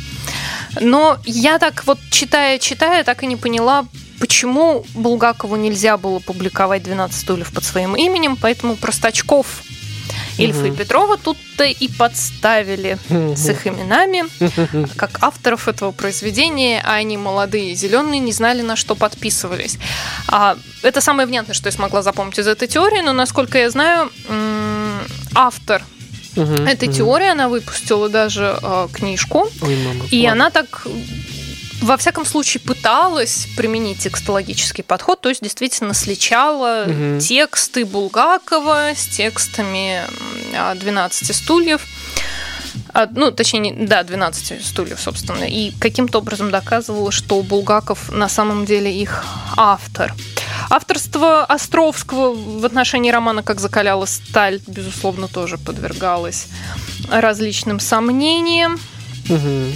Но 0.80 1.18
я 1.24 1.58
так 1.58 1.84
вот 1.86 1.98
читая, 2.10 2.58
читая, 2.58 3.04
так 3.04 3.22
и 3.22 3.26
не 3.26 3.36
поняла, 3.36 3.86
почему 4.18 4.84
Булгакову 4.94 5.56
нельзя 5.56 5.96
было 5.96 6.18
публиковать 6.18 6.82
12 6.82 7.20
стульев 7.20 7.52
под 7.52 7.64
своим 7.64 7.94
именем, 7.94 8.36
поэтому 8.36 8.76
Простачков 8.76 9.62
Ильфа 10.38 10.66
и 10.66 10.70
Петрова 10.70 11.16
тут-то 11.16 11.64
и 11.64 11.88
подставили 11.88 12.98
с 13.08 13.48
их 13.48 13.66
именами, 13.66 14.24
как 14.96 15.22
авторов 15.22 15.68
этого 15.68 15.92
произведения, 15.92 16.82
а 16.84 16.94
они 16.94 17.16
молодые 17.16 17.72
и 17.72 17.74
зеленые, 17.74 18.20
не 18.20 18.32
знали, 18.32 18.62
на 18.62 18.76
что 18.76 18.94
подписывались. 18.94 19.78
А, 20.28 20.56
это 20.82 21.00
самое 21.00 21.26
внятное, 21.26 21.54
что 21.54 21.68
я 21.68 21.72
смогла 21.72 22.02
запомнить 22.02 22.38
из 22.38 22.46
этой 22.46 22.68
теории, 22.68 23.00
но, 23.00 23.12
насколько 23.12 23.58
я 23.58 23.70
знаю, 23.70 24.10
автор 25.34 25.82
Угу, 26.36 26.64
этой 26.64 26.88
угу. 26.88 26.96
теории 26.96 27.28
она 27.28 27.48
выпустила 27.48 28.08
даже 28.08 28.58
э, 28.60 28.88
книжку, 28.92 29.48
Ой, 29.60 29.76
мама, 29.84 30.04
и 30.10 30.26
ладно. 30.26 30.32
она 30.32 30.50
так 30.50 30.86
во 31.84 31.96
всяком 31.98 32.24
случае 32.24 32.62
пыталась 32.62 33.46
применить 33.56 33.98
текстологический 33.98 34.82
подход, 34.82 35.20
то 35.20 35.28
есть 35.28 35.42
действительно 35.42 35.92
сличала 35.92 36.86
угу. 36.86 37.20
тексты 37.20 37.84
Булгакова 37.84 38.92
с 38.96 39.06
текстами 39.06 40.00
12 40.74 41.36
стульев. 41.36 41.82
А, 42.94 43.06
ну, 43.10 43.30
точнее, 43.30 43.74
да, 43.86 44.02
12 44.02 44.64
стульев, 44.64 45.00
собственно. 45.00 45.44
И 45.44 45.72
каким-то 45.72 46.18
образом 46.18 46.50
доказывала, 46.50 47.12
что 47.12 47.42
Булгаков 47.42 48.10
на 48.10 48.28
самом 48.28 48.64
деле 48.64 48.92
их 48.92 49.24
автор. 49.56 50.14
Авторство 50.70 51.44
Островского 51.44 52.34
в 52.34 52.64
отношении 52.64 53.10
романа 53.10 53.42
«Как 53.42 53.60
закаляла 53.60 54.06
сталь», 54.06 54.60
безусловно, 54.66 55.28
тоже 55.28 55.58
подвергалось 55.58 56.46
различным 57.10 57.78
сомнениям. 57.78 58.80
Угу. 59.28 59.72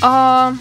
А, 0.00 0.54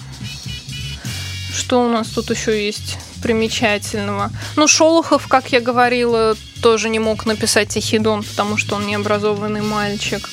что 1.53 1.85
у 1.85 1.89
нас 1.89 2.07
тут 2.09 2.29
еще 2.29 2.65
есть 2.65 2.97
примечательного? 3.21 4.31
Ну, 4.55 4.67
Шолохов, 4.67 5.27
как 5.27 5.51
я 5.51 5.59
говорила, 5.61 6.35
тоже 6.61 6.89
не 6.89 6.99
мог 6.99 7.25
написать 7.25 7.69
Тихидон, 7.69 8.23
потому 8.23 8.57
что 8.57 8.75
он 8.75 8.87
необразованный 8.87 9.61
мальчик. 9.61 10.29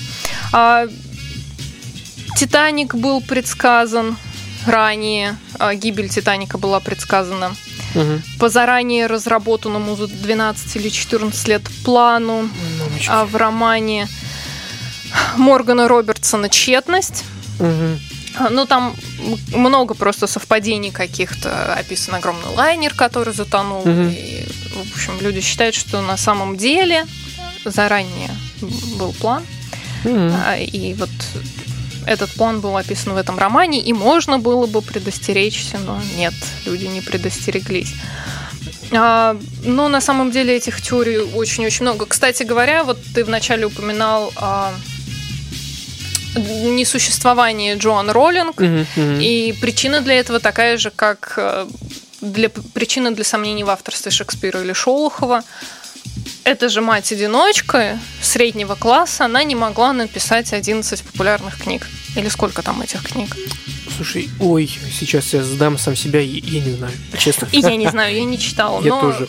А 0.53 0.87
Титаник 2.37 2.95
был 2.95 3.21
предсказан 3.21 4.17
ранее, 4.67 5.37
а 5.59 5.75
гибель 5.75 6.09
Титаника 6.09 6.59
была 6.59 6.81
предсказана 6.81 7.55
угу. 7.95 8.21
по 8.39 8.49
заранее 8.49 9.07
разработанному 9.07 9.97
за 9.97 10.07
12 10.07 10.77
или 10.77 10.89
14 10.89 11.49
лет 11.49 11.63
плану, 11.85 12.49
а 13.09 13.25
в 13.25 13.37
романе 13.37 14.09
Моргана 15.37 15.89
Робертсона 15.89 16.49
«Тщетность». 16.49 17.25
Угу. 17.59 17.99
Ну, 18.51 18.67
там 18.67 18.95
много 19.55 19.95
просто 19.95 20.27
совпадений 20.27 20.91
каких-то. 20.91 21.75
Описан 21.75 22.15
огромный 22.15 22.55
лайнер, 22.55 22.95
который 22.95 23.35
затонул. 23.35 23.81
Угу. 23.81 23.91
И, 23.91 24.45
в 24.75 24.93
общем, 24.93 25.13
люди 25.21 25.41
считают, 25.41 25.75
что 25.75 26.01
на 26.01 26.17
самом 26.17 26.57
деле 26.57 27.07
заранее 27.65 28.31
был 28.99 29.13
план. 29.13 29.45
Угу. 30.05 30.33
И 30.73 30.95
вот 30.99 31.11
этот 32.07 32.31
план 32.31 32.61
был 32.61 32.77
описан 32.77 33.13
в 33.13 33.17
этом 33.17 33.39
романе, 33.39 33.81
и 33.81 33.93
можно 33.93 34.39
было 34.39 34.67
бы 34.67 34.81
предостеречься, 34.81 35.79
но 35.79 36.01
нет, 36.17 36.35
люди 36.65 36.87
не 36.87 37.03
предостереглись. 37.03 37.95
А, 38.93 39.39
но 39.65 39.89
на 39.89 40.01
самом 40.01 40.31
деле 40.31 40.57
этих 40.57 40.81
теорий 40.81 41.19
очень-очень 41.19 41.83
много. 41.83 42.07
Кстати 42.07 42.43
говоря, 42.43 42.85
вот 42.85 42.99
ты 43.15 43.25
вначале 43.25 43.67
упоминал 43.67 44.33
а, 44.37 44.73
несуществование 46.37 47.77
Джоан 47.77 48.11
Роллинг, 48.11 48.61
mm-hmm, 48.61 48.87
mm-hmm. 48.97 49.23
и 49.23 49.53
причина 49.61 50.01
для 50.01 50.15
этого 50.15 50.41
такая 50.41 50.79
же, 50.79 50.91
как 50.91 51.35
э, 51.37 51.67
для, 52.21 52.49
причина 52.49 53.11
для 53.13 53.25
сомнений 53.25 53.65
в 53.65 53.71
авторстве 53.71 54.11
Шекспира 54.11 54.61
или 54.61 54.73
Шолохова. 54.73 55.43
Это 56.45 56.69
же 56.69 56.81
мать-одиночка 56.81 57.99
среднего 58.23 58.75
класса, 58.75 59.27
она 59.27 59.45
не 59.45 59.55
могла 59.55 59.93
написать 59.93 60.53
11 60.53 61.03
популярных 61.03 61.59
книг. 61.63 61.87
Или 62.17 62.29
сколько 62.29 62.63
там 62.63 62.81
этих 62.83 63.03
книг? 63.03 63.37
Слушай, 63.97 64.31
ой, 64.41 64.71
сейчас 64.99 65.33
я 65.35 65.45
сдам 65.45 65.79
сам 65.79 65.95
себя, 65.95 66.21
я, 66.21 66.41
я 66.43 66.61
не 66.61 66.73
знаю, 66.73 66.93
честно. 67.19 67.49
И 67.53 67.61
я 67.61 67.77
не 67.77 67.89
знаю, 67.89 68.15
я 68.15 68.25
не 68.25 68.39
читала. 68.39 68.83
Я 68.83 68.99
тоже. 68.99 69.29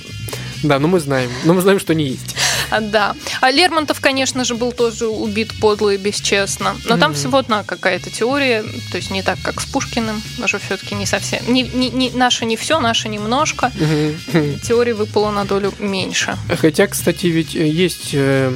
Да, 0.71 0.79
но 0.79 0.87
мы 0.87 0.99
знаем. 0.99 1.31
Но 1.43 1.53
мы 1.53 1.61
знаем, 1.61 1.79
что 1.79 1.93
они 1.93 2.05
есть. 2.05 2.35
Да. 2.81 3.15
А 3.41 3.51
Лермонтов, 3.51 3.99
конечно 3.99 4.45
же, 4.45 4.55
был 4.55 4.71
тоже 4.71 5.07
убит 5.07 5.53
подло 5.59 5.89
и 5.89 5.97
бесчестно. 5.97 6.75
Но 6.85 6.95
mm-hmm. 6.95 6.99
там 6.99 7.13
всего 7.13 7.37
одна 7.37 7.63
какая-то 7.63 8.09
теория, 8.09 8.63
то 8.91 8.97
есть 8.97 9.11
не 9.11 9.23
так, 9.23 9.39
как 9.43 9.59
с 9.59 9.65
Пушкиным, 9.65 10.21
уже 10.41 10.59
все-таки 10.59 10.95
не 10.95 11.05
совсем. 11.05 11.41
Не, 11.47 11.63
не, 11.63 11.89
не, 11.89 12.11
наше 12.11 12.45
не 12.45 12.55
все, 12.55 12.79
наше 12.79 13.09
немножко. 13.09 13.71
Mm-hmm. 13.75 14.59
Теории 14.67 14.93
выпало 14.93 15.31
на 15.31 15.45
долю 15.45 15.73
меньше. 15.79 16.37
Хотя, 16.59 16.87
кстати, 16.87 17.27
ведь 17.27 17.55
э, 17.55 17.67
есть 17.67 18.11
э, 18.13 18.55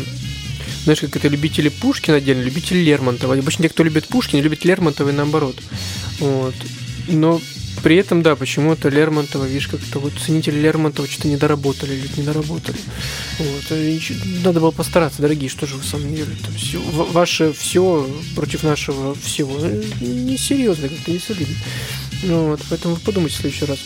знаешь, 0.83 0.99
как 1.01 1.15
это 1.15 1.27
любители 1.27 1.69
Пушкина 1.69 2.17
отдельно, 2.17 2.41
любители 2.43 2.79
Лермонтова. 2.79 3.33
Обычно 3.33 3.63
те, 3.63 3.69
кто 3.69 3.83
любит 3.83 4.07
Пушкина, 4.07 4.41
любят 4.41 4.63
Лермонтова 4.63 5.09
и 5.09 5.13
наоборот. 5.13 5.55
Вот. 6.19 6.55
Но 7.07 7.41
при 7.83 7.97
этом, 7.97 8.21
да, 8.21 8.35
почему-то 8.35 8.89
Лермонтова, 8.89 9.45
видишь, 9.45 9.67
как-то 9.67 9.99
вот 9.99 10.13
ценители 10.13 10.59
Лермонтова 10.59 11.07
что-то 11.07 11.27
не 11.27 11.37
доработали 11.37 11.93
или 11.93 12.09
не 12.17 12.23
доработали. 12.23 12.77
Вот. 13.39 13.77
Надо 14.43 14.59
было 14.59 14.71
постараться, 14.71 15.21
дорогие, 15.21 15.49
что 15.49 15.67
же 15.67 15.75
вы 15.75 15.83
самом 15.83 16.15
деле? 16.15 16.35
Это 16.41 16.51
все, 16.57 16.79
ваше 16.79 17.53
все 17.53 18.09
против 18.35 18.63
нашего 18.63 19.15
всего. 19.15 19.59
Несерьезно, 20.01 20.89
как-то 20.89 21.11
не 21.11 21.19
солидно. 21.19 21.55
Ну, 22.23 22.47
вот, 22.49 22.61
поэтому 22.69 22.95
подумайте 22.97 23.35
в 23.35 23.39
следующий 23.39 23.65
раз. 23.65 23.79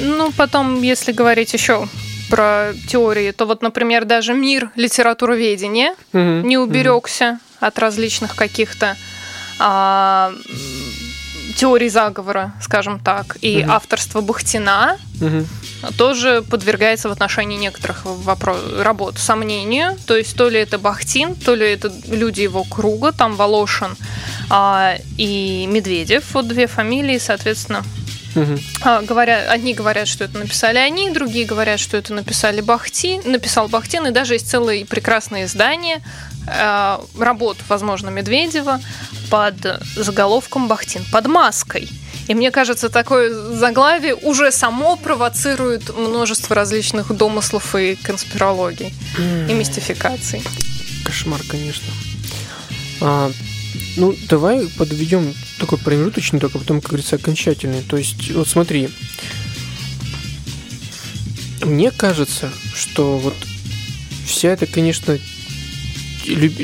Ну, 0.00 0.32
потом, 0.36 0.82
если 0.82 1.12
говорить 1.12 1.52
еще 1.52 1.88
про 2.28 2.72
теории, 2.88 3.30
то 3.32 3.46
вот, 3.46 3.62
например, 3.62 4.04
даже 4.04 4.34
мир 4.34 4.70
литературоведения 4.76 5.94
угу, 6.12 6.46
не 6.46 6.58
уберегся 6.58 7.40
угу. 7.60 7.66
от 7.66 7.78
различных 7.78 8.34
каких-то 8.36 8.96
а, 9.58 10.32
теорий 11.58 11.88
заговора, 11.88 12.52
скажем 12.62 13.00
так, 13.00 13.36
и 13.40 13.64
угу. 13.64 13.72
авторство 13.72 14.20
Бахтина 14.20 14.96
угу. 15.20 15.44
тоже 15.96 16.44
подвергается 16.48 17.08
в 17.08 17.12
отношении 17.12 17.56
некоторых 17.56 18.02
вопрос, 18.04 18.58
работ 18.78 19.18
сомнению. 19.18 19.96
То 20.06 20.16
есть 20.16 20.36
то 20.36 20.48
ли 20.48 20.60
это 20.60 20.78
Бахтин, 20.78 21.34
то 21.34 21.56
ли 21.56 21.66
это 21.66 21.92
люди 22.06 22.42
его 22.42 22.62
круга, 22.62 23.10
там 23.10 23.34
Волошин 23.34 23.96
а, 24.50 24.94
и 25.16 25.66
Медведев, 25.68 26.32
вот 26.32 26.46
две 26.46 26.68
фамилии, 26.68 27.18
соответственно, 27.18 27.82
Угу. 28.36 28.58
А, 28.82 29.02
говорят, 29.02 29.48
одни 29.48 29.74
говорят, 29.74 30.06
что 30.06 30.22
это 30.22 30.38
написали 30.38 30.76
они, 30.78 31.10
другие 31.10 31.46
говорят, 31.46 31.80
что 31.80 31.96
это 31.96 32.12
написали 32.12 32.60
Бахти, 32.60 33.20
написал 33.24 33.68
Бахтин, 33.68 34.06
и 34.06 34.10
даже 34.10 34.34
есть 34.34 34.48
целое 34.48 34.84
прекрасное 34.84 35.46
издание 35.46 36.02
э, 36.50 36.98
работ, 37.18 37.56
возможно, 37.68 38.10
Медведева 38.10 38.80
под 39.30 39.54
заголовком 39.96 40.68
«Бахтин 40.68 41.04
под 41.12 41.26
маской». 41.26 41.88
И 42.28 42.34
мне 42.34 42.50
кажется, 42.50 42.90
такое 42.90 43.32
заглавие 43.32 44.14
уже 44.14 44.52
само 44.52 44.96
провоцирует 44.96 45.96
множество 45.96 46.54
различных 46.54 47.16
домыслов 47.16 47.74
и 47.74 47.94
конспирологий, 47.94 48.92
и 49.48 49.52
мистификаций. 49.54 50.42
Кошмар, 51.04 51.40
конечно. 51.48 51.86
А, 53.00 53.30
ну, 53.96 54.14
давай 54.28 54.66
подведем 54.76 55.34
такой 55.58 55.78
промежуточный, 55.78 56.38
только 56.38 56.58
потом, 56.58 56.80
как 56.82 56.90
говорится, 56.90 57.16
окончательный. 57.16 57.82
То 57.82 57.96
есть, 57.96 58.30
вот 58.32 58.46
смотри, 58.46 58.90
мне 61.62 61.90
кажется, 61.90 62.50
что 62.74 63.18
вот 63.18 63.34
вся 64.26 64.50
эта, 64.50 64.66
конечно, 64.66 65.18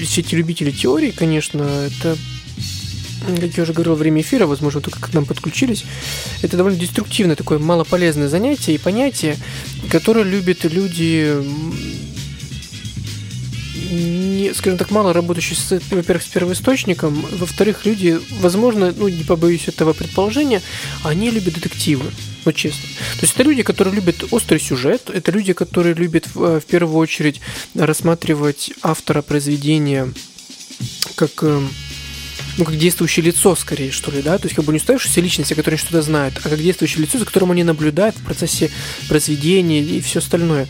все 0.04 0.20
эти 0.20 0.34
любители 0.34 0.70
теории, 0.70 1.10
конечно, 1.10 1.62
это 1.62 2.16
как 3.26 3.56
я 3.56 3.62
уже 3.62 3.72
говорил, 3.72 3.94
время 3.94 4.20
эфира, 4.20 4.46
возможно, 4.46 4.80
только 4.80 5.00
к 5.00 5.14
нам 5.14 5.24
подключились, 5.24 5.84
это 6.42 6.56
довольно 6.56 6.78
деструктивное 6.78 7.36
такое 7.36 7.58
малополезное 7.58 8.28
занятие 8.28 8.74
и 8.74 8.78
понятие, 8.78 9.38
которое 9.90 10.24
любят 10.24 10.64
люди 10.64 11.34
не, 13.90 14.52
скажем 14.54 14.78
так, 14.78 14.90
мало 14.90 15.12
работающие, 15.12 15.56
с, 15.56 15.70
во-первых, 15.90 16.22
с 16.22 16.28
первоисточником, 16.28 17.24
во-вторых, 17.32 17.84
люди, 17.84 18.18
возможно, 18.40 18.92
ну, 18.96 19.08
не 19.08 19.24
побоюсь 19.24 19.68
этого 19.68 19.92
предположения, 19.92 20.62
они 21.02 21.30
любят 21.30 21.54
детективы, 21.54 22.10
ну, 22.44 22.52
честно. 22.52 22.88
То 23.16 23.22
есть 23.22 23.34
это 23.34 23.42
люди, 23.42 23.62
которые 23.62 23.94
любят 23.94 24.24
острый 24.30 24.60
сюжет, 24.60 25.10
это 25.12 25.30
люди, 25.32 25.52
которые 25.52 25.94
любят 25.94 26.26
в, 26.34 26.42
э, 26.42 26.60
в 26.60 26.64
первую 26.64 26.96
очередь 26.98 27.40
рассматривать 27.74 28.72
автора 28.82 29.22
произведения 29.22 30.12
как 31.14 31.42
эм, 31.42 31.70
ну, 32.56 32.64
как 32.64 32.76
действующее 32.76 33.26
лицо, 33.26 33.56
скорее, 33.56 33.90
что 33.90 34.10
ли, 34.10 34.22
да, 34.22 34.38
то 34.38 34.46
есть 34.46 34.54
как 34.54 34.64
бы 34.64 34.72
не 34.72 34.78
устоявшаяся 34.78 35.20
личность, 35.20 35.52
о 35.52 35.54
которой 35.54 35.76
что-то 35.76 36.02
знают, 36.02 36.34
а 36.42 36.48
как 36.48 36.58
действующее 36.58 37.02
лицо, 37.02 37.18
за 37.18 37.24
которым 37.24 37.50
они 37.50 37.64
наблюдают 37.64 38.16
в 38.16 38.24
процессе 38.24 38.70
произведения 39.08 39.80
и 39.80 40.00
все 40.00 40.20
остальное. 40.20 40.68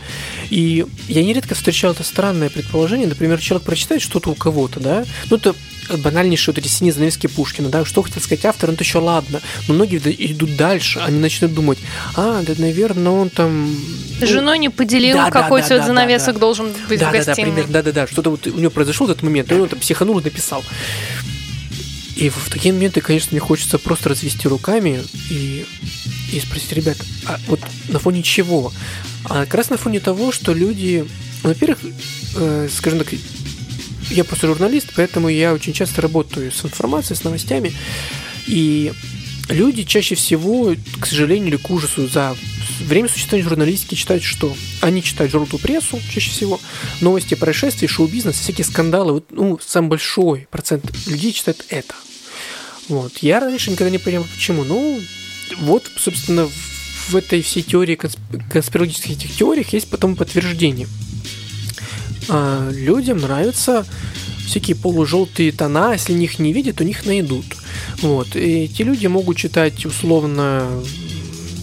И 0.49 0.85
я 1.07 1.23
нередко 1.23 1.55
встречал 1.55 1.91
это 1.91 2.03
странное 2.03 2.49
предположение, 2.49 3.07
например, 3.07 3.39
человек 3.39 3.65
прочитает 3.65 4.01
что-то 4.01 4.31
у 4.31 4.35
кого-то, 4.35 4.79
да, 4.79 5.05
ну, 5.29 5.37
это 5.37 5.55
банальнейшие 5.97 6.53
вот 6.53 6.59
эти 6.59 6.67
синие 6.67 6.93
занавески 6.93 7.27
Пушкина, 7.27 7.69
да, 7.69 7.85
что 7.85 8.01
хотел 8.01 8.21
сказать 8.21 8.45
автор, 8.45 8.69
ну, 8.69 8.73
это 8.73 8.83
еще 8.83 8.97
ладно, 8.97 9.41
но 9.67 9.73
многие 9.73 9.99
идут 10.31 10.55
дальше, 10.55 10.99
они 10.99 11.19
начнут 11.19 11.53
думать, 11.53 11.77
а, 12.15 12.41
да, 12.41 12.53
наверное, 12.57 13.11
он 13.11 13.29
там... 13.29 13.75
Ну, 14.19 14.27
Женой 14.27 14.57
не 14.57 14.69
поделил, 14.69 15.17
да, 15.17 15.29
какой 15.29 15.61
да, 15.61 15.67
цвет 15.67 15.81
да, 15.81 15.87
занавесок 15.87 16.35
да, 16.35 16.39
должен 16.39 16.73
быть 16.89 16.99
да, 16.99 17.09
в 17.09 17.11
гостиной. 17.11 17.35
Да, 17.35 17.35
да, 17.35 17.43
примерно, 17.43 17.73
да, 17.73 17.83
да, 17.83 17.91
да, 17.91 18.07
что-то 18.07 18.31
вот 18.31 18.47
у 18.47 18.57
него 18.57 18.71
произошел 18.71 19.07
этот 19.07 19.21
момент, 19.21 19.51
и 19.51 19.55
он 19.55 19.69
там 19.69 19.79
психанул 19.79 20.19
и 20.19 20.23
написал. 20.23 20.63
И 22.15 22.29
в 22.29 22.49
такие 22.49 22.73
моменты, 22.73 23.01
конечно, 23.01 23.29
мне 23.31 23.41
хочется 23.41 23.77
просто 23.77 24.09
развести 24.09 24.47
руками 24.47 25.03
и, 25.29 25.65
и 26.31 26.39
спросить, 26.39 26.71
ребят, 26.71 26.97
а 27.25 27.39
вот 27.47 27.59
на 27.89 27.99
фоне 27.99 28.23
чего? 28.23 28.71
А 29.25 29.45
как 29.45 29.55
раз 29.55 29.69
на 29.69 29.77
фоне 29.77 29.99
того, 29.99 30.31
что 30.31 30.53
люди, 30.53 31.05
во-первых, 31.43 31.79
э, 32.37 32.69
скажем 32.71 32.99
так, 32.99 33.09
я 34.09 34.23
просто 34.23 34.47
журналист, 34.47 34.89
поэтому 34.95 35.27
я 35.29 35.53
очень 35.53 35.73
часто 35.73 36.01
работаю 36.01 36.51
с 36.51 36.63
информацией, 36.63 37.17
с 37.17 37.23
новостями, 37.23 37.73
и 38.47 38.93
люди 39.49 39.83
чаще 39.83 40.15
всего, 40.15 40.75
к 40.99 41.05
сожалению 41.05 41.49
или 41.49 41.57
к 41.57 41.69
ужасу, 41.69 42.07
за 42.07 42.35
время 42.81 43.09
существования 43.09 43.47
журналистики 43.47 43.95
читают 43.95 44.23
что? 44.23 44.55
Они 44.81 45.03
читают 45.03 45.31
желтую 45.31 45.61
прессу, 45.61 45.99
чаще 46.11 46.31
всего, 46.31 46.59
новости 47.01 47.35
происшествий, 47.35 47.87
шоу-бизнес, 47.87 48.39
всякие 48.39 48.65
скандалы. 48.65 49.13
Вот, 49.13 49.31
ну, 49.31 49.59
самый 49.65 49.89
большой 49.89 50.47
процент 50.51 50.85
людей 51.07 51.31
читает 51.31 51.65
это. 51.69 51.93
Вот. 52.87 53.17
Я 53.19 53.39
раньше 53.39 53.71
никогда 53.71 53.89
не 53.89 53.97
понимал, 53.97 54.27
почему. 54.33 54.63
Ну, 54.63 55.01
вот, 55.59 55.89
собственно, 55.97 56.49
в 57.07 57.15
этой 57.15 57.41
всей 57.41 57.63
теории, 57.63 57.95
конспирологических 58.51 59.11
этих 59.11 59.35
теориях 59.35 59.73
есть 59.73 59.89
потом 59.89 60.15
подтверждение. 60.15 60.87
А 62.27 62.69
людям 62.71 63.19
нравятся 63.19 63.85
всякие 64.45 64.75
полужелтые 64.75 65.51
тона, 65.51 65.93
если 65.93 66.13
них 66.13 66.39
не 66.39 66.53
видят, 66.53 66.77
то 66.77 66.83
них 66.83 67.05
найдут. 67.05 67.45
Вот. 68.01 68.35
И 68.35 68.65
эти 68.65 68.81
люди 68.81 69.07
могут 69.07 69.37
читать 69.37 69.85
условно 69.85 70.69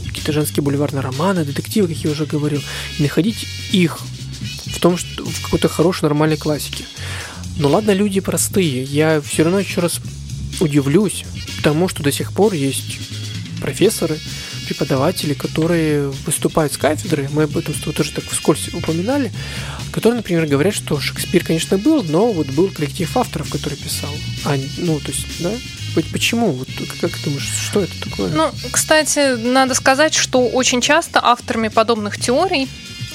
какие-то 0.06 0.32
женские 0.32 0.62
бульварные 0.62 1.00
романы, 1.00 1.44
детективы, 1.44 1.88
как 1.88 1.96
я 1.96 2.10
уже 2.10 2.26
говорил, 2.26 2.60
и 2.98 3.02
находить 3.02 3.46
их 3.72 3.98
в 4.66 4.78
том, 4.78 4.96
что 4.96 5.24
в 5.24 5.42
какой-то 5.42 5.68
хорошей, 5.68 6.02
нормальной 6.02 6.36
классике. 6.36 6.84
Но 7.58 7.68
ладно, 7.68 7.92
люди 7.92 8.20
простые. 8.20 8.84
Я 8.84 9.20
все 9.20 9.44
равно 9.44 9.60
еще 9.60 9.80
раз 9.80 10.00
удивлюсь 10.60 11.24
тому, 11.62 11.88
что 11.88 12.02
до 12.02 12.12
сих 12.12 12.32
пор 12.32 12.54
есть 12.54 12.98
профессоры, 13.60 14.18
преподаватели, 14.72 15.34
которые 15.34 16.08
выступают 16.26 16.72
с 16.72 16.78
кафедры, 16.78 17.28
мы 17.32 17.44
об 17.44 17.56
этом 17.56 17.74
тоже 17.74 18.12
так 18.12 18.24
вскользь 18.24 18.72
упоминали, 18.72 19.30
которые, 19.92 20.16
например, 20.18 20.46
говорят, 20.46 20.74
что 20.74 20.98
Шекспир, 20.98 21.44
конечно, 21.44 21.76
был, 21.76 22.02
но 22.02 22.32
вот 22.32 22.46
был 22.48 22.70
коллектив 22.70 23.14
авторов, 23.16 23.50
который 23.50 23.76
писал. 23.76 24.10
А, 24.44 24.56
ну, 24.78 24.98
то 25.00 25.10
есть, 25.10 25.42
да, 25.42 25.50
Почему? 26.10 26.52
Вот, 26.52 26.68
как 27.02 27.10
ты 27.10 27.24
думаешь, 27.24 27.46
что 27.68 27.82
это 27.82 27.92
такое? 28.00 28.30
Ну, 28.30 28.50
кстати, 28.70 29.36
надо 29.36 29.74
сказать, 29.74 30.14
что 30.14 30.48
очень 30.48 30.80
часто 30.80 31.20
авторами 31.22 31.68
подобных 31.68 32.18
теорий, 32.18 32.66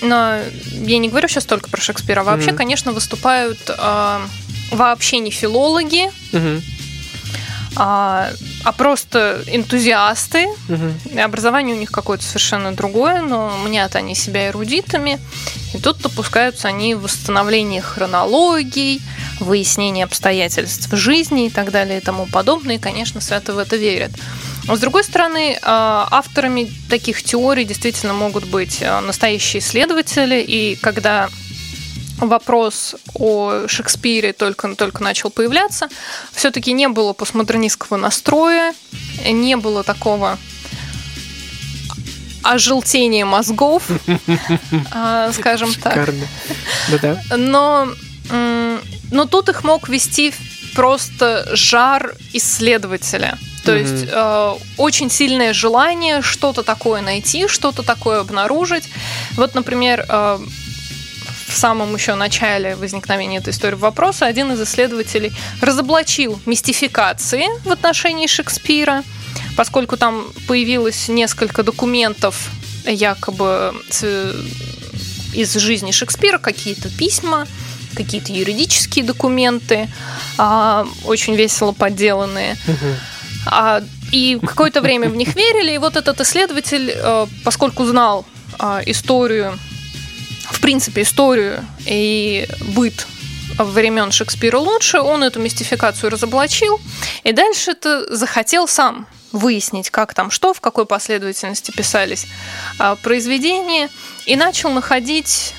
но 0.04 0.40
я 0.74 1.00
не 1.00 1.10
говорю 1.10 1.28
сейчас 1.28 1.46
только 1.46 1.72
про 1.72 1.82
Шекспира, 1.82 2.22
вообще, 2.22 2.52
mm-hmm. 2.52 2.56
конечно, 2.56 2.92
выступают 2.92 3.58
э, 3.68 4.20
вообще 4.70 5.18
не 5.18 5.32
филологи, 5.32 6.12
mm-hmm 6.32 6.62
а, 7.80 8.32
а 8.68 8.74
просто 8.74 9.44
энтузиасты. 9.48 10.46
Угу. 10.68 11.14
И 11.16 11.20
образование 11.20 11.74
у 11.74 11.80
них 11.80 11.90
какое-то 11.90 12.26
совершенно 12.26 12.74
другое, 12.74 13.22
но 13.22 13.50
мнят 13.64 13.96
они 13.96 14.14
себя 14.14 14.50
эрудитами. 14.50 15.22
И 15.74 15.78
тут 15.78 16.00
допускаются 16.02 16.68
они 16.68 16.94
в 16.94 17.04
восстановлении 17.04 17.80
хронологий, 17.80 19.02
выяснение 19.40 20.04
обстоятельств 20.04 20.90
жизни 20.92 21.46
и 21.46 21.50
так 21.50 21.72
далее 21.72 22.00
и 22.00 22.02
тому 22.02 22.26
подобное. 22.26 22.76
И, 22.76 22.78
конечно, 22.78 23.22
свято 23.22 23.54
в 23.54 23.58
это 23.58 23.78
верят. 23.78 24.12
Но, 24.66 24.76
с 24.76 24.80
другой 24.80 25.06
стороны, 25.06 25.58
а, 25.62 26.06
авторами 26.12 26.70
таких 26.90 27.24
теорий 27.24 27.64
действительно 27.64 28.12
могут 28.12 28.44
быть 28.48 28.84
а, 28.84 29.00
настоящие 29.00 29.62
исследователи. 29.62 30.44
И 30.46 30.76
когда 30.76 31.30
вопрос 32.18 32.96
о 33.14 33.68
Шекспире 33.68 34.34
только, 34.34 34.76
только 34.76 35.04
начал 35.04 35.30
появляться, 35.30 35.90
все-таки 36.32 36.74
не 36.74 36.88
было 36.88 37.14
постмодернистского 37.14 37.98
настроя, 37.98 38.74
не 39.26 39.56
было 39.56 39.84
такого 39.84 40.38
ожелтения 42.44 43.26
мозгов, 43.26 43.84
а, 44.92 45.32
скажем 45.34 45.74
так. 45.74 46.10
Но, 47.36 47.90
но 49.12 49.26
тут 49.26 49.50
их 49.50 49.64
мог 49.64 49.90
вести 49.90 50.34
просто 50.74 51.48
жар 51.54 52.16
исследователя. 52.34 53.38
То 53.66 53.76
mm-hmm. 53.76 53.82
есть 53.82 54.08
э, 54.10 54.54
очень 54.78 55.10
сильное 55.10 55.52
желание 55.52 56.22
что-то 56.22 56.64
такое 56.64 57.02
найти, 57.02 57.48
что-то 57.50 57.84
такое 57.84 58.22
обнаружить. 58.22 58.86
Вот, 59.36 59.56
например, 59.56 60.06
э, 60.08 60.40
в 61.48 61.58
самом 61.58 61.96
еще 61.96 62.16
начале 62.16 62.76
возникновения 62.76 63.38
этой 63.38 63.52
истории 63.52 63.76
вопроса 63.76 64.26
один 64.26 64.52
из 64.52 64.62
исследователей 64.62 65.32
разоблачил 65.62 66.40
мистификации 66.46 67.46
в 67.64 67.72
отношении 67.72 68.28
Шекспира, 68.28 69.04
поскольку 69.56 69.98
там 69.98 70.28
появилось 70.48 71.08
несколько 71.08 71.64
документов 71.64 72.50
якобы 72.86 73.74
из 75.34 75.54
жизни 75.54 75.92
Шекспира, 75.92 76.38
какие-то 76.38 76.90
письма, 76.90 77.48
какие-то 77.96 78.34
юридические 78.34 79.06
документы, 79.06 79.90
а, 80.38 80.86
очень 81.06 81.36
весело 81.36 81.72
подделанные. 81.72 82.58
А, 83.46 83.82
и 84.12 84.40
какое-то 84.46 84.82
время 84.82 85.10
в 85.10 85.16
них 85.16 85.36
верили, 85.36 85.74
и 85.74 85.78
вот 85.78 85.96
этот 85.96 86.20
исследователь, 86.22 86.92
э, 86.94 87.28
поскольку 87.44 87.86
знал 87.86 88.26
а, 88.60 88.82
историю 88.86 89.58
в 90.52 90.62
принципе, 90.62 91.02
историю 91.02 91.66
и 91.86 92.48
быт 92.76 93.08
времен 93.58 94.12
Шекспира 94.12 94.58
лучше, 94.58 95.00
он 95.00 95.24
эту 95.24 95.40
мистификацию 95.40 96.12
разоблачил, 96.12 96.80
и 97.24 97.32
дальше 97.32 97.72
это 97.72 98.14
захотел 98.16 98.68
сам 98.68 99.08
выяснить, 99.32 99.90
как 99.90 100.14
там 100.14 100.32
что, 100.32 100.54
в 100.54 100.62
какой 100.62 100.86
последовательности 100.86 101.72
писались 101.72 102.28
а, 102.80 102.96
произведения, 102.96 103.90
и 104.26 104.36
начал 104.36 104.72
находить 104.72 105.54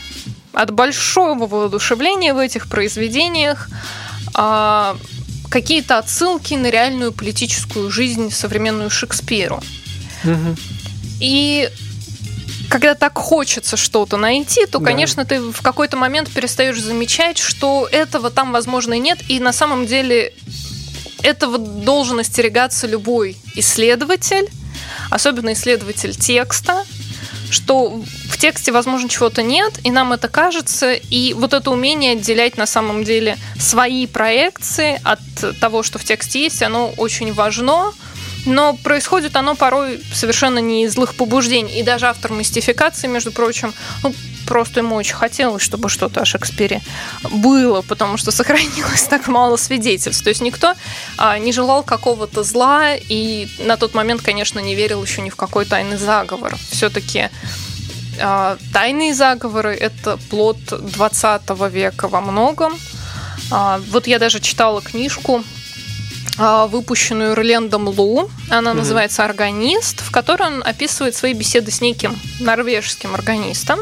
от 0.53 0.71
большого 0.71 1.47
воодушевления 1.47 2.35
в 2.35 2.39
этих 2.39 2.69
произведениях 2.69 3.69
а, 4.35 4.97
какие-то 5.51 5.99
отсылки 5.99 6.55
на 6.55 6.71
реальную 6.71 7.13
политическую 7.13 7.91
жизнь 7.91 8.31
современную 8.31 8.91
Шекспиру. 8.91 9.63
Угу. 10.25 10.57
И 11.21 11.71
когда 12.69 12.95
так 12.95 13.17
хочется 13.17 13.77
что-то 13.77 14.17
найти, 14.17 14.67
то, 14.67 14.79
да. 14.79 14.85
конечно, 14.85 15.25
ты 15.25 15.41
в 15.41 15.63
какой-то 15.63 15.97
момент 15.97 16.31
перестаешь 16.31 16.81
замечать, 16.81 17.39
что 17.39 17.89
этого 17.91 18.31
там, 18.31 18.53
возможно, 18.53 18.95
и 18.95 18.99
нет. 18.99 19.19
И 19.29 19.41
на 19.41 19.53
самом 19.53 19.87
деле 19.87 20.35
этого 21.23 21.59
должен 21.59 22.19
остерегаться 22.19 22.87
любой 22.87 23.37
исследователь, 23.55 24.49
особенно 25.11 25.53
исследователь 25.53 26.15
текста, 26.15 26.85
что 27.51 28.03
в 28.29 28.39
тексте, 28.39 28.73
возможно, 28.73 29.09
чего-то 29.09 29.43
нет, 29.43 29.81
и 29.83 29.91
нам 29.91 30.13
это 30.13 30.29
кажется, 30.29 30.93
и 30.93 31.33
вот 31.33 31.55
это 31.55 31.71
умение 31.71 32.13
отделять 32.13 32.57
на 32.57 32.67
самом 32.67 33.05
деле 33.05 33.39
свои 33.59 34.07
проекции 34.07 35.01
от 35.03 35.21
того, 35.61 35.83
что 35.83 35.99
в 35.99 36.05
тексте 36.05 36.43
есть, 36.43 36.63
оно 36.63 36.93
очень 36.97 37.33
важно, 37.33 37.93
но 38.49 38.75
происходит 38.75 39.37
оно 39.37 39.55
порой 39.55 40.01
совершенно 40.13 40.59
не 40.59 40.85
из 40.85 40.95
злых 40.95 41.15
побуждений. 41.15 41.79
И 41.79 41.83
даже 41.83 42.07
автор 42.07 42.33
мистификации, 42.33 43.07
между 43.07 43.31
прочим, 43.31 43.75
ну, 44.03 44.15
просто 44.47 44.81
ему 44.81 44.97
очень 44.97 45.15
хотелось, 45.15 45.63
чтобы 45.63 45.89
что-то 45.91 46.23
о 46.23 46.25
Шекспире 46.25 46.81
было, 47.31 47.83
потому 47.83 48.17
что 48.17 48.31
сохранилось 48.31 49.03
так 49.05 49.29
мало 49.29 49.57
свидетельств. 49.57 50.25
То 50.25 50.31
есть 50.31 50.41
никто 50.41 50.75
а, 51.19 51.39
не 51.39 51.53
желал 51.53 51.83
какого-то 51.83 52.43
зла 52.43 52.95
и 52.97 53.49
на 53.59 53.77
тот 53.77 53.95
момент, 53.95 54.23
конечно, 54.23 54.59
не 54.59 54.75
верил 54.75 55.03
еще 55.03 55.21
ни 55.21 55.31
в 55.31 55.37
какой 55.37 55.67
тайный 55.67 55.99
заговор. 55.99 56.57
Все-таки 56.71 57.29
а, 58.19 58.57
тайные 58.73 59.15
заговоры– 59.15 59.75
это 59.81 60.17
плод 60.31 60.59
20 60.69 61.43
века 61.71 62.09
во 62.09 62.23
многом. 62.23 62.73
А, 63.51 63.81
вот 63.91 64.07
я 64.07 64.19
даже 64.19 64.41
читала 64.41 64.81
книжку 64.81 65.45
выпущенную 66.39 67.35
Ролендом 67.35 67.89
Лу. 67.89 68.31
Она 68.49 68.71
угу. 68.71 68.79
называется 68.79 69.25
«Органист», 69.25 70.01
в 70.01 70.11
которой 70.11 70.49
он 70.49 70.63
описывает 70.65 71.15
свои 71.15 71.33
беседы 71.33 71.71
с 71.71 71.81
неким 71.81 72.19
норвежским 72.41 73.15
органистом, 73.15 73.81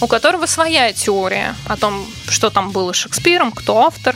у 0.00 0.06
которого 0.06 0.46
своя 0.46 0.92
теория 0.92 1.54
о 1.66 1.76
том, 1.76 2.06
что 2.28 2.50
там 2.50 2.70
было 2.70 2.92
Шекспиром, 2.92 3.52
кто 3.52 3.80
автор. 3.80 4.14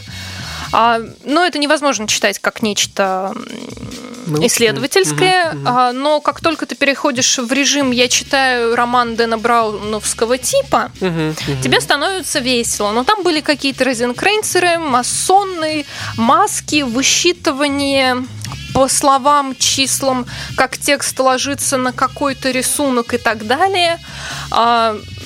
А, 0.73 1.01
но 1.25 1.45
это 1.45 1.59
невозможно 1.59 2.07
читать 2.07 2.39
как 2.39 2.63
нечто 2.63 3.35
исследовательское, 4.43 5.53
угу, 5.53 5.59
угу. 5.61 5.93
но 5.95 6.21
как 6.21 6.41
только 6.41 6.67
ты 6.67 6.75
переходишь 6.75 7.39
в 7.39 7.51
режим 7.53 7.91
«я 7.91 8.09
читаю 8.09 8.77
роман 8.77 9.17
Дэна 9.17 9.39
Брауновского 9.39 10.39
типа», 10.39 10.91
угу, 11.01 11.09
угу. 11.09 11.63
тебе 11.63 11.81
становится 11.81 12.41
весело. 12.41 12.93
Но 12.93 13.05
там 13.05 13.23
были 13.23 13.41
какие-то 13.41 13.85
розенкрейнцеры, 13.85 14.79
масонные, 14.79 15.87
маски, 16.17 16.83
высчитывание 16.83 18.25
по 18.75 18.87
словам, 18.89 19.57
числам, 19.57 20.27
как 20.57 20.79
текст 20.79 21.19
ложится 21.19 21.79
на 21.79 21.93
какой-то 21.93 22.51
рисунок 22.51 23.15
и 23.15 23.19
так 23.19 23.47
далее. 23.47 23.99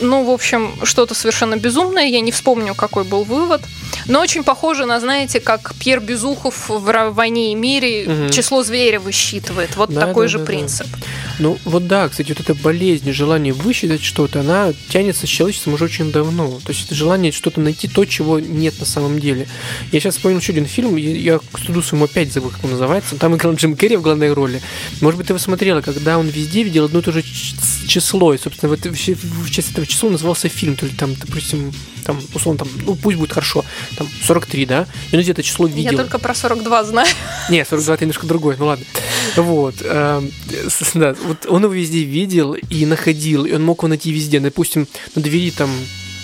Ну, 0.01 0.25
в 0.25 0.31
общем, 0.31 0.75
что-то 0.85 1.15
совершенно 1.15 1.57
безумное. 1.57 2.07
Я 2.07 2.21
не 2.21 2.33
вспомню, 2.33 2.75
какой 2.75 3.05
был 3.05 3.25
вывод. 3.25 3.63
Но 4.07 4.21
очень 4.21 4.43
похоже 4.43 4.87
на, 4.87 4.99
знаете, 5.01 5.41
как 5.41 5.75
Пьер 5.79 6.01
Безухов 6.01 6.69
в 6.69 7.11
«Войне 7.11 7.53
и 7.53 7.55
мире» 7.55 8.07
угу. 8.07 8.31
число 8.31 8.63
зверя 8.63 9.01
высчитывает. 9.01 9.77
Вот 9.77 9.93
да, 9.93 10.07
такой 10.07 10.27
да, 10.27 10.29
же 10.29 10.39
да, 10.39 10.45
принцип. 10.45 10.87
Да. 10.91 10.99
Ну, 11.39 11.59
вот 11.65 11.87
да, 11.87 12.09
кстати, 12.09 12.29
вот 12.29 12.41
эта 12.41 12.55
болезнь, 12.55 13.11
желание 13.13 13.53
высчитать 13.53 14.03
что-то, 14.03 14.41
она 14.41 14.73
тянется 14.89 15.27
с 15.27 15.31
человечеством 15.31 15.75
уже 15.75 15.85
очень 15.85 16.13
давно. 16.13 16.61
То 16.65 16.73
есть 16.73 16.87
это 16.87 16.95
желание 16.95 17.33
что-то 17.33 17.61
найти, 17.61 17.89
то, 17.89 18.05
чего 18.05 18.41
нет 18.41 18.79
на 18.81 18.87
самом 18.87 19.19
деле. 19.19 19.49
Я 19.91 20.01
сейчас 20.01 20.17
вспомнил 20.17 20.39
еще 20.39 20.53
один 20.53 20.67
фильм, 20.67 20.97
я 20.97 21.39
к 21.39 21.59
студу 21.59 21.83
своему 21.83 22.07
опять 22.07 22.33
забыл, 22.33 22.51
как 22.51 22.65
он 22.65 22.71
называется. 22.71 23.17
Там 23.17 23.37
играл 23.37 23.55
Джим 23.55 23.77
Керри 23.77 23.97
в 23.97 24.03
главной 24.03 24.33
роли. 24.33 24.61
Может 25.01 25.19
быть, 25.19 25.27
ты 25.27 25.33
его 25.33 25.39
смотрела, 25.39 25.81
когда 25.81 26.19
он 26.19 26.29
везде 26.29 26.63
видел 26.63 26.85
одно 26.85 27.01
и 27.01 27.03
то 27.03 27.13
же 27.13 27.23
число. 27.23 28.35
И, 28.35 28.39
собственно, 28.39 28.71
вот 28.71 28.85
в 28.85 29.51
честь 29.51 29.73
этого 29.73 29.82
числа 29.87 30.11
назывался 30.11 30.49
фильм. 30.49 30.77
То 30.77 30.87
есть 30.87 30.99
там, 30.99 31.15
допустим, 31.15 31.73
там, 32.05 32.21
условно, 32.35 32.65
там, 32.65 32.69
ну, 32.85 32.95
пусть 32.95 33.17
будет 33.17 33.33
хорошо, 33.33 33.65
там, 33.97 34.09
43, 34.23 34.67
да? 34.67 34.87
И 35.11 35.17
он 35.17 35.23
где-то 35.23 35.43
число 35.43 35.67
видел. 35.67 35.93
Я 35.93 35.97
только 35.97 36.19
про 36.19 36.35
42 36.35 36.85
знаю. 36.85 37.09
Не, 37.51 37.65
42 37.65 37.95
это 37.95 38.05
немножко 38.05 38.27
другое, 38.27 38.57
ну 38.59 38.67
ладно. 38.67 38.85
Вот. 39.37 39.77
Эм, 39.83 40.31
да, 40.95 41.15
вот 41.25 41.47
он 41.47 41.65
его 41.65 41.73
везде 41.73 42.03
видел 42.03 42.55
и 42.55 42.87
находил, 42.87 43.45
и 43.45 43.53
он 43.53 43.65
мог 43.65 43.81
его 43.81 43.89
найти 43.89 44.13
везде. 44.13 44.41
Допустим, 44.41 44.87
на 45.15 45.23
двери 45.23 45.51
там 45.51 45.71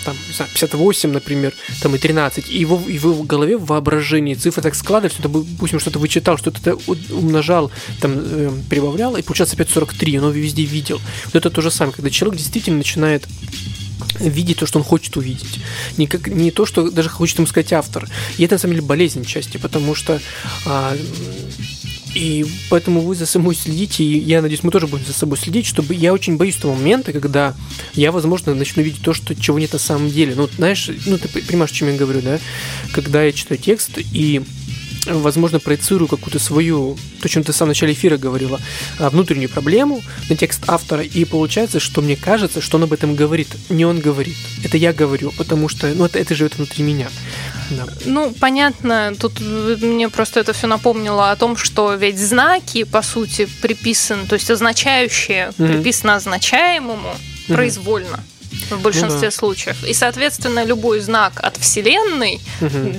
там, 0.09 0.47
58, 0.49 1.11
например, 1.11 1.55
там 1.83 1.95
и 1.95 1.99
13, 1.99 2.51
и 2.51 2.59
его, 2.59 2.81
его 2.87 3.13
в 3.13 3.27
голове, 3.27 3.57
в 3.57 3.67
воображении 3.67 4.35
цифры 4.35 4.63
так 4.63 4.75
складывались, 4.75 5.15
что-то, 5.15 5.29
допустим, 5.29 5.81
что-то 5.81 5.99
вычитал, 5.99 6.39
что-то 6.39 6.79
умножал, 7.11 7.71
там, 8.01 8.13
э, 8.17 8.51
прибавлял, 8.71 9.17
и 9.17 9.23
получается 9.23 9.55
опять 9.55 9.71
43, 9.71 10.19
он 10.19 10.25
его 10.25 10.33
везде 10.33 10.65
видел. 10.65 11.01
Вот 11.27 11.37
это 11.37 11.51
то 11.51 11.61
же 11.61 11.71
самое, 11.71 11.95
когда 11.95 12.11
человек 12.11 12.39
действительно 12.39 12.79
начинает 12.79 13.27
видеть 14.21 14.59
то, 14.59 14.67
что 14.67 14.79
он 14.79 14.85
хочет 14.85 15.17
увидеть. 15.17 15.61
Не, 15.97 16.07
как, 16.07 16.29
не 16.29 16.51
то, 16.51 16.67
что 16.67 16.91
даже 16.91 17.09
хочет 17.09 17.39
ему 17.39 17.47
сказать 17.47 17.73
автор. 17.73 18.09
И 18.37 18.45
это, 18.45 18.55
на 18.55 18.59
самом 18.59 18.75
деле, 18.75 18.87
болезнь 18.87 19.25
части, 19.25 19.59
потому 19.59 19.95
что 19.95 20.21
а, 20.67 20.97
и 22.19 22.45
поэтому 22.69 23.01
вы 23.03 23.15
за 23.15 23.27
собой 23.27 23.55
следите, 23.55 24.03
и 24.03 24.19
я 24.19 24.43
надеюсь, 24.43 24.65
мы 24.65 24.73
тоже 24.73 24.89
будем 24.89 25.07
за 25.07 25.13
собой 25.13 25.39
следить, 25.39 25.67
чтобы 25.67 25.95
я 25.95 26.13
очень 26.13 26.37
боюсь 26.37 26.57
того 26.57 26.75
момента, 26.75 27.13
когда 27.13 27.55
я, 27.95 28.11
возможно, 28.11 28.57
начну 28.57 28.83
видеть 28.83 29.03
то, 29.03 29.15
что, 29.15 29.37
чего 29.37 29.61
нет 29.61 29.73
на 29.73 29.79
самом 29.79 30.11
деле. 30.11 30.35
Ну, 30.35 30.49
знаешь, 30.57 30.91
ну, 31.07 31.17
ты 31.17 31.29
понимаешь, 31.29 31.71
о 31.71 31.75
чем 31.75 31.93
я 31.93 31.97
говорю, 31.97 32.21
да? 32.21 32.41
Когда 32.91 33.23
я 33.23 33.31
читаю 33.31 33.61
текст, 33.61 33.99
и 33.99 34.43
возможно, 35.07 35.61
проецирую 35.61 36.09
какую-то 36.09 36.39
свою, 36.39 36.97
то, 37.21 37.27
о 37.27 37.29
чем 37.29 37.43
ты 37.43 37.53
в 37.53 37.57
самом 37.57 37.71
начале 37.71 37.93
эфира 37.93 38.17
говорила, 38.17 38.61
а, 38.99 39.11
внутреннюю 39.11 39.49
проблему 39.49 40.03
на 40.29 40.37
текст 40.37 40.63
автора, 40.67 41.03
и 41.03 41.25
получается, 41.25 41.81
что 41.81 42.03
мне 42.03 42.17
кажется, 42.17 42.61
что 42.61 42.77
он 42.77 42.85
об 42.85 42.93
этом 42.93 43.15
говорит. 43.15 43.49
Не 43.69 43.85
он 43.85 44.01
говорит, 44.01 44.37
это 44.65 44.77
я 44.77 44.93
говорю, 44.93 45.33
потому 45.37 45.69
что, 45.69 45.87
ну, 45.89 46.05
это, 46.05 46.19
это 46.19 46.35
живет 46.35 46.57
внутри 46.57 46.85
меня. 46.85 47.09
Да. 47.71 47.87
Ну, 48.05 48.35
понятно, 48.39 49.15
тут 49.19 49.41
мне 49.41 50.09
просто 50.09 50.41
это 50.41 50.53
все 50.53 50.67
напомнило 50.67 51.31
о 51.31 51.37
том, 51.37 51.57
что 51.57 51.95
ведь 51.95 52.19
знаки, 52.19 52.85
по 52.85 53.03
сути, 53.03 53.49
приписаны, 53.63 54.27
то 54.27 54.35
есть 54.35 54.51
означающие, 54.51 55.49
mm-hmm. 55.49 55.73
приписано 55.73 56.17
означаемому 56.17 57.09
mm-hmm. 57.09 57.55
произвольно 57.55 58.21
в 58.71 58.81
большинстве 58.83 59.15
ну, 59.15 59.21
да. 59.27 59.31
случаев. 59.31 59.85
И, 59.85 59.95
соответственно, 59.95 60.65
любой 60.65 61.01
знак 61.01 61.41
от 61.43 61.57
Вселенной, 61.57 62.41
угу. 62.61 62.95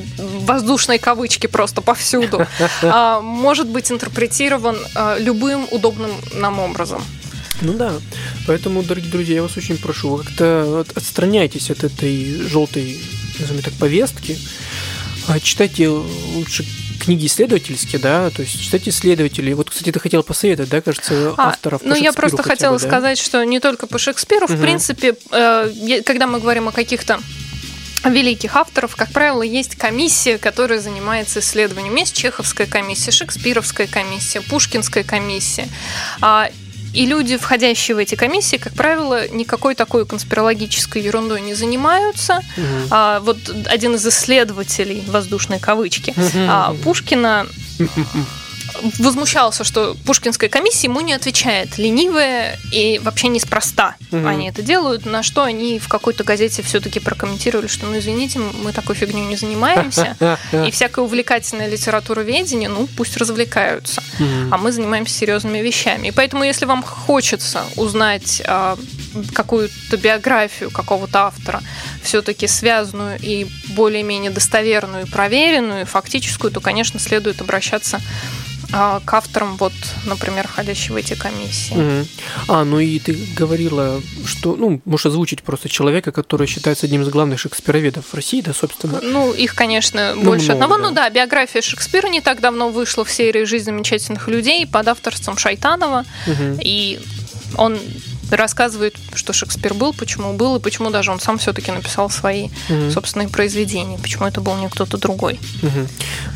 воздушные 0.45 0.99
кавычки 0.99 1.47
просто 1.47 1.82
повсюду, 1.82 2.45
а, 2.82 3.22
может 3.22 3.68
быть 3.68 3.91
интерпретирован 3.91 4.78
а, 4.95 5.18
любым 5.18 5.68
удобным 5.72 6.12
нам 6.34 6.60
образом. 6.60 7.03
Ну 7.62 7.74
да, 7.74 7.93
поэтому, 8.47 8.84
дорогие 8.84 9.12
друзья, 9.12 9.36
я 9.36 9.41
вас 9.41 9.57
очень 9.57 9.78
прошу, 9.78 10.10
вы 10.10 10.24
как-то 10.24 10.86
отстраняйтесь 10.95 11.70
от 11.70 11.84
этой 11.84 12.41
желтой, 12.47 12.97
назовем 13.38 13.62
так, 13.62 13.74
повестки, 13.74 14.38
а, 15.30 15.39
читайте 15.39 15.88
лучше 15.88 16.65
книги 16.99 17.27
исследовательские, 17.27 18.01
да, 18.01 18.30
то 18.30 18.41
есть 18.41 18.59
читать 18.59 18.88
исследователей. 18.88 19.53
Вот, 19.53 19.69
кстати, 19.69 19.91
ты 19.91 19.99
хотела 19.99 20.21
посоветовать, 20.21 20.69
да, 20.69 20.82
кажется, 20.82 21.34
а, 21.38 21.49
авторов. 21.49 21.82
Ну, 21.84 21.95
я 21.95 22.13
просто 22.13 22.43
хотела 22.43 22.73
бы, 22.73 22.80
да? 22.80 22.88
сказать, 22.88 23.17
что 23.17 23.43
не 23.43 23.59
только 23.59 23.88
по 23.88 23.97
Шекспиру, 23.97 24.45
угу. 24.45 24.53
в 24.53 24.61
принципе, 24.61 25.15
э, 25.32 26.01
когда 26.05 26.27
мы 26.27 26.39
говорим 26.39 26.67
о 26.67 26.71
каких-то 26.71 27.19
великих 28.05 28.55
авторов, 28.55 28.95
как 28.95 29.11
правило, 29.11 29.41
есть 29.41 29.75
комиссия, 29.75 30.38
которая 30.38 30.80
занимается 30.80 31.39
исследованием. 31.39 31.95
Есть 31.95 32.15
Чеховская 32.15 32.67
комиссия, 32.67 33.11
Шекспировская 33.11 33.88
комиссия, 33.88 34.41
Пушкинская 34.41 35.03
комиссия. 35.03 35.67
А, 36.91 36.97
и 36.97 37.05
люди, 37.05 37.37
входящие 37.37 37.95
в 37.95 37.97
эти 37.97 38.15
комиссии, 38.15 38.57
как 38.57 38.73
правило, 38.73 39.27
никакой 39.29 39.75
такой 39.75 40.05
конспирологической 40.05 41.01
ерундой 41.01 41.41
не 41.41 41.53
занимаются. 41.53 42.41
Угу. 42.57 42.65
А, 42.91 43.19
вот 43.19 43.37
один 43.65 43.95
из 43.95 44.05
исследователей, 44.05 45.03
воздушной 45.07 45.59
кавычки, 45.59 46.13
угу. 46.15 46.77
Пушкина 46.83 47.47
возмущался, 48.99 49.63
что 49.63 49.95
Пушкинская 50.05 50.49
комиссия 50.49 50.88
ему 50.88 51.01
не 51.01 51.13
отвечает. 51.13 51.77
Ленивая 51.77 52.57
и 52.71 52.99
вообще 52.99 53.27
неспроста 53.27 53.95
угу. 54.11 54.25
они 54.25 54.49
это 54.49 54.61
делают, 54.61 55.05
на 55.05 55.23
что 55.23 55.43
они 55.43 55.80
в 55.80 55.88
какой-то 55.88 56.23
газете 56.23 56.61
все-таки 56.61 56.99
прокомментировали, 56.99 57.67
что, 57.67 57.86
ну, 57.86 57.97
извините, 57.97 58.39
мы 58.39 58.71
такой 58.71 58.95
фигней 58.95 59.25
не 59.25 59.36
занимаемся, 59.36 60.17
и 60.65 60.71
всякая 60.71 61.01
увлекательная 61.01 61.67
литература 61.67 62.21
ведения, 62.21 62.69
ну, 62.69 62.88
пусть 62.97 63.17
развлекаются, 63.17 64.03
а 64.51 64.57
мы 64.57 64.71
занимаемся 64.71 65.13
серьезными 65.13 65.59
вещами. 65.59 66.07
И 66.07 66.11
поэтому, 66.11 66.43
если 66.43 66.65
вам 66.65 66.84
хочется 66.84 67.63
узнать 67.75 68.41
а, 68.45 68.77
какую-то 69.34 69.97
биографию 69.97 70.71
какого-то 70.71 71.27
автора, 71.27 71.61
все-таки 72.03 72.47
связанную 72.47 73.17
и 73.19 73.47
более-менее 73.69 74.32
достоверную, 74.32 75.07
проверенную, 75.07 75.86
фактическую, 75.86 76.51
то, 76.51 76.59
конечно, 76.59 76.99
следует 76.99 77.41
обращаться 77.41 78.01
а, 78.72 79.01
к 79.03 79.13
авторам, 79.13 79.57
вот, 79.57 79.74
например, 80.05 80.47
входящие 80.47 80.93
в 80.93 80.95
эти 80.95 81.15
комиссии. 81.15 81.74
Угу. 81.74 82.07
А, 82.49 82.63
ну 82.63 82.80
и 82.80 82.99
ты 82.99 83.13
говорила, 83.36 84.01
что, 84.26 84.55
ну, 84.55 84.82
можешь 84.86 85.07
озвучить 85.07 85.41
просто 85.41 85.70
человека, 85.70 86.11
который 86.11 86.47
считается 86.47 86.86
одним 86.86 87.01
из 87.01 87.09
главных 87.09 87.39
шекспироведов 87.39 88.05
в 88.07 88.13
России, 88.13 88.41
да, 88.41 88.53
собственно? 88.53 88.99
Ну, 89.01 89.34
их, 89.34 89.55
конечно, 89.55 90.13
ну, 90.15 90.24
больше 90.24 90.53
много, 90.53 90.63
одного. 90.63 90.78
Да. 90.78 90.89
Ну 90.89 90.95
да, 90.95 91.09
биография 91.09 91.61
Шекспира 91.61 92.07
не 92.07 92.22
так 92.22 92.41
давно 92.41 92.70
вышла 92.70 93.03
в 93.03 93.11
серии 93.11 93.43
«Жизнь 93.43 93.65
замечательных 93.65 94.28
людей» 94.28 94.67
под 94.67 94.88
авторством 94.88 95.38
Шайтанова. 95.38 96.05
Угу. 96.28 96.59
И 96.61 96.99
он 97.57 97.80
рассказывает, 98.38 98.95
что 99.13 99.34
Шекспир 99.34 99.73
был, 99.73 99.93
почему 99.93 100.34
был, 100.34 100.55
и 100.57 100.59
почему 100.59 100.89
даже 100.89 101.11
он 101.11 101.19
сам 101.19 101.38
все-таки 101.38 101.71
написал 101.71 102.09
свои 102.09 102.49
угу. 102.69 102.91
собственные 102.91 103.30
произведения, 103.30 103.97
почему 103.97 104.25
это 104.25 104.41
был 104.41 104.55
не 104.57 104.69
кто-то 104.69 104.97
другой. 104.97 105.39
Угу. 105.61 105.88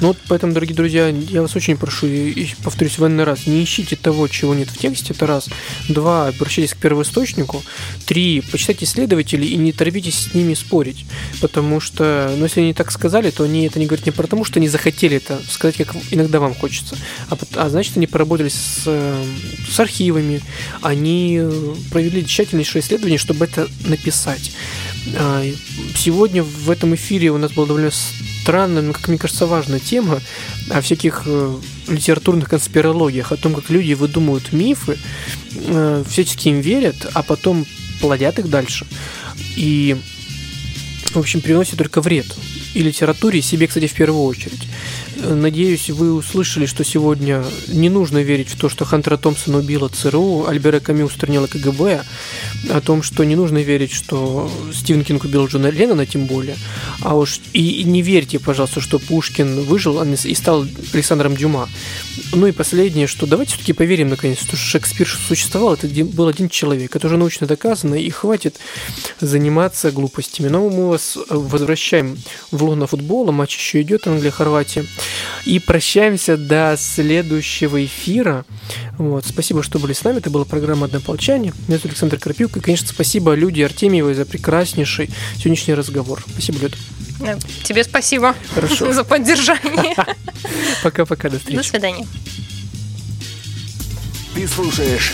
Ну 0.02 0.08
вот 0.08 0.18
поэтому, 0.28 0.54
дорогие 0.54 0.76
друзья, 0.76 1.08
я 1.08 1.42
вас 1.42 1.56
очень 1.56 1.78
прошу, 1.78 2.08
и 2.08 2.54
повторюсь 2.64 2.98
в 2.98 3.04
один 3.04 3.20
раз, 3.22 3.48
не 3.48 3.64
ищите 3.64 3.96
того, 3.96 4.28
чего 4.28 4.54
нет 4.54 4.70
в 4.70 4.78
тексте, 4.78 5.14
это 5.14 5.28
раз. 5.28 5.50
Два, 5.88 6.28
обращайтесь 6.28 6.74
к 6.74 6.78
первоисточнику. 6.78 7.64
Три, 8.06 8.42
почитайте 8.42 8.86
исследователей 8.86 9.50
и 9.50 9.58
не 9.58 9.72
торопитесь 9.72 10.16
с 10.16 10.34
ними 10.34 10.54
спорить, 10.54 11.06
потому 11.42 11.80
что, 11.80 12.34
ну, 12.38 12.44
если 12.44 12.62
они 12.62 12.74
так 12.74 12.92
сказали, 12.92 13.30
то 13.30 13.44
они 13.44 13.66
это 13.66 13.80
не 13.80 13.86
говорят 13.86 14.06
не 14.06 14.12
потому, 14.12 14.46
что 14.46 14.60
они 14.60 14.68
захотели 14.68 15.18
это 15.18 15.40
сказать, 15.50 15.78
как 15.78 15.96
иногда 16.12 16.40
вам 16.40 16.56
хочется, 16.56 16.96
а, 17.30 17.38
а 17.56 17.70
значит, 17.70 17.98
они 17.98 18.08
поработали 18.08 18.50
с, 18.50 18.88
с 19.70 19.80
архивами, 19.80 20.42
они 20.82 21.42
провели 21.92 22.26
тщательнейшее 22.26 22.82
исследование, 22.82 23.18
чтобы 23.18 23.46
это 23.46 23.68
написать. 23.86 24.52
А, 25.16 25.44
сегодня 25.96 26.44
в 26.44 26.70
этом 26.70 26.96
эфире 26.96 27.32
у 27.32 27.38
нас 27.38 27.52
была 27.52 27.68
довольно 27.68 27.92
странная, 28.44 28.82
но, 28.82 28.94
как 28.94 29.08
мне 29.08 29.18
кажется, 29.18 29.46
важная 29.46 29.80
тема 29.80 30.22
о 30.70 30.82
всяких 30.82 31.24
э, 31.26 31.58
литературных 31.88 32.50
конспирологиях, 32.50 33.32
о 33.32 33.38
том, 33.38 33.54
как 33.54 33.70
люди 33.70 33.94
выдумывают 33.94 34.52
мифы, 34.52 34.98
э, 35.56 36.04
всячески 36.10 36.50
им 36.50 36.60
верят, 36.60 37.08
а 37.14 37.24
потом 37.24 37.66
плодят 38.02 38.40
их 38.40 38.50
дальше. 38.50 38.86
И, 39.56 39.96
в 41.14 41.18
общем, 41.18 41.42
приносят 41.42 41.78
только 41.78 42.02
вред 42.02 42.28
и 42.74 42.82
литературе, 42.82 43.40
и 43.40 43.42
себе, 43.42 43.68
кстати, 43.68 43.88
в 43.88 43.94
первую 43.94 44.24
очередь. 44.24 44.68
Надеюсь, 45.16 45.90
вы 45.90 46.14
услышали, 46.14 46.66
что 46.66 46.84
сегодня 46.84 47.44
не 47.68 47.90
нужно 47.90 48.20
верить 48.20 48.50
в 48.50 48.58
то, 48.58 48.70
что 48.70 48.86
Хантера 48.86 49.18
Томпсона 49.18 49.60
убила 49.60 49.90
ЦРУ, 49.90 50.46
Альбера 50.48 50.80
Камю 50.80 51.06
устранила 51.06 51.48
КГБ, 51.48 52.04
о 52.70 52.82
том, 52.82 53.04
что 53.04 53.24
не 53.24 53.36
нужно 53.36 53.60
верить, 53.60 53.92
что 53.92 54.52
Стивен 54.74 55.04
Кинг 55.04 55.24
убил 55.24 55.48
Джона 55.48 55.68
Леннона, 55.68 56.06
тем 56.06 56.26
более. 56.26 56.58
А 57.02 57.16
уж 57.16 57.40
и, 57.54 57.82
и 57.82 57.84
не 57.84 58.02
верьте, 58.02 58.40
пожалуйста, 58.40 58.82
что 58.82 59.00
Пушкин 59.00 59.62
выжил 59.62 60.02
и 60.04 60.36
стал 60.36 60.66
Александром 60.94 61.36
Дюма. 61.36 61.70
Ну 62.34 62.48
и 62.48 62.52
последнее, 62.52 63.08
что 63.08 63.28
давайте 63.28 63.54
все-таки 63.54 63.74
поверим 63.74 64.10
наконец, 64.10 64.40
что 64.40 64.56
Шекспир 64.56 65.08
существовал, 65.08 65.76
это 65.76 65.88
был 65.88 66.28
один 66.28 66.50
человек, 66.50 66.96
это 66.96 67.08
уже 67.08 67.18
научно 67.18 67.48
доказано, 67.48 67.96
и 67.96 68.10
хватит 68.10 68.58
заниматься 69.22 69.92
глупостями. 69.92 70.48
Но 70.48 70.70
мы 70.70 70.90
вас 70.90 71.18
возвращаем 71.30 72.18
в 72.52 72.64
лоно 72.64 72.88
футбола, 72.88 73.32
матч 73.32 73.58
еще 73.58 73.82
идет, 73.82 74.08
Англия-Хорватия. 74.08 74.86
И 75.46 75.60
прощаемся 75.60 76.38
до 76.38 76.76
следующего 76.78 77.84
эфира. 77.84 78.46
Вот. 78.98 79.26
Спасибо, 79.26 79.64
что 79.64 79.80
были 79.80 79.94
с 79.94 80.04
нами. 80.04 80.20
Это 80.20 80.30
была 80.30 80.46
программа 80.46 80.86
«Однополчане». 80.86 81.54
Меня 81.68 81.78
зовут 81.78 81.86
Александр 81.86 82.20
Крапивка. 82.20 82.60
И, 82.60 82.62
конечно, 82.62 82.88
спасибо 82.88 83.34
Люде 83.34 83.66
Артемьевой 83.66 84.14
за 84.14 84.26
прекраснейший 84.26 85.10
сегодняшний 85.38 85.74
разговор. 85.74 86.24
Спасибо, 86.32 86.60
Люд. 86.60 86.78
Тебе 87.64 87.84
спасибо 87.84 88.36
Хорошо. 88.54 88.94
за 88.94 89.04
поддержание. 89.04 89.96
Пока-пока, 90.84 91.30
до 91.30 91.40
встречи. 91.40 91.58
До 91.58 91.64
свидания. 91.64 92.08
Ты 94.34 94.48
слушаешь 94.48 95.14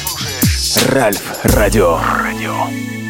Ральф 0.87 1.21
Радио. 1.43 1.99
Радио. 2.23 3.08